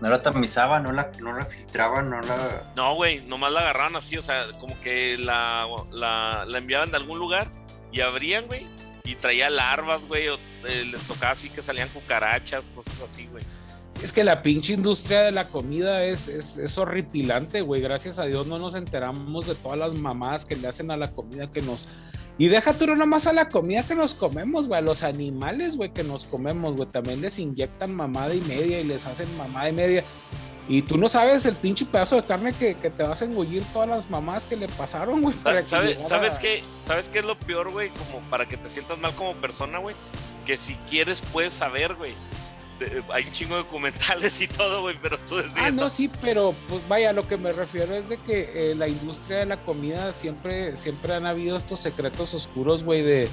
No 0.00 0.08
la 0.08 0.22
tamizaban, 0.22 0.82
no 0.82 0.92
la, 0.92 1.10
no 1.20 1.36
la 1.36 1.44
filtraban, 1.44 2.08
no 2.08 2.20
la. 2.20 2.72
No, 2.74 2.94
güey, 2.94 3.20
nomás 3.22 3.52
la 3.52 3.60
agarraban 3.60 3.96
así, 3.96 4.16
o 4.16 4.22
sea, 4.22 4.52
como 4.58 4.78
que 4.80 5.18
la, 5.18 5.66
la, 5.90 6.44
la 6.46 6.58
enviaban 6.58 6.90
de 6.90 6.96
algún 6.96 7.18
lugar 7.18 7.50
y 7.92 8.00
abrían, 8.00 8.46
güey, 8.46 8.66
y 9.04 9.16
traía 9.16 9.50
larvas, 9.50 10.02
güey, 10.06 10.28
o 10.28 10.36
eh, 10.64 10.84
les 10.90 11.02
tocaba 11.06 11.32
así 11.32 11.50
que 11.50 11.62
salían 11.62 11.88
cucarachas, 11.88 12.70
cosas 12.70 12.98
así, 13.02 13.26
güey. 13.26 13.44
Es 14.02 14.12
que 14.12 14.24
la 14.24 14.42
pinche 14.42 14.72
industria 14.72 15.20
de 15.22 15.32
la 15.32 15.46
comida 15.46 16.04
es, 16.04 16.28
es, 16.28 16.56
es 16.56 16.78
horripilante, 16.78 17.60
güey. 17.60 17.82
Gracias 17.82 18.18
a 18.18 18.24
Dios 18.24 18.46
no 18.46 18.58
nos 18.58 18.74
enteramos 18.74 19.46
de 19.46 19.54
todas 19.54 19.78
las 19.78 19.94
mamadas 19.94 20.44
que 20.44 20.56
le 20.56 20.68
hacen 20.68 20.90
a 20.90 20.96
la 20.96 21.12
comida 21.12 21.50
que 21.52 21.60
nos 21.60 21.86
y 22.40 22.48
deja 22.48 22.72
tú 22.72 22.86
no 22.86 22.96
nomás 22.96 23.26
a 23.26 23.34
la 23.34 23.48
comida 23.48 23.82
que 23.82 23.94
nos 23.94 24.14
comemos, 24.14 24.66
güey, 24.66 24.78
a 24.78 24.82
los 24.82 25.02
animales, 25.02 25.76
güey, 25.76 25.92
que 25.92 26.02
nos 26.02 26.24
comemos, 26.24 26.74
güey, 26.74 26.88
también 26.88 27.20
les 27.20 27.38
inyectan 27.38 27.94
mamada 27.94 28.34
y 28.34 28.40
media 28.40 28.80
y 28.80 28.84
les 28.84 29.04
hacen 29.04 29.28
mamada 29.36 29.68
y 29.68 29.72
media. 29.74 30.04
Y 30.66 30.80
tú 30.80 30.96
no 30.96 31.06
sabes 31.06 31.44
el 31.44 31.54
pinche 31.54 31.84
pedazo 31.84 32.16
de 32.16 32.22
carne 32.22 32.54
que, 32.54 32.74
te 32.74 33.02
vas 33.02 33.20
a 33.20 33.26
engullir 33.26 33.62
todas 33.74 33.90
las 33.90 34.08
mamás 34.08 34.46
que 34.46 34.56
le 34.56 34.68
pasaron, 34.68 35.20
güey. 35.20 35.36
¿Sabes, 35.36 35.68
¿sabes, 36.08 36.38
qué, 36.38 36.62
¿Sabes 36.86 37.10
qué 37.10 37.18
es 37.18 37.26
lo 37.26 37.38
peor, 37.38 37.70
güey? 37.72 37.90
Como 37.90 38.20
para 38.30 38.48
que 38.48 38.56
te 38.56 38.70
sientas 38.70 38.98
mal 38.98 39.14
como 39.14 39.34
persona, 39.34 39.78
güey. 39.78 39.94
Que 40.46 40.56
si 40.56 40.76
quieres 40.88 41.22
puedes 41.32 41.52
saber, 41.52 41.94
güey 41.96 42.14
hay 43.12 43.24
un 43.24 43.32
chingo 43.32 43.56
de 43.56 43.62
documentales 43.62 44.40
y 44.40 44.48
todo, 44.48 44.82
güey, 44.82 44.96
pero 45.00 45.18
tú 45.18 45.36
decides. 45.36 45.56
Ah, 45.56 45.70
no, 45.70 45.88
sí, 45.88 46.10
pero 46.20 46.54
pues 46.68 46.86
vaya, 46.88 47.12
lo 47.12 47.26
que 47.26 47.36
me 47.36 47.50
refiero 47.50 47.94
es 47.94 48.08
de 48.08 48.16
que 48.18 48.50
eh, 48.54 48.74
la 48.74 48.88
industria 48.88 49.38
de 49.38 49.46
la 49.46 49.56
comida 49.58 50.12
siempre, 50.12 50.76
siempre 50.76 51.14
han 51.14 51.26
habido 51.26 51.56
estos 51.56 51.80
secretos 51.80 52.34
oscuros, 52.34 52.82
güey, 52.82 53.02
de, 53.02 53.28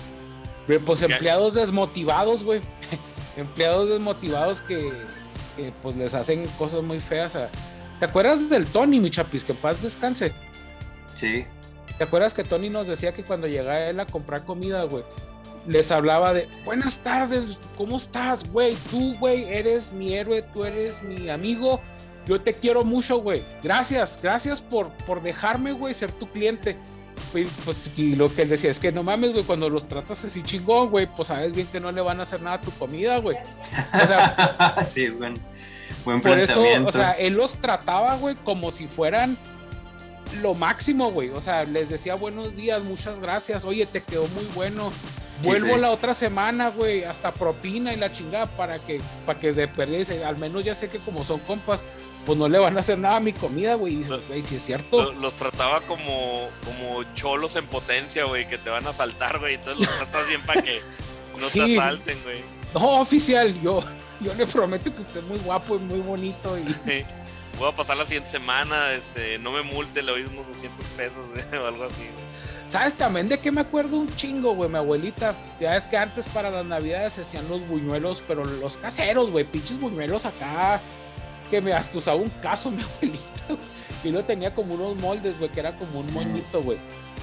pues 0.86 1.02
empleados 1.02 1.54
desmotivados, 1.54 2.44
güey. 2.44 2.62
empleados 3.38 3.90
desmotivados 3.90 4.62
que, 4.62 4.92
pues 5.82 5.96
les 5.96 6.14
hacen 6.14 6.46
cosas 6.58 6.84
muy 6.84 7.00
feas. 7.00 7.38
¿Te 8.00 8.06
acuerdas 8.06 8.50
del 8.50 8.66
Tony, 8.68 9.00
mi 9.00 9.10
chapis? 9.10 9.44
Que 9.44 9.54
paz 9.54 9.82
descanse. 9.82 10.34
Sí. 11.16 11.46
¿Te 11.98 12.04
acuerdas 12.04 12.34
que 12.34 12.44
Tony 12.44 12.70
nos 12.70 12.88
decía 12.88 13.14
que 13.14 13.24
cuando 13.24 13.48
llegaba 13.48 13.80
él 13.80 14.00
a 14.00 14.06
comprar 14.06 14.46
comida, 14.46 14.84
güey, 14.84 15.04
les 15.68 15.92
hablaba 15.92 16.34
de, 16.34 16.48
buenas 16.66 17.00
tardes, 17.00 17.60
¿cómo 17.76 17.98
estás, 17.98 18.50
güey? 18.52 18.76
Tú, 18.90 19.16
güey, 19.20 19.46
eres 19.46 19.92
mi 19.92 20.14
héroe, 20.14 20.42
tú 20.42 20.64
eres 20.64 21.04
mi 21.04 21.30
amigo, 21.30 21.82
yo 22.26 22.42
te 22.42 22.54
quiero 22.54 22.84
mucho, 22.84 23.20
güey. 23.20 23.44
Gracias, 23.62 24.20
gracias 24.22 24.62
por, 24.62 24.90
por 25.06 25.22
dejarme, 25.22 25.74
güey, 25.74 25.94
ser 25.94 26.12
tu 26.12 26.30
cliente. 26.30 26.78
Pues 27.66 27.92
y 27.98 28.16
lo 28.16 28.34
que 28.34 28.44
él 28.44 28.50
decía 28.50 28.70
es 28.70 28.80
que 28.80 28.92
no 28.92 29.04
mames, 29.04 29.34
güey, 29.34 29.44
cuando 29.44 29.70
los 29.70 29.88
tratas 29.88 30.24
así 30.24 30.44
chingón, 30.44 30.90
güey, 30.90 31.08
pues 31.08 31.28
sabes 31.28 31.54
bien 31.54 31.68
que 31.68 31.80
no 31.80 31.92
le 31.92 32.02
van 32.02 32.20
a 32.20 32.24
hacer 32.24 32.42
nada 32.42 32.58
a 32.58 32.62
tu 32.62 32.72
comida, 32.72 33.18
güey. 33.20 33.38
O 33.94 34.08
sea, 34.08 34.78
sí, 34.86 35.10
buen 35.10 35.34
Por 36.04 36.40
eso, 36.40 36.64
o 36.86 36.92
sea, 36.92 37.12
él 37.14 37.34
los 37.34 37.60
trataba, 37.60 38.16
güey, 38.16 38.36
como 38.44 38.72
si 38.72 38.88
fueran 38.88 39.38
lo 40.42 40.54
máximo, 40.54 41.12
güey. 41.12 41.30
O 41.30 41.42
sea, 41.42 41.64
les 41.64 41.90
decía 41.90 42.16
buenos 42.16 42.56
días, 42.56 42.84
muchas 42.84 43.20
gracias. 43.20 43.66
Oye, 43.66 43.86
te 43.86 44.02
quedó 44.02 44.28
muy 44.30 44.46
bueno. 44.54 44.92
Vuelvo 45.44 45.78
la 45.78 45.92
otra 45.92 46.14
semana, 46.14 46.70
güey, 46.70 47.04
hasta 47.04 47.34
propina 47.34 47.94
y 47.94 47.98
la 47.98 48.12
chingada 48.12 48.46
para 48.46 48.80
que, 48.80 49.00
para 49.26 49.38
que 49.40 49.52
de 49.54 49.68
perdiese. 49.68 50.24
Al 50.26 50.38
menos 50.38 50.66
ya 50.66 50.74
sé 50.74 50.90
que 50.90 51.00
como 51.00 51.24
son 51.24 51.40
compas, 51.42 51.84
pues 52.26 52.38
no 52.38 52.50
le 52.50 52.58
van 52.58 52.76
a 52.78 52.80
hacer 52.80 52.98
nasa 52.98 53.18
a 53.18 53.20
mi 53.20 53.34
comida, 53.34 53.76
güey. 53.76 53.94
Y 53.94 53.98
dices, 53.98 54.20
güey, 54.28 54.42
si 54.42 54.56
es 54.56 54.64
cierto. 54.64 55.12
Los, 55.14 55.36
trataba 55.36 55.82
como, 55.82 56.50
como 56.66 57.04
cholos 57.14 57.56
en 57.56 57.66
potencia, 57.66 58.26
güey, 58.26 58.48
que 58.48 58.58
te 58.58 58.70
van 58.70 58.88
a 58.88 58.94
saltar, 58.94 59.40
güey. 59.40 59.56
Entonces 59.56 59.88
los 59.88 59.98
tratas 59.98 60.28
bien 60.28 60.42
para 60.44 60.62
que 60.62 60.82
no 61.40 61.48
te 61.50 61.78
asalten, 61.78 62.18
güey. 62.24 62.44
No, 62.74 63.02
oficial, 63.02 63.62
yo, 63.62 63.84
yo 64.22 64.34
le 64.34 64.46
prometo 64.46 64.94
que 64.94 65.02
usted 65.02 65.20
es 65.20 65.26
muy 65.26 65.38
guapo 65.40 65.76
y 65.76 65.80
muy 65.80 66.00
bonito. 66.00 66.58
Y... 66.58 66.64
Voy 67.60 67.70
a 67.70 67.76
pasar 67.76 67.98
la 67.98 68.06
siguiente 68.06 68.30
semana, 68.30 68.94
este, 68.94 69.40
no 69.40 69.52
me 69.52 69.64
multe, 69.64 70.04
le 70.04 70.14
unos 70.14 70.48
200 70.48 70.86
pesos, 70.98 71.26
güey, 71.34 71.62
o 71.62 71.68
algo 71.68 71.86
así, 71.86 72.04
güey. 72.14 72.27
¿Sabes 72.68 72.96
también 72.96 73.30
de 73.30 73.40
qué 73.40 73.50
me 73.50 73.62
acuerdo 73.62 73.98
un 73.98 74.14
chingo, 74.18 74.54
güey? 74.54 74.70
Mi 74.70 74.78
abuelita, 74.78 75.34
ya 75.60 75.78
es 75.78 75.88
que 75.88 75.98
antes 75.98 76.28
para 76.28 76.50
las 76.50 76.66
navidades 76.66 77.14
se 77.14 77.22
hacían 77.22 77.48
los 77.48 77.66
buñuelos, 77.68 78.22
pero 78.28 78.44
los 78.44 78.78
caseros, 78.78 79.32
güey, 79.32 79.46
pinches 79.46 79.80
buñuelos 79.80 80.26
acá, 80.26 80.82
que 81.50 81.62
me 81.62 81.72
hasta 81.72 81.98
usaba 81.98 82.18
un 82.18 82.30
caso 82.42 82.70
mi 82.72 82.84
abuelita, 82.84 83.46
y 84.04 84.12
lo 84.12 84.24
tenía 84.26 84.54
como 84.54 84.76
unos 84.76 84.98
moldes, 84.98 85.40
güey, 85.40 85.50
que 85.50 85.62
era 85.62 85.78
como 85.78 86.02
un 86.02 86.14
moñito, 86.14 86.62
güey. 86.62 86.78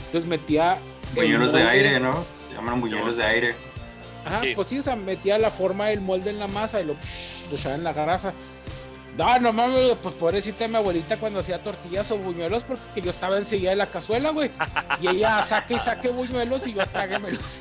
Entonces 0.07 0.29
metía... 0.29 0.79
Buñuelos 1.15 1.53
de 1.53 1.63
aire, 1.63 2.01
¿no? 2.01 2.25
Se 2.33 2.55
llaman 2.55 2.81
buñuelos 2.81 3.19
de 3.19 3.25
aire. 3.25 3.55
Ajá, 4.25 4.41
pues 4.55 4.69
sí, 4.69 4.79
o 4.79 4.83
sea, 4.83 4.97
metía 4.97 5.37
la 5.37 5.51
forma 5.51 5.89
del 5.89 6.01
molde 6.01 6.31
en 6.31 6.39
la 6.39 6.49
masa 6.49 6.81
y 6.81 6.87
lo, 6.87 6.95
lo 7.51 7.57
echaba 7.57 7.75
en 7.75 7.85
la 7.85 7.93
grasa. 7.93 8.33
No, 9.16 9.38
no 9.38 9.53
mames, 9.53 9.96
pues 10.03 10.14
pobrecita 10.16 10.66
mi 10.66 10.77
abuelita 10.77 11.16
cuando 11.16 11.38
hacía 11.38 11.62
tortillas 11.62 12.11
o 12.11 12.18
buñuelos, 12.18 12.64
porque 12.64 13.00
yo 13.00 13.11
estaba 13.11 13.38
enseguida 13.38 13.70
de 13.70 13.77
la 13.77 13.87
cazuela, 13.87 14.31
güey. 14.31 14.50
Y 15.00 15.09
ella 15.09 15.42
saque 15.42 15.74
y 15.74 15.79
saque 15.79 16.09
buñuelos 16.09 16.66
y 16.66 16.72
yo 16.72 16.85
tráguemelos. 16.87 17.61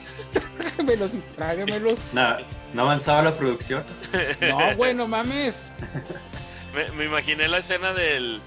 tráguemelos 0.57 1.15
y 1.15 1.19
tráguemelos. 1.19 1.99
No, 2.13 2.37
no 2.73 2.83
avanzaba 2.83 3.21
la 3.21 3.35
producción. 3.35 3.83
No, 4.41 4.75
güey, 4.75 4.95
no 4.95 5.07
mames. 5.07 5.71
Me, 6.95 7.05
imaginé 7.05 7.47
la 7.47 7.59
escena 7.59 7.93
del, 7.93 8.41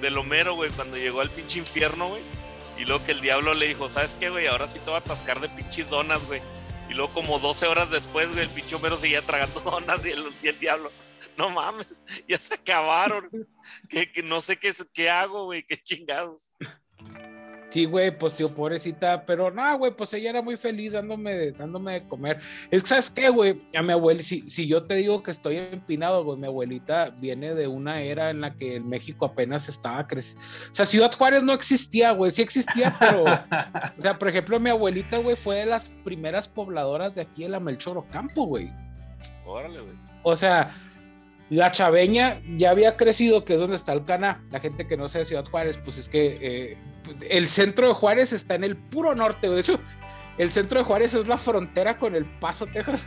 del 0.00 0.16
Homero, 0.16 0.54
güey, 0.54 0.70
cuando 0.70 0.96
llegó 0.96 1.20
al 1.20 1.30
pinche 1.30 1.58
infierno, 1.58 2.10
güey. 2.10 2.22
Y 2.78 2.84
luego 2.84 3.04
que 3.04 3.12
el 3.12 3.20
diablo 3.20 3.54
le 3.54 3.66
dijo, 3.66 3.90
¿sabes 3.90 4.16
qué, 4.18 4.30
güey? 4.30 4.46
Ahora 4.46 4.68
sí 4.68 4.78
te 4.78 4.84
voy 4.86 4.94
a 4.94 4.98
atascar 4.98 5.40
de 5.40 5.48
pinches 5.48 5.90
donas, 5.90 6.24
güey. 6.26 6.40
Y 6.88 6.94
luego 6.94 7.12
como 7.12 7.40
12 7.40 7.66
horas 7.66 7.90
después, 7.90 8.28
güey, 8.28 8.44
el 8.44 8.50
pinche 8.50 8.76
Homero 8.76 8.96
seguía 8.96 9.22
tragando 9.22 9.60
donas 9.64 10.06
y 10.06 10.10
el, 10.10 10.26
y 10.42 10.46
el 10.46 10.58
diablo 10.60 10.92
no 11.36 11.50
mames, 11.50 11.86
ya 12.28 12.38
se 12.38 12.54
acabaron. 12.54 13.28
que, 13.88 14.22
no 14.22 14.40
sé 14.40 14.56
qué, 14.56 14.74
qué 14.92 15.10
hago, 15.10 15.46
güey, 15.46 15.62
qué 15.62 15.76
chingados. 15.76 16.52
Sí, 17.72 17.86
güey, 17.86 18.16
pues 18.18 18.34
tío, 18.34 18.54
pobrecita, 18.54 19.24
pero 19.24 19.50
no, 19.50 19.78
güey, 19.78 19.96
pues 19.96 20.12
ella 20.12 20.28
era 20.28 20.42
muy 20.42 20.58
feliz 20.58 20.92
dándome, 20.92 21.52
dándome 21.52 21.92
de 21.94 22.06
comer. 22.06 22.38
Es 22.70 22.82
que, 22.82 22.88
¿sabes 22.90 23.10
qué, 23.10 23.30
güey? 23.30 23.62
A 23.74 23.80
mi 23.80 23.92
abuela, 23.92 24.22
si, 24.22 24.46
si 24.46 24.68
yo 24.68 24.82
te 24.82 24.96
digo 24.96 25.22
que 25.22 25.30
estoy 25.30 25.56
empinado, 25.56 26.22
güey, 26.22 26.38
mi 26.38 26.48
abuelita 26.48 27.08
viene 27.18 27.54
de 27.54 27.66
una 27.68 28.02
era 28.02 28.28
en 28.28 28.42
la 28.42 28.54
que 28.56 28.76
el 28.76 28.84
México 28.84 29.24
apenas 29.24 29.70
estaba 29.70 30.06
creciendo. 30.06 30.44
O 30.70 30.74
sea, 30.74 30.84
Ciudad 30.84 31.12
Juárez 31.12 31.44
no 31.44 31.54
existía, 31.54 32.10
güey, 32.10 32.30
sí 32.30 32.42
existía, 32.42 32.94
pero, 33.00 33.24
o 33.24 34.02
sea, 34.02 34.18
por 34.18 34.28
ejemplo, 34.28 34.60
mi 34.60 34.68
abuelita, 34.68 35.16
güey, 35.16 35.36
fue 35.36 35.56
de 35.56 35.66
las 35.66 35.88
primeras 36.04 36.48
pobladoras 36.48 37.14
de 37.14 37.22
aquí 37.22 37.46
en 37.46 37.52
la 37.52 37.60
Melchor 37.60 37.96
Ocampo, 37.96 38.44
güey. 38.44 38.70
Órale, 39.46 39.80
güey. 39.80 39.94
O 40.24 40.36
sea, 40.36 40.74
la 41.52 41.70
Chaveña 41.70 42.40
ya 42.48 42.70
había 42.70 42.96
crecido, 42.96 43.44
que 43.44 43.52
es 43.52 43.60
donde 43.60 43.76
está 43.76 43.92
el 43.92 44.06
Cana. 44.06 44.42
La 44.50 44.58
gente 44.58 44.86
que 44.86 44.96
no 44.96 45.06
sea 45.06 45.18
de 45.18 45.26
Ciudad 45.26 45.44
Juárez, 45.44 45.76
pues 45.76 45.98
es 45.98 46.08
que 46.08 46.38
eh, 46.40 46.78
el 47.28 47.46
centro 47.46 47.88
de 47.88 47.92
Juárez 47.92 48.32
está 48.32 48.54
en 48.54 48.64
el 48.64 48.74
puro 48.74 49.14
norte. 49.14 49.50
De 49.50 49.60
hecho, 49.60 49.78
el 50.38 50.50
centro 50.50 50.78
de 50.78 50.86
Juárez 50.86 51.12
es 51.12 51.28
la 51.28 51.36
frontera 51.36 51.98
con 51.98 52.14
el 52.14 52.24
Paso, 52.24 52.66
Texas. 52.66 53.06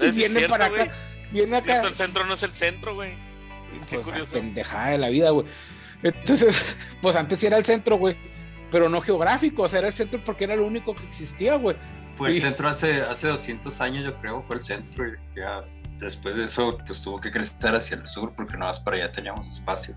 Y 0.00 0.10
viene 0.10 0.48
para 0.48 0.66
acá. 0.66 0.90
Viene 1.30 1.56
acá. 1.56 1.82
el 1.82 1.94
centro 1.94 2.26
no 2.26 2.34
es 2.34 2.42
el 2.42 2.50
centro, 2.50 2.96
güey. 2.96 3.12
Qué 3.88 3.94
pues, 3.94 4.06
curioso. 4.06 4.32
Pendejada 4.32 4.88
de 4.88 4.98
la 4.98 5.08
vida, 5.10 5.30
güey. 5.30 5.46
Entonces, 6.02 6.76
pues 7.00 7.14
antes 7.14 7.38
sí 7.38 7.46
era 7.46 7.58
el 7.58 7.64
centro, 7.64 7.96
güey. 7.96 8.16
Pero 8.72 8.88
no 8.88 9.02
geográfico, 9.02 9.62
o 9.62 9.68
sea, 9.68 9.78
era 9.78 9.86
el 9.86 9.94
centro 9.94 10.20
porque 10.24 10.42
era 10.42 10.56
lo 10.56 10.66
único 10.66 10.96
que 10.96 11.04
existía, 11.04 11.54
güey. 11.54 11.76
Fue 12.16 12.30
el 12.30 12.40
centro 12.40 12.68
hace, 12.68 13.02
hace 13.02 13.28
200 13.28 13.80
años, 13.80 14.04
yo 14.04 14.20
creo, 14.20 14.42
fue 14.42 14.56
el 14.56 14.62
centro. 14.62 15.06
Y 15.06 15.12
ya 15.36 15.62
después 16.04 16.36
de 16.36 16.44
eso, 16.44 16.78
pues 16.86 17.00
tuvo 17.02 17.20
que 17.20 17.30
crecer 17.30 17.74
hacia 17.74 17.96
el 17.96 18.06
sur 18.06 18.32
porque 18.36 18.54
nada 18.56 18.70
más 18.70 18.80
para 18.80 18.98
allá 18.98 19.12
teníamos 19.12 19.48
espacio. 19.48 19.96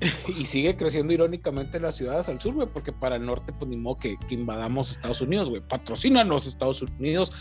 y 0.28 0.46
sigue 0.46 0.76
creciendo 0.76 1.12
irónicamente 1.12 1.80
las 1.80 1.96
ciudades 1.96 2.28
al 2.28 2.40
sur, 2.40 2.54
güey, 2.54 2.68
porque 2.72 2.92
para 2.92 3.16
el 3.16 3.26
norte, 3.26 3.52
pues 3.52 3.68
ni 3.68 3.76
modo 3.76 3.98
que, 3.98 4.16
invadamos 4.30 4.92
Estados 4.92 5.20
Unidos, 5.20 5.50
güey. 5.50 5.60
Patrocinan 5.60 6.28
los 6.28 6.46
Estados 6.46 6.82
Unidos. 6.82 7.32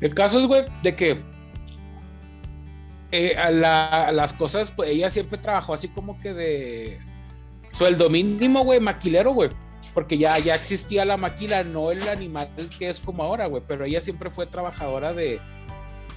El 0.00 0.14
caso 0.14 0.38
es, 0.38 0.46
güey, 0.46 0.64
de 0.82 0.94
que 0.94 1.22
eh, 3.10 3.36
a, 3.36 3.50
las 4.12 4.32
cosas, 4.34 4.70
pues 4.70 4.90
ella 4.90 5.08
siempre 5.08 5.38
trabajó 5.38 5.72
así 5.72 5.88
como 5.88 6.20
que 6.20 6.34
de 6.34 7.00
sueldo 7.72 8.10
mínimo, 8.10 8.64
güey, 8.64 8.80
maquilero, 8.80 9.32
güey. 9.32 9.48
Porque 9.94 10.18
ya, 10.18 10.38
ya 10.38 10.54
existía 10.54 11.04
la 11.04 11.16
maquila, 11.16 11.62
no 11.62 11.90
el 11.90 12.06
animal 12.08 12.50
que 12.78 12.90
es 12.90 13.00
como 13.00 13.22
ahora, 13.22 13.46
güey. 13.46 13.62
Pero 13.66 13.84
ella 13.86 14.02
siempre 14.02 14.30
fue 14.30 14.46
trabajadora 14.46 15.14
de, 15.14 15.40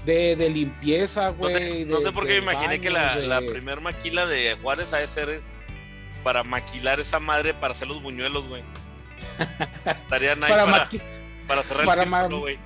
de, 0.08 0.50
limpieza, 0.50 1.30
güey. 1.30 1.86
No 1.86 2.00
sé, 2.02 2.12
por 2.12 2.26
qué 2.26 2.42
me 2.42 2.52
imaginé 2.52 2.80
que 2.80 2.90
la, 2.90 3.16
la 3.16 3.42
primer 3.42 3.82
maquila 3.82 4.26
de 4.26 4.58
Juárez 4.62 4.94
ha 4.94 4.98
de 4.98 5.08
ser 5.08 5.42
para 6.24 6.44
maquilar 6.44 7.00
esa 7.00 7.20
madre 7.20 7.54
para 7.54 7.72
hacer 7.72 7.88
los 7.88 8.02
buñuelos, 8.02 8.48
güey. 8.48 8.64
Estaría 9.86 10.36
nice 10.36 10.48
para, 10.48 10.90
para, 11.48 11.64
cerrar 11.64 11.98
el 11.98 12.06
círculo, 12.06 12.40
güey. 12.40 12.58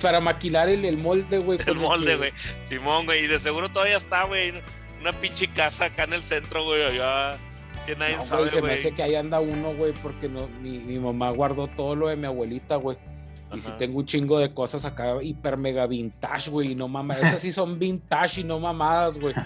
para 0.00 0.20
maquilar 0.20 0.68
el, 0.68 0.84
el 0.84 0.98
molde, 0.98 1.38
güey. 1.38 1.58
El 1.66 1.76
molde, 1.76 2.16
güey. 2.16 2.32
Simón, 2.62 3.06
güey. 3.06 3.24
Y 3.24 3.26
de 3.28 3.38
seguro 3.38 3.70
todavía 3.70 3.96
está, 3.96 4.24
güey. 4.24 4.52
Una 5.00 5.12
pinche 5.12 5.48
casa 5.48 5.86
acá 5.86 6.04
en 6.04 6.14
el 6.14 6.22
centro, 6.22 6.64
güey. 6.64 6.84
Allá. 6.84 7.38
Que 7.86 7.94
nadie 7.94 8.20
sabe, 8.24 8.48
Se 8.48 8.60
me 8.60 8.72
hace 8.72 8.92
que 8.92 9.02
ahí 9.02 9.14
anda 9.14 9.38
uno, 9.38 9.72
güey, 9.74 9.92
porque 10.02 10.28
no, 10.28 10.48
mi, 10.60 10.80
mi 10.80 10.98
mamá 10.98 11.30
guardó 11.30 11.68
todo 11.68 11.94
lo 11.94 12.08
de 12.08 12.16
mi 12.16 12.26
abuelita, 12.26 12.74
güey. 12.76 12.98
Y 13.54 13.60
si 13.60 13.70
tengo 13.76 13.98
un 13.98 14.06
chingo 14.06 14.38
de 14.38 14.52
cosas 14.52 14.84
acá 14.84 15.22
hiper 15.22 15.56
mega 15.56 15.86
vintage, 15.86 16.50
güey, 16.50 16.72
y 16.72 16.74
no 16.74 16.88
mamadas. 16.88 17.28
Esas 17.28 17.40
sí 17.40 17.52
son 17.52 17.78
vintage 17.78 18.40
y 18.40 18.44
no 18.44 18.58
mamadas, 18.58 19.18
güey. 19.18 19.34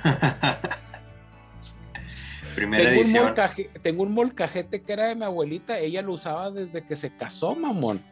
Primera 2.55 2.85
tengo 2.85 2.97
edición. 2.97 3.19
Un 3.19 3.29
molcaje, 3.29 3.71
tengo 3.83 4.03
un 4.03 4.13
molcajete 4.13 4.83
que 4.83 4.93
era 4.93 5.09
de 5.09 5.15
mi 5.15 5.25
abuelita, 5.25 5.79
ella 5.79 6.03
lo 6.03 6.13
usaba 6.15 6.51
desde 6.51 6.85
que 6.85 6.97
se 6.97 7.15
casó, 7.15 7.55
mamón. 7.55 8.03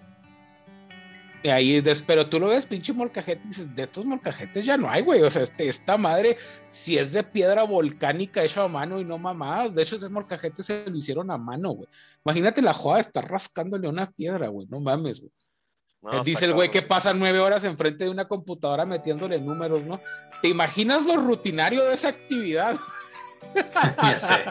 Y 1.43 1.51
ahí, 1.51 1.83
pero 2.05 2.29
tú 2.29 2.41
lo 2.41 2.49
ves, 2.49 2.67
pinche 2.67 2.93
molcajete, 2.93 3.43
y 3.45 3.49
dices, 3.49 3.75
de 3.75 3.85
estos 3.85 4.05
molcajetes 4.05 4.67
ya 4.67 4.77
no 4.77 4.91
hay, 4.91 5.03
güey. 5.03 5.23
O 5.23 5.31
sea, 5.31 5.43
este, 5.43 5.69
esta 5.69 5.97
madre, 5.97 6.37
si 6.69 6.99
es 6.99 7.13
de 7.13 7.23
piedra 7.23 7.63
volcánica 7.63 8.43
hecho 8.43 8.63
a 8.63 8.69
mano 8.69 9.01
y 9.01 9.05
no 9.05 9.19
mamadas, 9.19 9.75
de 9.75 9.83
hecho 9.83 9.95
ese 9.97 10.09
molcajete 10.09 10.63
se 10.63 10.85
lo 10.91 10.97
hicieron 10.97 11.31
a 11.31 11.39
mano, 11.39 11.71
güey. 11.71 11.89
Imagínate 12.25 12.61
la 12.61 12.75
joda 12.75 12.97
de 12.97 13.03
estar 13.03 13.29
rascándole 13.29 13.89
una 13.89 14.07
piedra, 14.07 14.49
güey, 14.49 14.67
no 14.69 14.81
mames, 14.81 15.21
güey. 15.21 15.33
No, 16.03 16.23
Dice 16.23 16.45
el 16.45 16.55
güey 16.55 16.71
que 16.71 16.83
pasa 16.83 17.13
nueve 17.13 17.41
horas 17.41 17.65
enfrente 17.65 18.05
de 18.05 18.11
una 18.11 18.29
computadora 18.29 18.87
metiéndole 18.87 19.41
números, 19.41 19.85
¿no? 19.85 20.01
¿Te 20.41 20.49
imaginas 20.49 21.05
lo 21.07 21.17
rutinario 21.17 21.85
de 21.85 21.95
esa 21.95 22.09
actividad? 22.11 22.79
ya 24.03 24.19
sé. 24.19 24.35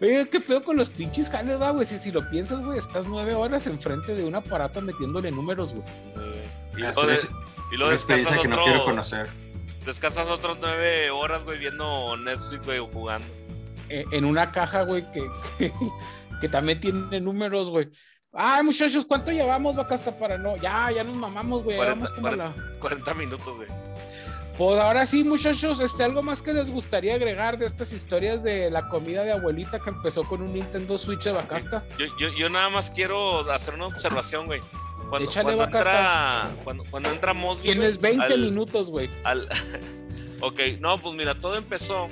Oye, 0.00 0.28
¿qué 0.28 0.40
pedo 0.40 0.62
con 0.62 0.76
los 0.76 0.90
pinches 0.90 1.28
jales, 1.28 1.58
güey? 1.58 1.84
Si, 1.84 1.98
si 1.98 2.12
lo 2.12 2.28
piensas, 2.30 2.64
güey, 2.64 2.78
estás 2.78 3.06
nueve 3.06 3.34
horas 3.34 3.66
enfrente 3.66 4.14
de 4.14 4.24
un 4.24 4.36
aparato 4.36 4.80
metiéndole 4.80 5.30
números, 5.30 5.74
güey. 5.74 5.84
Y, 6.76 6.80
lo, 6.80 7.06
de, 7.06 7.18
y 7.72 7.76
lo 7.76 7.88
descansas 7.88 8.34
que 8.34 8.46
otro, 8.46 8.50
no 8.58 8.64
quiero 8.64 8.84
conocer. 8.84 9.28
Descansas 9.84 10.28
otras 10.28 10.58
nueve 10.60 11.10
horas, 11.10 11.42
güey, 11.44 11.58
viendo 11.58 12.16
Netflix, 12.16 12.64
güey, 12.64 12.78
o 12.78 12.86
jugando. 12.86 13.26
Eh, 13.88 14.04
en 14.12 14.24
una 14.24 14.52
caja, 14.52 14.82
güey, 14.82 15.04
que, 15.10 15.26
que, 15.58 15.72
que 16.40 16.48
también 16.48 16.80
tiene 16.80 17.20
números, 17.20 17.70
güey. 17.70 17.90
Ay, 18.40 18.62
muchachos, 18.62 19.04
¿cuánto 19.04 19.32
llevamos, 19.32 19.74
vaca, 19.74 19.96
hasta 19.96 20.16
para 20.16 20.38
no? 20.38 20.56
Ya, 20.58 20.92
ya 20.92 21.02
nos 21.02 21.16
mamamos, 21.16 21.64
güey. 21.64 21.76
40, 21.76 22.08
40, 22.20 22.54
40, 22.78 23.14
minutos, 23.14 23.56
güey. 23.56 23.68
Pues 24.56 24.80
ahora 24.80 25.04
sí, 25.06 25.24
muchachos, 25.24 25.80
este, 25.80 26.04
algo 26.04 26.22
más 26.22 26.40
que 26.40 26.52
les 26.52 26.70
gustaría 26.70 27.14
agregar 27.14 27.58
de 27.58 27.66
estas 27.66 27.92
historias 27.92 28.44
de 28.44 28.70
la 28.70 28.88
comida 28.88 29.24
de 29.24 29.32
abuelita 29.32 29.80
que 29.80 29.90
empezó 29.90 30.22
con 30.22 30.42
un 30.42 30.52
Nintendo 30.52 30.96
Switch 30.98 31.24
de 31.24 31.32
Bacasta. 31.32 31.82
Yo, 31.98 32.06
yo, 32.20 32.28
yo 32.28 32.48
nada 32.48 32.68
más 32.70 32.92
quiero 32.92 33.40
hacer 33.50 33.74
una 33.74 33.88
observación, 33.88 34.46
güey. 34.46 34.60
Cuando, 35.08 35.30
cuando 35.32 35.64
entra, 35.64 36.50
cuando, 36.62 36.84
cuando 36.84 37.10
entra 37.10 37.34
Mosby. 37.34 37.64
Tienes 37.64 38.00
20 38.00 38.34
al, 38.34 38.38
minutos, 38.38 38.88
güey. 38.88 39.10
Al... 39.24 39.48
ok, 40.40 40.60
no, 40.78 40.98
pues 40.98 41.16
mira, 41.16 41.34
todo 41.34 41.56
empezó 41.56 42.06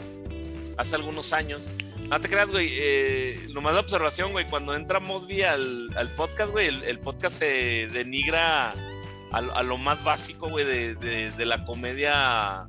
hace 0.76 0.96
algunos 0.96 1.32
años. 1.32 1.62
No 2.08 2.20
te 2.20 2.28
creas, 2.28 2.50
güey. 2.50 2.70
Eh, 2.72 3.48
nomás 3.50 3.74
la 3.74 3.80
observación, 3.80 4.32
güey. 4.32 4.46
Cuando 4.46 4.74
entra 4.74 5.00
Mosby 5.00 5.42
al, 5.42 5.90
al 5.96 6.08
podcast, 6.10 6.52
güey, 6.52 6.68
el, 6.68 6.82
el, 6.84 6.98
podcast 6.98 7.38
se 7.38 7.88
denigra 7.92 8.70
a, 8.70 9.38
a 9.38 9.62
lo 9.62 9.76
más 9.76 10.02
básico, 10.04 10.48
güey, 10.48 10.64
de, 10.64 10.94
de, 10.94 11.30
de, 11.32 11.44
la 11.44 11.64
comedia 11.64 12.66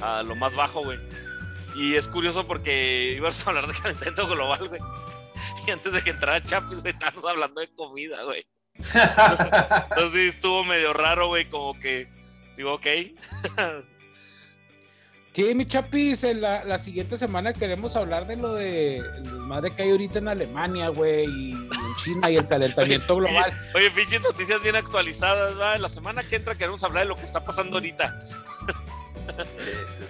a 0.00 0.22
lo 0.24 0.34
más 0.36 0.54
bajo, 0.54 0.84
güey. 0.84 0.98
Y 1.74 1.94
es 1.94 2.08
curioso 2.08 2.46
porque 2.46 3.14
íbamos 3.16 3.46
a 3.46 3.50
hablar 3.50 3.66
de 3.66 3.74
calentamiento 3.74 4.26
global, 4.26 4.68
güey. 4.68 4.80
Y 5.66 5.70
antes 5.70 5.92
de 5.92 6.02
que 6.02 6.10
entrara 6.10 6.42
Chapis, 6.42 6.80
güey, 6.80 6.92
estábamos 6.92 7.24
hablando 7.24 7.60
de 7.60 7.68
comida, 7.68 8.22
güey. 8.24 8.46
Entonces 8.74 10.12
sí, 10.12 10.28
estuvo 10.28 10.64
medio 10.64 10.92
raro, 10.92 11.28
güey, 11.28 11.48
como 11.48 11.78
que 11.78 12.08
digo, 12.56 12.74
ok. 12.74 12.86
Sí, 15.32 15.54
mi 15.54 15.64
chapis, 15.64 16.24
la, 16.24 16.62
la, 16.64 16.78
siguiente 16.78 17.16
semana 17.16 17.54
queremos 17.54 17.96
hablar 17.96 18.26
de 18.26 18.36
lo 18.36 18.52
de 18.52 18.96
el 18.96 19.24
desmadre 19.24 19.70
que 19.70 19.82
hay 19.82 19.90
ahorita 19.90 20.18
en 20.18 20.28
Alemania, 20.28 20.88
güey, 20.88 21.24
y 21.24 21.52
en 21.52 21.96
China 21.96 22.30
y 22.30 22.36
el 22.36 22.46
calentamiento 22.46 23.16
oye, 23.16 23.28
global. 23.30 23.58
Oye, 23.74 23.90
pinches 23.92 24.20
noticias 24.20 24.62
bien 24.62 24.76
actualizadas, 24.76 25.58
¿va? 25.58 25.78
La 25.78 25.88
semana 25.88 26.22
que 26.22 26.36
entra 26.36 26.54
queremos 26.54 26.84
hablar 26.84 27.04
de 27.04 27.08
lo 27.08 27.16
que 27.16 27.24
está 27.24 27.42
pasando 27.42 27.78
ahorita. 27.78 28.14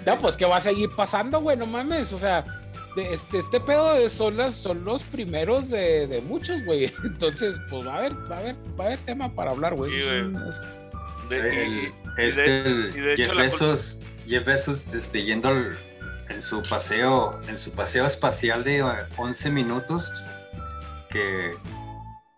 No, 0.06 0.18
pues 0.18 0.36
que 0.36 0.44
va 0.44 0.56
a 0.56 0.60
seguir 0.60 0.90
pasando, 0.90 1.40
güey, 1.40 1.56
no 1.56 1.66
mames, 1.66 2.12
o 2.12 2.18
sea, 2.18 2.44
de 2.96 3.12
este, 3.12 3.38
este 3.38 3.60
pedo 3.60 4.08
son, 4.08 4.36
las, 4.36 4.54
son 4.54 4.84
los 4.84 5.02
primeros 5.04 5.70
de, 5.70 6.06
de 6.08 6.20
muchos, 6.22 6.64
güey. 6.64 6.92
Entonces, 7.04 7.60
pues 7.70 7.86
va 7.86 7.94
a 7.94 7.98
haber, 7.98 8.12
va 8.30 8.36
a 8.36 8.38
haber, 8.40 8.56
va 8.78 8.84
a 8.84 8.86
haber 8.88 8.98
tema 9.00 9.32
para 9.32 9.52
hablar, 9.52 9.74
güey. 9.74 9.90
Sí, 9.90 10.00
de, 11.28 11.92
este, 12.18 12.68
y 12.68 13.00
de 13.00 13.14
hecho, 13.14 13.32
Jeff 13.32 13.36
Bezos, 13.36 14.00
Jeff 14.26 14.44
Bezos 14.44 14.94
este, 14.94 15.24
yendo 15.24 15.48
al, 15.48 15.78
en 16.28 16.42
su 16.42 16.62
paseo, 16.62 17.40
en 17.48 17.58
su 17.58 17.72
paseo 17.72 18.06
espacial 18.06 18.64
de 18.64 18.82
11 19.16 19.50
minutos, 19.50 20.12
que, 21.10 21.52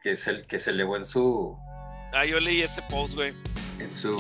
que 0.03 0.13
es 0.13 0.27
el 0.27 0.47
que 0.47 0.59
se 0.59 0.71
elevó 0.71 0.97
en 0.97 1.07
su. 1.07 1.57
Ah, 2.13 2.25
yo 2.25 2.39
leí 2.41 2.63
ese 2.63 2.83
post, 2.83 3.15
güey. 3.15 3.35
En 3.79 3.95
su. 3.95 4.19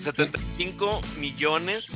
75 0.00 1.00
millones 1.18 1.90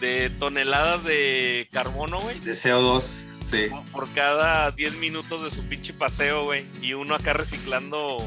de 0.00 0.30
toneladas 0.30 1.04
de 1.04 1.68
carbono, 1.70 2.20
güey. 2.20 2.40
De 2.40 2.52
CO2, 2.52 3.26
sí. 3.40 3.68
Por 3.92 4.10
cada 4.12 4.70
10 4.70 4.96
minutos 4.96 5.44
de 5.44 5.50
su 5.50 5.62
pinche 5.64 5.92
paseo, 5.92 6.44
güey. 6.44 6.66
Y 6.80 6.94
uno 6.94 7.14
acá 7.14 7.34
reciclando 7.34 8.18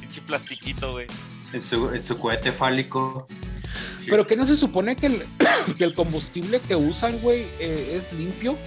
pinche 0.00 0.20
plastiquito, 0.20 0.92
güey. 0.92 1.06
En 1.52 1.64
su, 1.64 1.90
en 1.90 2.02
su 2.02 2.18
cohete 2.18 2.52
fálico. 2.52 3.26
Pero 4.08 4.26
que 4.26 4.36
no 4.36 4.44
se 4.46 4.56
supone 4.56 4.96
que 4.96 5.06
el, 5.06 5.22
que 5.78 5.84
el 5.84 5.94
combustible 5.94 6.60
que 6.60 6.76
usan, 6.76 7.18
güey, 7.20 7.46
eh, 7.58 7.94
es 7.96 8.12
limpio. 8.12 8.56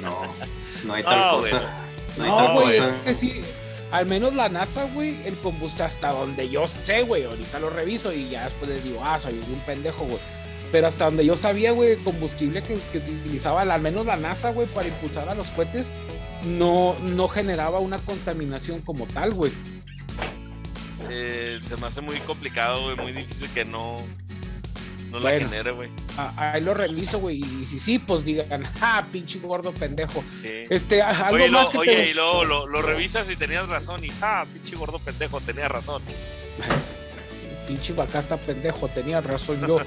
No, 0.00 0.22
no 0.84 0.94
hay 0.94 1.02
tal 1.02 1.30
cosa. 1.30 1.62
No 2.16 2.24
hay 2.24 2.30
No, 2.30 2.36
tal 2.36 2.52
güey, 2.54 2.68
es 2.76 2.78
cosa. 2.78 3.04
que 3.04 3.14
sí. 3.14 3.40
Al 3.90 4.06
menos 4.06 4.34
la 4.34 4.48
NASA, 4.48 4.86
güey, 4.94 5.16
el 5.26 5.34
combustible, 5.36 5.84
hasta 5.84 6.12
donde 6.12 6.48
yo 6.48 6.68
sé, 6.68 7.02
güey, 7.02 7.24
ahorita 7.24 7.58
lo 7.58 7.70
reviso 7.70 8.12
y 8.12 8.28
ya 8.28 8.44
después 8.44 8.70
les 8.70 8.84
digo, 8.84 9.00
ah, 9.04 9.18
soy 9.18 9.34
un 9.34 9.60
pendejo, 9.66 10.04
güey. 10.04 10.18
Pero 10.70 10.86
hasta 10.86 11.06
donde 11.06 11.26
yo 11.26 11.36
sabía, 11.36 11.72
güey, 11.72 11.92
el 11.92 11.98
combustible 12.02 12.62
que, 12.62 12.78
que 12.92 12.98
utilizaba 12.98 13.62
al 13.62 13.80
menos 13.80 14.06
la 14.06 14.16
NASA, 14.16 14.52
güey, 14.52 14.68
para 14.68 14.88
impulsar 14.88 15.28
a 15.28 15.34
los 15.34 15.48
cohetes, 15.50 15.90
no, 16.44 16.94
no 17.02 17.26
generaba 17.28 17.80
una 17.80 17.98
contaminación 17.98 18.80
como 18.82 19.06
tal, 19.06 19.32
güey. 19.34 19.50
Eh, 21.08 21.60
se 21.68 21.76
me 21.76 21.86
hace 21.86 22.00
muy 22.00 22.18
complicado, 22.20 22.84
güey. 22.84 22.96
Muy 22.96 23.12
difícil 23.12 23.48
que 23.50 23.64
no, 23.64 23.98
no 25.10 25.18
la 25.18 25.30
Bueno. 25.30 25.48
genere, 25.48 25.70
güey. 25.72 25.88
A- 26.16 26.52
Ahí 26.52 26.60
lo 26.60 26.74
reviso, 26.74 27.18
güey, 27.20 27.38
y 27.42 27.64
si 27.64 27.78
sí, 27.78 27.98
pues 27.98 28.24
digan, 28.24 28.64
ah, 28.80 29.04
pinche 29.10 29.38
gordo 29.38 29.72
pendejo. 29.72 30.22
Sí. 30.42 30.64
Este, 30.68 31.00
algo 31.02 31.36
Oye, 31.36 31.50
más 31.50 31.66
lo- 31.66 31.72
que 31.72 31.78
oye, 31.78 31.92
te 32.04 32.10
y 32.10 32.14
luego 32.14 32.44
lo, 32.44 32.66
lo 32.66 32.82
revisas 32.82 33.30
y 33.30 33.36
tenías 33.36 33.68
razón. 33.68 34.04
Y 34.04 34.12
ah, 34.20 34.44
pinche 34.52 34.76
gordo 34.76 34.98
pendejo, 34.98 35.40
tenía 35.40 35.68
razón. 35.68 36.02
Pinche 37.68 37.92
vacasta 37.92 38.36
pendejo, 38.36 38.88
tenía 38.88 39.20
razón 39.20 39.64
yo. 39.64 39.78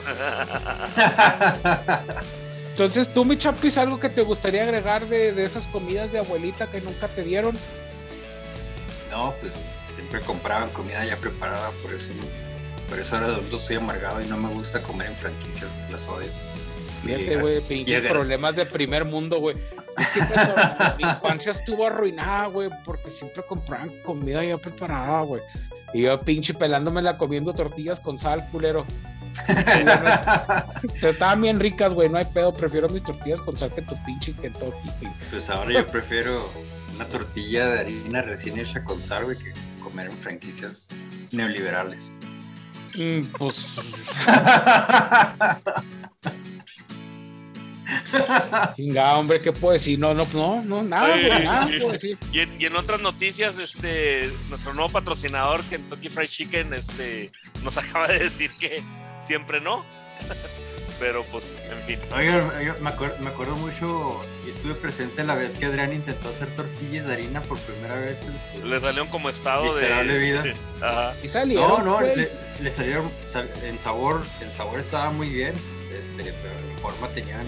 Entonces, 2.71 3.13
tú, 3.13 3.25
mi 3.25 3.37
chapis, 3.37 3.77
algo 3.77 3.99
que 3.99 4.09
te 4.09 4.21
gustaría 4.21 4.63
agregar 4.63 5.05
de, 5.07 5.33
de 5.33 5.43
esas 5.43 5.67
comidas 5.67 6.11
de 6.11 6.19
abuelita 6.19 6.71
que 6.71 6.81
nunca 6.81 7.07
te 7.09 7.23
dieron. 7.23 7.57
No, 9.11 9.33
pues 9.41 9.53
siempre 10.13 10.27
compraban 10.27 10.69
comida 10.69 11.03
ya 11.03 11.17
preparada, 11.17 11.71
por 11.81 11.91
eso 11.91 12.07
por 12.87 12.99
eso 12.99 13.15
ahora 13.15 13.29
de 13.29 13.33
adulto 13.35 13.59
soy 13.59 13.77
amargado 13.77 14.21
y 14.21 14.25
no 14.25 14.37
me 14.37 14.49
gusta 14.53 14.79
comer 14.79 15.07
en 15.07 15.15
franquicias, 15.15 15.71
las 15.89 16.07
odio. 16.07 16.29
Fíjate, 17.03 17.37
güey, 17.37 17.61
pinches 17.61 18.01
problemas 18.03 18.55
de 18.55 18.67
primer 18.67 19.05
mundo, 19.05 19.39
güey. 19.39 19.57
Siempre 20.11 20.37
mi 20.99 21.03
infancia 21.09 21.51
estuvo 21.51 21.87
arruinada, 21.87 22.45
güey, 22.45 22.69
porque 22.85 23.09
siempre 23.09 23.43
compraban 23.47 23.89
comida 24.03 24.43
ya 24.43 24.57
preparada, 24.57 25.21
güey. 25.21 25.41
Y 25.95 26.03
yo 26.03 26.19
pinche 26.21 26.53
pelándomela 26.53 27.17
comiendo 27.17 27.51
tortillas 27.51 27.99
con 27.99 28.19
sal, 28.19 28.47
culero. 28.51 28.85
Pero 29.47 31.09
estaban 31.09 31.41
bien 31.41 31.59
ricas, 31.59 31.95
güey, 31.95 32.07
no 32.07 32.19
hay 32.19 32.25
pedo. 32.25 32.53
Prefiero 32.53 32.87
mis 32.87 33.03
tortillas 33.03 33.41
con 33.41 33.57
sal 33.57 33.73
que 33.73 33.81
tu 33.81 33.95
pinche 34.05 34.33
Kentucky. 34.33 34.91
Pues 35.31 35.49
ahora 35.49 35.73
yo 35.73 35.87
prefiero 35.87 36.47
una 36.95 37.05
tortilla 37.05 37.67
de 37.69 37.79
harina 37.79 38.21
recién 38.21 38.59
hecha 38.59 38.83
con 38.83 39.01
sal, 39.01 39.23
güey, 39.25 39.37
que 39.37 39.62
comer 39.93 40.07
en 40.09 40.17
franquicias 40.17 40.87
neoliberales. 41.31 42.11
Mm, 42.95 43.25
pues, 43.37 43.75
chinga, 48.75 49.17
hombre, 49.17 49.39
¿qué 49.41 49.51
puedo 49.51 49.73
decir? 49.73 49.99
No, 49.99 50.13
no, 50.15 50.25
no, 50.33 50.61
no, 50.63 50.81
nada, 50.83 51.13
Oye, 51.13 51.27
güey, 51.27 51.43
nada 51.43 51.69
y- 51.69 51.77
puedo 51.79 51.91
decir. 51.93 52.17
Y 52.31 52.39
en, 52.39 52.59
y 52.61 52.65
en 52.65 52.75
otras 52.75 53.01
noticias, 53.01 53.57
este, 53.59 54.31
nuestro 54.49 54.73
nuevo 54.73 54.89
patrocinador, 54.89 55.63
Kentucky 55.65 56.09
Fried 56.09 56.29
Chicken, 56.29 56.73
este, 56.73 57.31
nos 57.63 57.77
acaba 57.77 58.07
de 58.07 58.17
decir 58.19 58.49
que 58.59 58.81
siempre 59.27 59.61
no. 59.61 59.85
Pero 60.99 61.23
pues, 61.25 61.59
en 61.69 61.81
fin. 61.81 61.99
Oiga, 62.15 62.75
me, 62.79 62.89
acuerdo, 62.89 63.17
me 63.19 63.29
acuerdo 63.29 63.55
mucho 63.55 64.21
y 64.45 64.51
estuve 64.51 64.75
presente 64.75 65.23
la 65.23 65.35
vez 65.35 65.55
que 65.55 65.65
Adrián 65.65 65.93
intentó 65.93 66.29
hacer 66.29 66.47
tortillas 66.55 67.05
de 67.05 67.13
harina 67.13 67.41
por 67.41 67.57
primera 67.59 67.95
vez 67.95 68.21
en 68.23 68.61
su. 68.61 68.67
Le 68.67 68.79
salieron 68.79 69.07
como 69.07 69.29
estado 69.29 69.73
de. 69.75 70.17
vida. 70.19 70.43
Ajá. 70.81 71.13
Y 71.23 71.27
salieron. 71.27 71.67
No, 71.67 71.83
no, 71.83 72.01
le, 72.01 72.29
le, 72.59 72.71
salieron. 72.71 73.09
En 73.63 73.79
sabor, 73.79 74.21
el 74.41 74.51
sabor 74.51 74.79
estaba 74.79 75.11
muy 75.11 75.29
bien. 75.29 75.53
Este, 75.97 76.33
pero 76.41 76.53
en 76.71 76.79
forma 76.79 77.07
tenían 77.09 77.45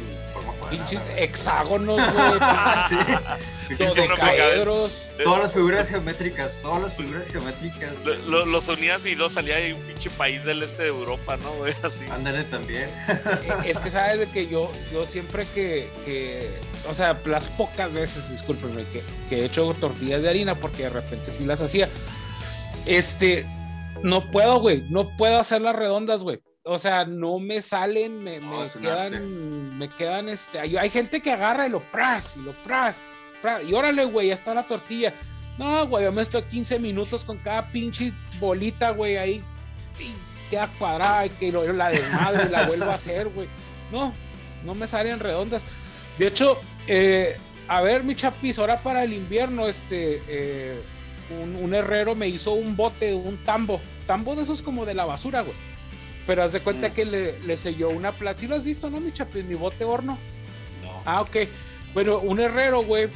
Pinches 0.69 1.07
hexágonos, 1.15 1.99
güey. 2.13 2.25
Ah, 2.41 2.87
sí. 2.89 3.75
Dodecaedros. 3.75 5.07
Todas 5.23 5.41
las 5.43 5.53
figuras 5.53 5.89
geométricas, 5.89 6.59
todas 6.61 6.83
las 6.83 6.93
figuras 6.93 7.27
geométricas. 7.29 7.93
Lo, 8.27 8.45
los 8.45 8.67
unías 8.67 9.05
y 9.05 9.15
lo 9.15 9.29
salía 9.29 9.57
de 9.57 9.73
un 9.73 9.81
pinche 9.81 10.09
país 10.11 10.43
del 10.43 10.61
este 10.63 10.83
de 10.83 10.89
Europa, 10.89 11.37
¿no, 11.37 11.51
güey? 11.53 11.73
Así. 11.83 12.05
Ándale 12.11 12.43
también. 12.43 12.89
Eh, 13.07 13.55
es 13.65 13.77
que 13.77 13.89
sabes 13.89 14.19
de 14.19 14.27
que 14.27 14.47
yo, 14.47 14.71
yo 14.91 15.05
siempre 15.05 15.45
que, 15.53 15.89
que, 16.05 16.49
o 16.87 16.93
sea, 16.93 17.19
las 17.25 17.47
pocas 17.47 17.93
veces, 17.93 18.29
discúlpenme, 18.29 18.83
que, 18.91 19.01
que 19.29 19.41
he 19.41 19.45
hecho 19.45 19.73
tortillas 19.79 20.23
de 20.23 20.29
harina, 20.29 20.55
porque 20.55 20.83
de 20.83 20.89
repente 20.89 21.31
sí 21.31 21.45
las 21.45 21.61
hacía, 21.61 21.89
este, 22.85 23.45
no 24.05 24.31
puedo, 24.31 24.59
güey, 24.59 24.83
no 24.89 25.07
puedo 25.17 25.37
hacerlas 25.37 25.75
redondas, 25.75 26.23
güey 26.23 26.39
o 26.65 26.79
sea, 26.79 27.05
no 27.05 27.37
me 27.39 27.61
salen, 27.61 28.23
me, 28.23 28.39
quedan, 28.81 29.77
me 29.77 29.87
quedan, 29.87 30.29
este, 30.29 30.59
hay, 30.59 30.89
gente 30.89 31.21
que 31.21 31.31
agarra 31.31 31.67
y 31.67 31.69
lo 31.69 31.79
pras, 31.79 32.35
y 32.35 32.41
lo 32.41 32.53
pras, 32.53 33.01
y 33.67 33.73
órale, 33.73 34.05
güey, 34.05 34.29
ya 34.29 34.33
está 34.33 34.53
la 34.55 34.65
tortilla. 34.65 35.13
No, 35.59 35.87
güey, 35.87 36.05
yo 36.05 36.11
me 36.11 36.23
estoy 36.23 36.41
15 36.41 36.79
minutos 36.79 37.23
con 37.23 37.37
cada 37.37 37.69
pinche 37.69 38.11
bolita, 38.39 38.89
güey, 38.89 39.17
ahí, 39.17 39.43
y 39.99 40.11
queda 40.49 40.67
cuadrada, 40.79 41.27
y 41.27 41.29
que 41.29 41.51
la 41.51 41.89
desmadre, 41.89 42.49
la 42.49 42.65
vuelvo 42.65 42.85
a 42.85 42.95
hacer, 42.95 43.29
güey. 43.29 43.47
No, 43.91 44.11
no 44.63 44.73
me 44.73 44.87
salen 44.87 45.19
redondas. 45.19 45.67
De 46.17 46.27
hecho, 46.27 46.59
eh, 46.87 47.37
a 47.67 47.81
ver, 47.81 48.03
mi 48.03 48.15
chapis, 48.15 48.57
ahora 48.57 48.81
para 48.81 49.03
el 49.03 49.13
invierno, 49.13 49.67
este, 49.67 50.23
eh, 50.27 50.81
un, 51.29 51.55
un 51.55 51.73
herrero 51.73 52.15
me 52.15 52.27
hizo 52.27 52.53
un 52.53 52.75
bote, 52.75 53.13
un 53.13 53.37
tambo, 53.43 53.79
tambo 54.07 54.35
de 54.35 54.43
esos 54.43 54.61
como 54.61 54.85
de 54.85 54.93
la 54.93 55.05
basura, 55.05 55.41
güey 55.41 55.55
pero 56.25 56.43
haz 56.43 56.53
de 56.53 56.61
cuenta 56.61 56.89
mm. 56.89 56.91
que 56.91 57.05
le, 57.05 57.39
le, 57.39 57.57
selló 57.57 57.89
una 57.89 58.11
plata. 58.11 58.39
¿Sí 58.39 58.47
lo 58.47 58.55
has 58.55 58.63
visto, 58.63 58.89
no, 58.89 58.99
mi 58.99 59.11
chapis? 59.11 59.45
Mi 59.45 59.55
bote 59.55 59.83
horno. 59.83 60.17
No. 60.83 61.01
Ah, 61.05 61.21
ok. 61.21 61.37
Bueno, 61.93 62.19
un 62.19 62.39
herrero, 62.39 62.83
güey, 62.83 63.09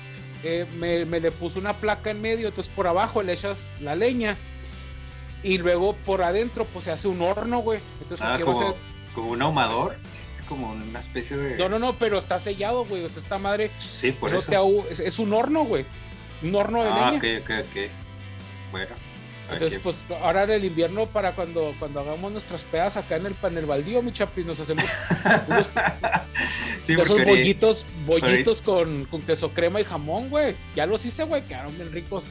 eh, 0.44 0.66
me, 0.78 1.06
me, 1.06 1.20
le 1.20 1.32
puso 1.32 1.60
una 1.60 1.74
placa 1.74 2.12
en 2.12 2.22
medio. 2.22 2.48
Entonces 2.48 2.72
por 2.74 2.88
abajo 2.88 3.22
le 3.22 3.34
echas 3.34 3.72
la 3.80 3.96
leña. 3.96 4.38
Y 5.42 5.58
luego 5.58 5.96
por 6.06 6.22
adentro, 6.22 6.66
pues 6.66 6.86
se 6.86 6.92
hace 6.92 7.08
un 7.08 7.22
horno, 7.22 7.60
güey. 7.60 7.80
Entonces, 8.02 8.26
ah, 8.26 8.38
como, 8.44 8.76
como 9.16 9.32
un 9.32 9.42
ahumador. 9.42 9.96
Como 10.48 10.72
una 10.72 11.00
especie 11.00 11.38
de. 11.38 11.58
No, 11.58 11.70
no, 11.70 11.80
no, 11.80 11.94
pero 11.94 12.18
está 12.18 12.40
sellado, 12.40 12.84
güey. 12.84 13.06
O 13.06 13.10
sea, 13.10 13.22
esta 13.22 13.38
madre. 13.38 13.72
Sí, 13.80 14.12
por 14.12 14.34
eso. 14.34 14.86
es, 14.90 15.20
un 15.20 15.34
horno, 15.34 15.64
güey. 15.64 15.86
Un 16.42 16.56
horno 16.56 16.84
de 16.84 16.90
ah, 16.90 17.12
leña. 17.12 17.34
Ah, 17.38 17.42
ok, 17.42 17.44
ok, 17.44 17.68
ok. 17.68 17.92
Bueno. 18.72 19.10
Entonces, 19.52 19.80
pues 19.82 20.04
ahora 20.22 20.44
en 20.44 20.52
el 20.52 20.66
invierno, 20.66 21.08
para 21.08 21.34
cuando, 21.34 21.74
cuando 21.80 22.02
hagamos 22.02 22.32
nuestras 22.32 22.64
pedas 22.66 22.98
acá 22.98 23.16
en 23.16 23.26
el, 23.26 23.34
panel 23.34 23.66
baldío, 23.66 24.02
mi 24.02 24.12
chapis, 24.12 24.46
nos 24.46 24.60
hacemos 24.60 24.86
unos, 25.48 25.70
esos 26.88 27.26
bollitos, 27.26 27.86
bollitos 28.06 28.62
con, 28.62 29.06
con, 29.06 29.22
queso 29.22 29.52
crema 29.52 29.82
y 29.82 29.84
jamón, 29.84 30.30
güey. 30.30 30.56
Ya 30.76 30.86
los 30.86 31.06
hice, 31.06 31.24
güey, 31.24 31.42
quedaron 31.44 31.76
bien 31.76 31.92
ricos. 31.92 32.24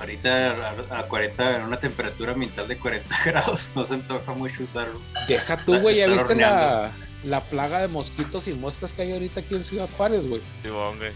Ahorita 0.00 0.74
a, 0.90 1.02
40, 1.04 1.56
en 1.56 1.62
una 1.62 1.80
temperatura 1.80 2.32
ambiental 2.32 2.68
de 2.68 2.78
40 2.78 3.16
grados, 3.24 3.70
no 3.74 3.84
se 3.84 3.94
antoja 3.94 4.32
mucho 4.32 4.62
usarlo. 4.62 5.00
Deja 5.26 5.56
tú, 5.56 5.78
güey, 5.80 5.96
ya 5.96 6.06
viste 6.06 6.34
la, 6.34 6.92
la, 7.24 7.40
plaga 7.40 7.80
de 7.80 7.88
mosquitos 7.88 8.46
y 8.46 8.54
moscas 8.54 8.92
que 8.92 9.02
hay 9.02 9.12
ahorita 9.12 9.40
aquí 9.40 9.54
en 9.54 9.62
Ciudad 9.62 9.88
Juárez, 9.96 10.26
güey. 10.26 10.40
Sí, 10.62 10.68
güey. 10.68 11.12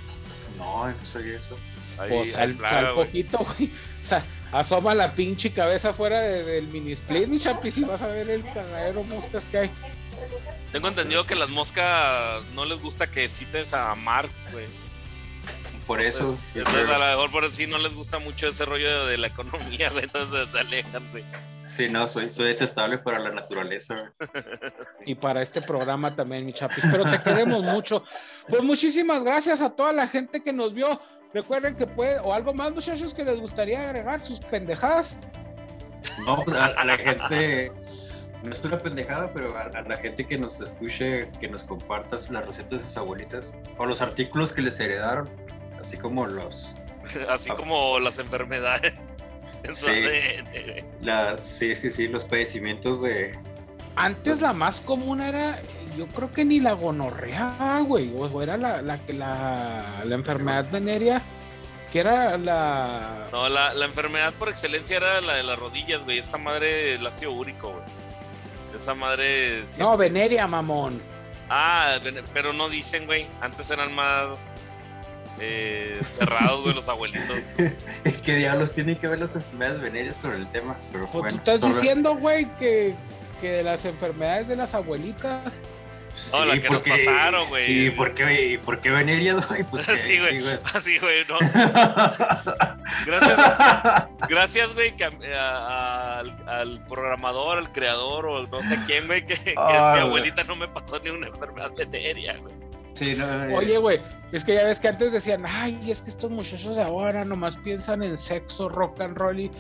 No, 0.59 0.89
no 0.89 1.05
sabía 1.05 1.37
eso. 1.37 1.57
Pues 1.97 2.37
al, 2.37 2.55
poquito, 2.95 3.39
güey. 3.59 3.71
O 4.01 4.05
sea, 4.05 4.25
asoma 4.53 4.95
la 4.95 5.13
pinche 5.13 5.53
cabeza 5.53 5.93
fuera 5.93 6.21
del 6.21 6.69
mini 6.69 6.93
split, 6.93 7.29
mi 7.29 7.39
chapis, 7.39 7.79
y 7.79 7.85
vas 7.85 8.03
a 8.03 8.09
ver 8.09 8.29
el 8.31 8.45
cagadero 8.53 9.05
moscas 9.05 9.47
que 9.47 9.59
hay. 9.59 9.71
Tengo 10.73 10.89
entendido 10.89 11.27
que 11.27 11.35
las 11.35 11.51
moscas 11.51 12.43
no 12.55 12.65
les 12.65 12.81
gusta 12.81 13.11
que 13.11 13.29
cites 13.29 13.75
a 13.75 13.95
Marx, 13.95 14.51
güey. 14.53 14.67
Por 15.87 16.01
eso. 16.01 16.39
Entonces, 16.55 16.89
a 16.89 16.99
lo 16.99 17.05
mejor 17.05 17.31
por 17.31 17.45
eso 17.45 17.55
sí 17.55 17.67
no 17.67 17.79
les 17.79 17.95
gusta 17.95 18.19
mucho 18.19 18.49
ese 18.49 18.65
rollo 18.65 19.07
de 19.07 19.19
la 19.19 19.27
economía, 19.27 19.91
güey. 19.93 20.05
Entonces 20.05 20.49
se 20.51 20.59
alejan, 20.59 21.11
güey. 21.11 21.25
Sí, 21.69 21.89
no, 21.89 22.07
soy, 22.07 22.29
soy 22.29 22.49
detestable 22.49 22.99
para 22.99 23.19
la 23.19 23.31
naturaleza. 23.31 24.13
Y 25.05 25.17
para 25.17 25.43
este 25.43 25.61
programa 25.61 26.15
también, 26.15 26.47
mi 26.47 26.53
chapis. 26.53 26.85
Pero 26.91 27.11
te 27.11 27.21
queremos 27.23 27.65
mucho. 27.65 28.05
Pues 28.49 28.63
muchísimas 28.63 29.25
gracias 29.25 29.61
a 29.61 29.71
toda 29.71 29.93
la 29.93 30.07
gente 30.07 30.43
que 30.43 30.53
nos 30.53 30.75
vio. 30.75 31.01
Recuerden 31.35 31.75
que 31.75 31.87
puede, 31.87 32.19
o 32.19 32.33
algo 32.33 32.53
más, 32.53 32.73
muchachos, 32.73 33.15
que 33.15 33.25
les 33.25 33.41
gustaría 33.41 33.81
agregar, 33.89 34.23
sus 34.23 34.41
pendejadas. 34.41 35.19
No, 36.27 36.45
pues, 36.45 36.57
a, 36.57 36.85
la 36.85 36.97
gente, 36.97 37.73
no 38.45 38.51
es 38.51 38.63
una 38.65 38.79
pendejada, 38.79 39.33
pero 39.33 39.57
a, 39.57 39.69
la 39.83 39.97
gente 39.97 40.27
que 40.27 40.37
nos 40.37 40.61
escuche, 40.61 41.31
que 41.41 41.49
nos 41.49 41.65
compartas 41.65 42.31
las 42.31 42.47
recetas 42.47 42.71
de 42.71 42.79
sus 42.81 42.97
abuelitas, 42.97 43.53
o 43.79 43.87
los 43.87 44.03
artículos 44.03 44.53
que 44.53 44.63
les 44.63 44.79
heredaron, 44.79 45.29
así 45.81 45.97
como 45.97 46.27
los... 46.27 46.75
así 47.31 47.51
como 47.51 47.99
las 47.99 48.19
enfermedades. 48.19 48.95
Sí, 49.71 49.95
sí, 51.39 51.75
sí, 51.77 51.91
sí, 51.91 52.09
los 52.09 52.25
padecimientos 52.25 53.01
de... 53.01 53.39
Antes 53.95 54.41
la 54.41 54.53
más 54.53 54.81
común 54.81 55.21
era, 55.21 55.63
yo 55.97 56.07
creo 56.09 56.31
que 56.33 56.45
ni 56.45 56.61
la 56.61 56.73
gonorrea, 56.73 57.83
güey, 57.87 58.13
o 58.17 58.43
era 58.43 58.57
la, 58.57 58.83
la, 58.83 58.99
la, 59.09 60.03
la 60.05 60.15
enfermedad 60.15 60.67
venérea, 60.71 61.23
que 61.93 62.01
era 62.01 62.39
la... 62.39 63.29
No, 63.31 63.49
la, 63.49 63.75
la, 63.75 63.85
enfermedad 63.85 64.33
por 64.35 64.49
excelencia 64.49 64.97
era 64.97 65.21
la 65.21 65.37
de 65.37 65.43
las 65.43 65.59
rodillas, 65.59 66.03
güey, 66.05 66.19
esta 66.19 66.39
madre 66.39 66.95
el 66.95 67.07
ácido 67.07 67.33
úrico, 67.33 67.73
güey. 67.73 67.85
Esta 68.75 68.95
madre... 68.95 69.65
No, 69.79 69.97
veneria, 69.97 70.47
mamón. 70.47 71.01
Ah, 71.51 71.99
pero 72.33 72.55
no 72.55 72.71
dicen, 72.71 73.05
güey, 73.07 73.27
antes 73.43 73.69
eran 73.71 73.95
más 73.95 74.39
eh, 75.39 76.01
cerrados, 76.17 76.63
güey, 76.63 76.75
los 76.75 76.89
abuelitos. 76.89 77.37
¿Qué 78.25 78.37
diablos 78.37 78.73
tienen 78.73 78.97
que 78.97 79.09
ver 79.09 79.21
las 79.21 79.37
enfermedades 79.37 79.81
venéreas 79.81 80.19
con 80.19 80.33
el 80.33 80.47
tema? 80.47 80.77
Pero 80.93 81.11
pues 81.11 81.35
tú 81.35 81.39
estás 81.39 81.61
diciendo, 81.61 82.17
güey, 82.17 82.47
que, 82.57 82.95
que 83.41 83.51
de 83.51 83.63
las 83.63 83.85
enfermedades 83.85 84.49
de 84.49 84.57
las 84.57 84.73
abuelitas 84.75 85.61
no, 86.33 86.45
la 86.45 86.61
que 86.61 86.69
nos 86.71 86.83
pasaron, 86.83 87.49
güey. 87.49 87.87
¿Y 87.87 87.91
por 87.91 88.15
qué, 88.15 88.61
por 88.65 88.81
qué 88.81 88.91
veneria, 88.91 89.35
güey? 89.49 89.65
Pues 89.65 89.89
así, 89.89 90.19
güey. 90.19 90.41
Así, 90.73 90.99
güey, 90.99 91.25
no. 91.27 91.39
gracias, 93.07 93.41
gracias, 94.29 94.75
güey, 94.75 94.95
al, 95.37 96.85
programador, 96.89 97.59
al 97.59 97.73
creador 97.73 98.27
o 98.27 98.47
no 98.47 98.63
sé 98.63 98.79
quién, 98.87 99.07
güey, 99.07 99.27
que, 99.27 99.35
que 99.35 99.55
mi 99.55 100.01
abuelita 100.01 100.45
no 100.45 100.57
me 100.57 100.69
pasó 100.69 100.99
ni 101.01 101.11
una 101.11 101.29
enfermedad 101.29 101.73
venérea, 101.77 102.37
güey. 102.39 102.72
Oye, 103.55 103.79
güey, 103.79 103.99
es 104.33 104.45
que 104.45 104.55
ya 104.55 104.65
ves 104.65 104.81
que 104.81 104.89
antes 104.89 105.13
decían, 105.13 105.45
ay, 105.47 105.79
es 105.89 106.03
que 106.03 106.11
estos 106.11 106.31
muchachos 106.31 106.77
de 106.77 106.83
ahora 106.83 107.25
nomás 107.25 107.57
piensan 107.57 108.03
en 108.03 108.17
sexo, 108.17 108.69
rock 108.69 109.01
and 109.01 109.17
roll 109.17 109.41
y 109.41 109.51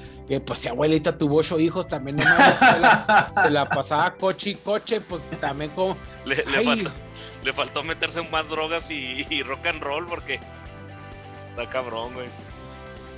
pues 0.46 0.60
si 0.60 0.68
abuelita 0.68 1.16
tuvo 1.16 1.36
ocho 1.36 1.58
hijos 1.58 1.88
también 1.88 2.18
se, 3.42 3.50
la, 3.50 3.68
pasaba 3.68 4.14
coche 4.14 4.50
y 4.50 4.54
coche, 4.56 5.00
pues 5.00 5.24
también 5.40 5.70
como... 5.70 5.96
Le, 6.24 7.52
faltó, 7.52 7.82
meterse 7.82 8.20
en 8.20 8.30
más 8.30 8.48
drogas 8.48 8.90
y, 8.90 9.42
rock 9.42 9.66
and 9.66 9.82
roll 9.82 10.06
porque 10.06 10.40
está 11.50 11.68
cabrón, 11.68 12.14
güey. 12.14 12.28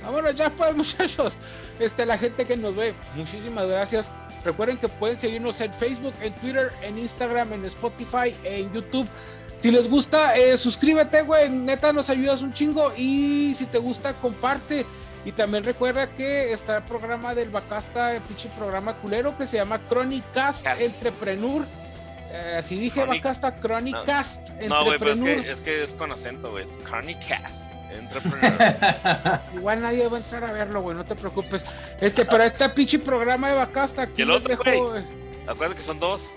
Vámonos 0.03 0.35
ya 0.35 0.49
pues 0.49 0.75
muchachos, 0.75 1.37
este, 1.79 2.05
la 2.05 2.17
gente 2.17 2.45
que 2.45 2.57
nos 2.57 2.75
ve, 2.75 2.93
muchísimas 3.15 3.67
gracias. 3.67 4.11
Recuerden 4.43 4.77
que 4.77 4.87
pueden 4.87 5.17
seguirnos 5.17 5.59
en 5.61 5.73
Facebook, 5.73 6.13
en 6.21 6.33
Twitter, 6.35 6.71
en 6.83 6.99
Instagram, 6.99 7.53
en 7.53 7.65
Spotify, 7.65 8.35
en 8.43 8.71
YouTube. 8.73 9.07
Si 9.57 9.71
les 9.71 9.89
gusta, 9.89 10.35
eh, 10.35 10.57
suscríbete, 10.57 11.21
güey. 11.21 11.49
Neta, 11.49 11.93
nos 11.93 12.09
ayudas 12.09 12.41
un 12.41 12.53
chingo. 12.53 12.93
Y 12.95 13.53
si 13.55 13.65
te 13.65 13.77
gusta, 13.77 14.13
comparte. 14.15 14.85
Y 15.25 15.31
también 15.31 15.63
recuerda 15.63 16.07
que 16.13 16.53
está 16.53 16.77
el 16.77 16.83
programa 16.83 17.33
del 17.33 17.49
Bacasta, 17.49 18.13
el 18.13 18.21
pinche 18.21 18.47
programa 18.49 18.93
culero 18.93 19.35
que 19.35 19.47
se 19.47 19.57
llama 19.57 19.79
Crónicas 19.89 20.63
Entrepreneur. 20.77 21.65
Eh, 22.29 22.55
así 22.59 22.77
dije 22.77 23.05
Bacasta, 23.05 23.59
Crónicas 23.59 24.41
No, 24.67 24.83
güey, 24.83 24.99
pero 24.99 25.13
es 25.13 25.21
que, 25.21 25.51
es 25.51 25.61
que, 25.61 25.83
es 25.83 25.95
con 25.95 26.11
acento, 26.11 26.51
güey. 26.51 26.65
Es 26.65 26.77
Crónicas 26.77 27.71
Entrepreneur. 27.89 29.39
Igual 29.55 29.81
nadie 29.81 30.07
va 30.07 30.17
a 30.17 30.19
entrar 30.19 30.43
a 30.43 30.51
verlo, 30.51 30.81
güey. 30.83 30.95
No 30.95 31.05
te 31.05 31.15
preocupes. 31.15 31.65
Este, 32.01 32.23
para 32.23 32.45
este 32.45 32.69
pinche 32.69 32.99
programa 32.99 33.49
de 33.49 33.55
Bacasta, 33.55 34.03
aquí 34.03 34.23
les 34.23 34.43
dejo. 34.43 34.63
Acuérdate 35.47 35.75
que 35.75 35.81
son 35.81 35.99
dos. 35.99 36.35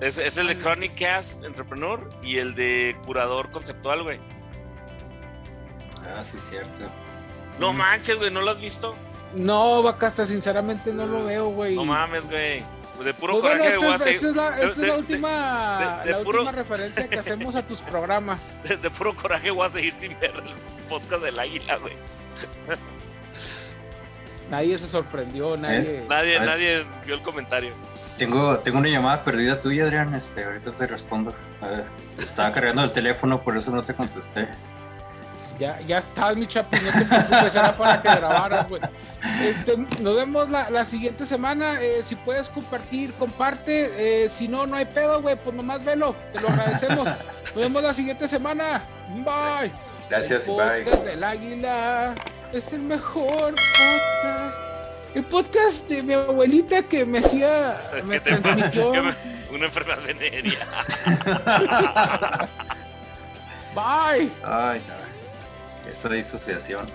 Es, 0.00 0.18
el 0.18 0.46
de 0.48 0.58
Chronic 0.58 0.98
Cast 0.98 1.44
Entrepreneur 1.44 2.08
y 2.22 2.38
el 2.38 2.54
de 2.54 2.96
Curador 3.04 3.50
Conceptual, 3.50 4.02
güey. 4.02 4.18
Ah, 6.14 6.22
sí, 6.24 6.36
cierto. 6.38 6.84
No 7.58 7.72
manches, 7.72 8.18
güey, 8.18 8.30
¿no 8.30 8.42
lo 8.42 8.50
has 8.50 8.60
visto? 8.60 8.94
No, 9.34 9.82
Bacasta, 9.82 10.24
sinceramente 10.24 10.92
no 10.92 11.06
lo 11.06 11.24
veo, 11.24 11.48
güey. 11.48 11.74
No 11.76 11.84
mames, 11.84 12.24
güey. 12.28 12.64
De 13.02 13.12
puro 13.12 13.40
pues 13.40 13.54
coraje 13.54 13.76
voy 13.76 13.88
a 13.88 13.98
seguir. 13.98 14.16
Esta 14.16 14.28
es 14.28 14.36
la, 14.36 14.48
esta 14.60 14.70
es 14.70 14.78
la 14.78 14.96
última, 14.96 16.02
la 16.04 16.18
última 16.18 16.52
referencia 16.52 17.08
que 17.08 17.18
hacemos 17.18 17.56
a 17.56 17.66
tus 17.66 17.80
programas. 17.80 18.56
De, 18.68 18.90
puro 18.90 19.16
coraje 19.16 19.50
voy 19.50 19.66
a 19.66 19.70
seguir 19.70 19.92
sin 19.94 20.18
ver 20.20 20.32
el 20.36 20.88
podcast 20.88 21.22
del 21.22 21.38
águila, 21.38 21.76
güey. 21.78 21.94
Nadie 24.50 24.78
se 24.78 24.86
sorprendió, 24.86 25.56
nadie. 25.56 25.98
¿Eh? 25.98 26.06
Nadie, 26.08 26.38
nadie 26.38 26.86
vio 27.04 27.14
el 27.16 27.22
comentario. 27.22 27.74
Tengo, 28.18 28.58
tengo 28.58 28.78
una 28.78 28.88
llamada 28.88 29.24
perdida 29.24 29.60
tuya, 29.60 29.84
Adrián. 29.84 30.14
Este, 30.14 30.44
ahorita 30.44 30.72
te 30.72 30.86
respondo. 30.86 31.34
A 31.60 31.66
ver, 31.68 31.84
estaba 32.18 32.52
cargando 32.52 32.84
el 32.84 32.92
teléfono, 32.92 33.42
por 33.42 33.56
eso 33.56 33.70
no 33.70 33.82
te 33.82 33.94
contesté. 33.94 34.48
Ya, 35.58 35.78
ya 35.86 35.98
estás, 35.98 36.36
mi 36.36 36.46
chapi, 36.46 36.78
no 36.78 36.90
te 36.98 37.04
preocupes, 37.04 37.54
era 37.54 37.76
para 37.76 38.02
que 38.02 38.08
grabaras, 38.08 38.68
güey. 38.68 38.82
Este, 39.40 39.76
nos 40.00 40.16
vemos 40.16 40.50
la, 40.50 40.68
la 40.68 40.84
siguiente 40.84 41.24
semana. 41.24 41.80
Eh, 41.80 42.02
si 42.02 42.16
puedes 42.16 42.48
compartir, 42.48 43.12
comparte. 43.14 44.24
Eh, 44.24 44.28
si 44.28 44.48
no, 44.48 44.66
no 44.66 44.76
hay 44.76 44.86
pedo, 44.86 45.22
güey, 45.22 45.36
pues 45.36 45.54
nomás 45.54 45.84
velo. 45.84 46.14
Te 46.32 46.40
lo 46.40 46.48
agradecemos. 46.48 47.08
Nos 47.08 47.54
vemos 47.54 47.82
la 47.82 47.94
siguiente 47.94 48.26
semana. 48.26 48.82
Bye. 49.10 49.72
Gracias, 50.10 50.48
el 50.48 50.54
bye. 50.54 51.12
El 51.12 51.24
Águila 51.24 52.14
es 52.52 52.72
el 52.72 52.82
mejor 52.82 53.54
podcast. 53.54 54.73
El 55.14 55.24
podcast 55.24 55.88
de 55.88 56.02
mi 56.02 56.12
abuelita 56.14 56.82
que 56.82 57.04
me 57.04 57.18
hacía. 57.18 57.80
Me 58.04 58.18
transmitió. 58.18 58.90
una 59.52 59.66
enfermedad 59.66 60.02
venérea. 60.02 60.66
Bye. 63.74 64.30
Ay, 64.42 64.82
no 64.88 65.04
esa 65.90 66.08
disociación. 66.08 66.86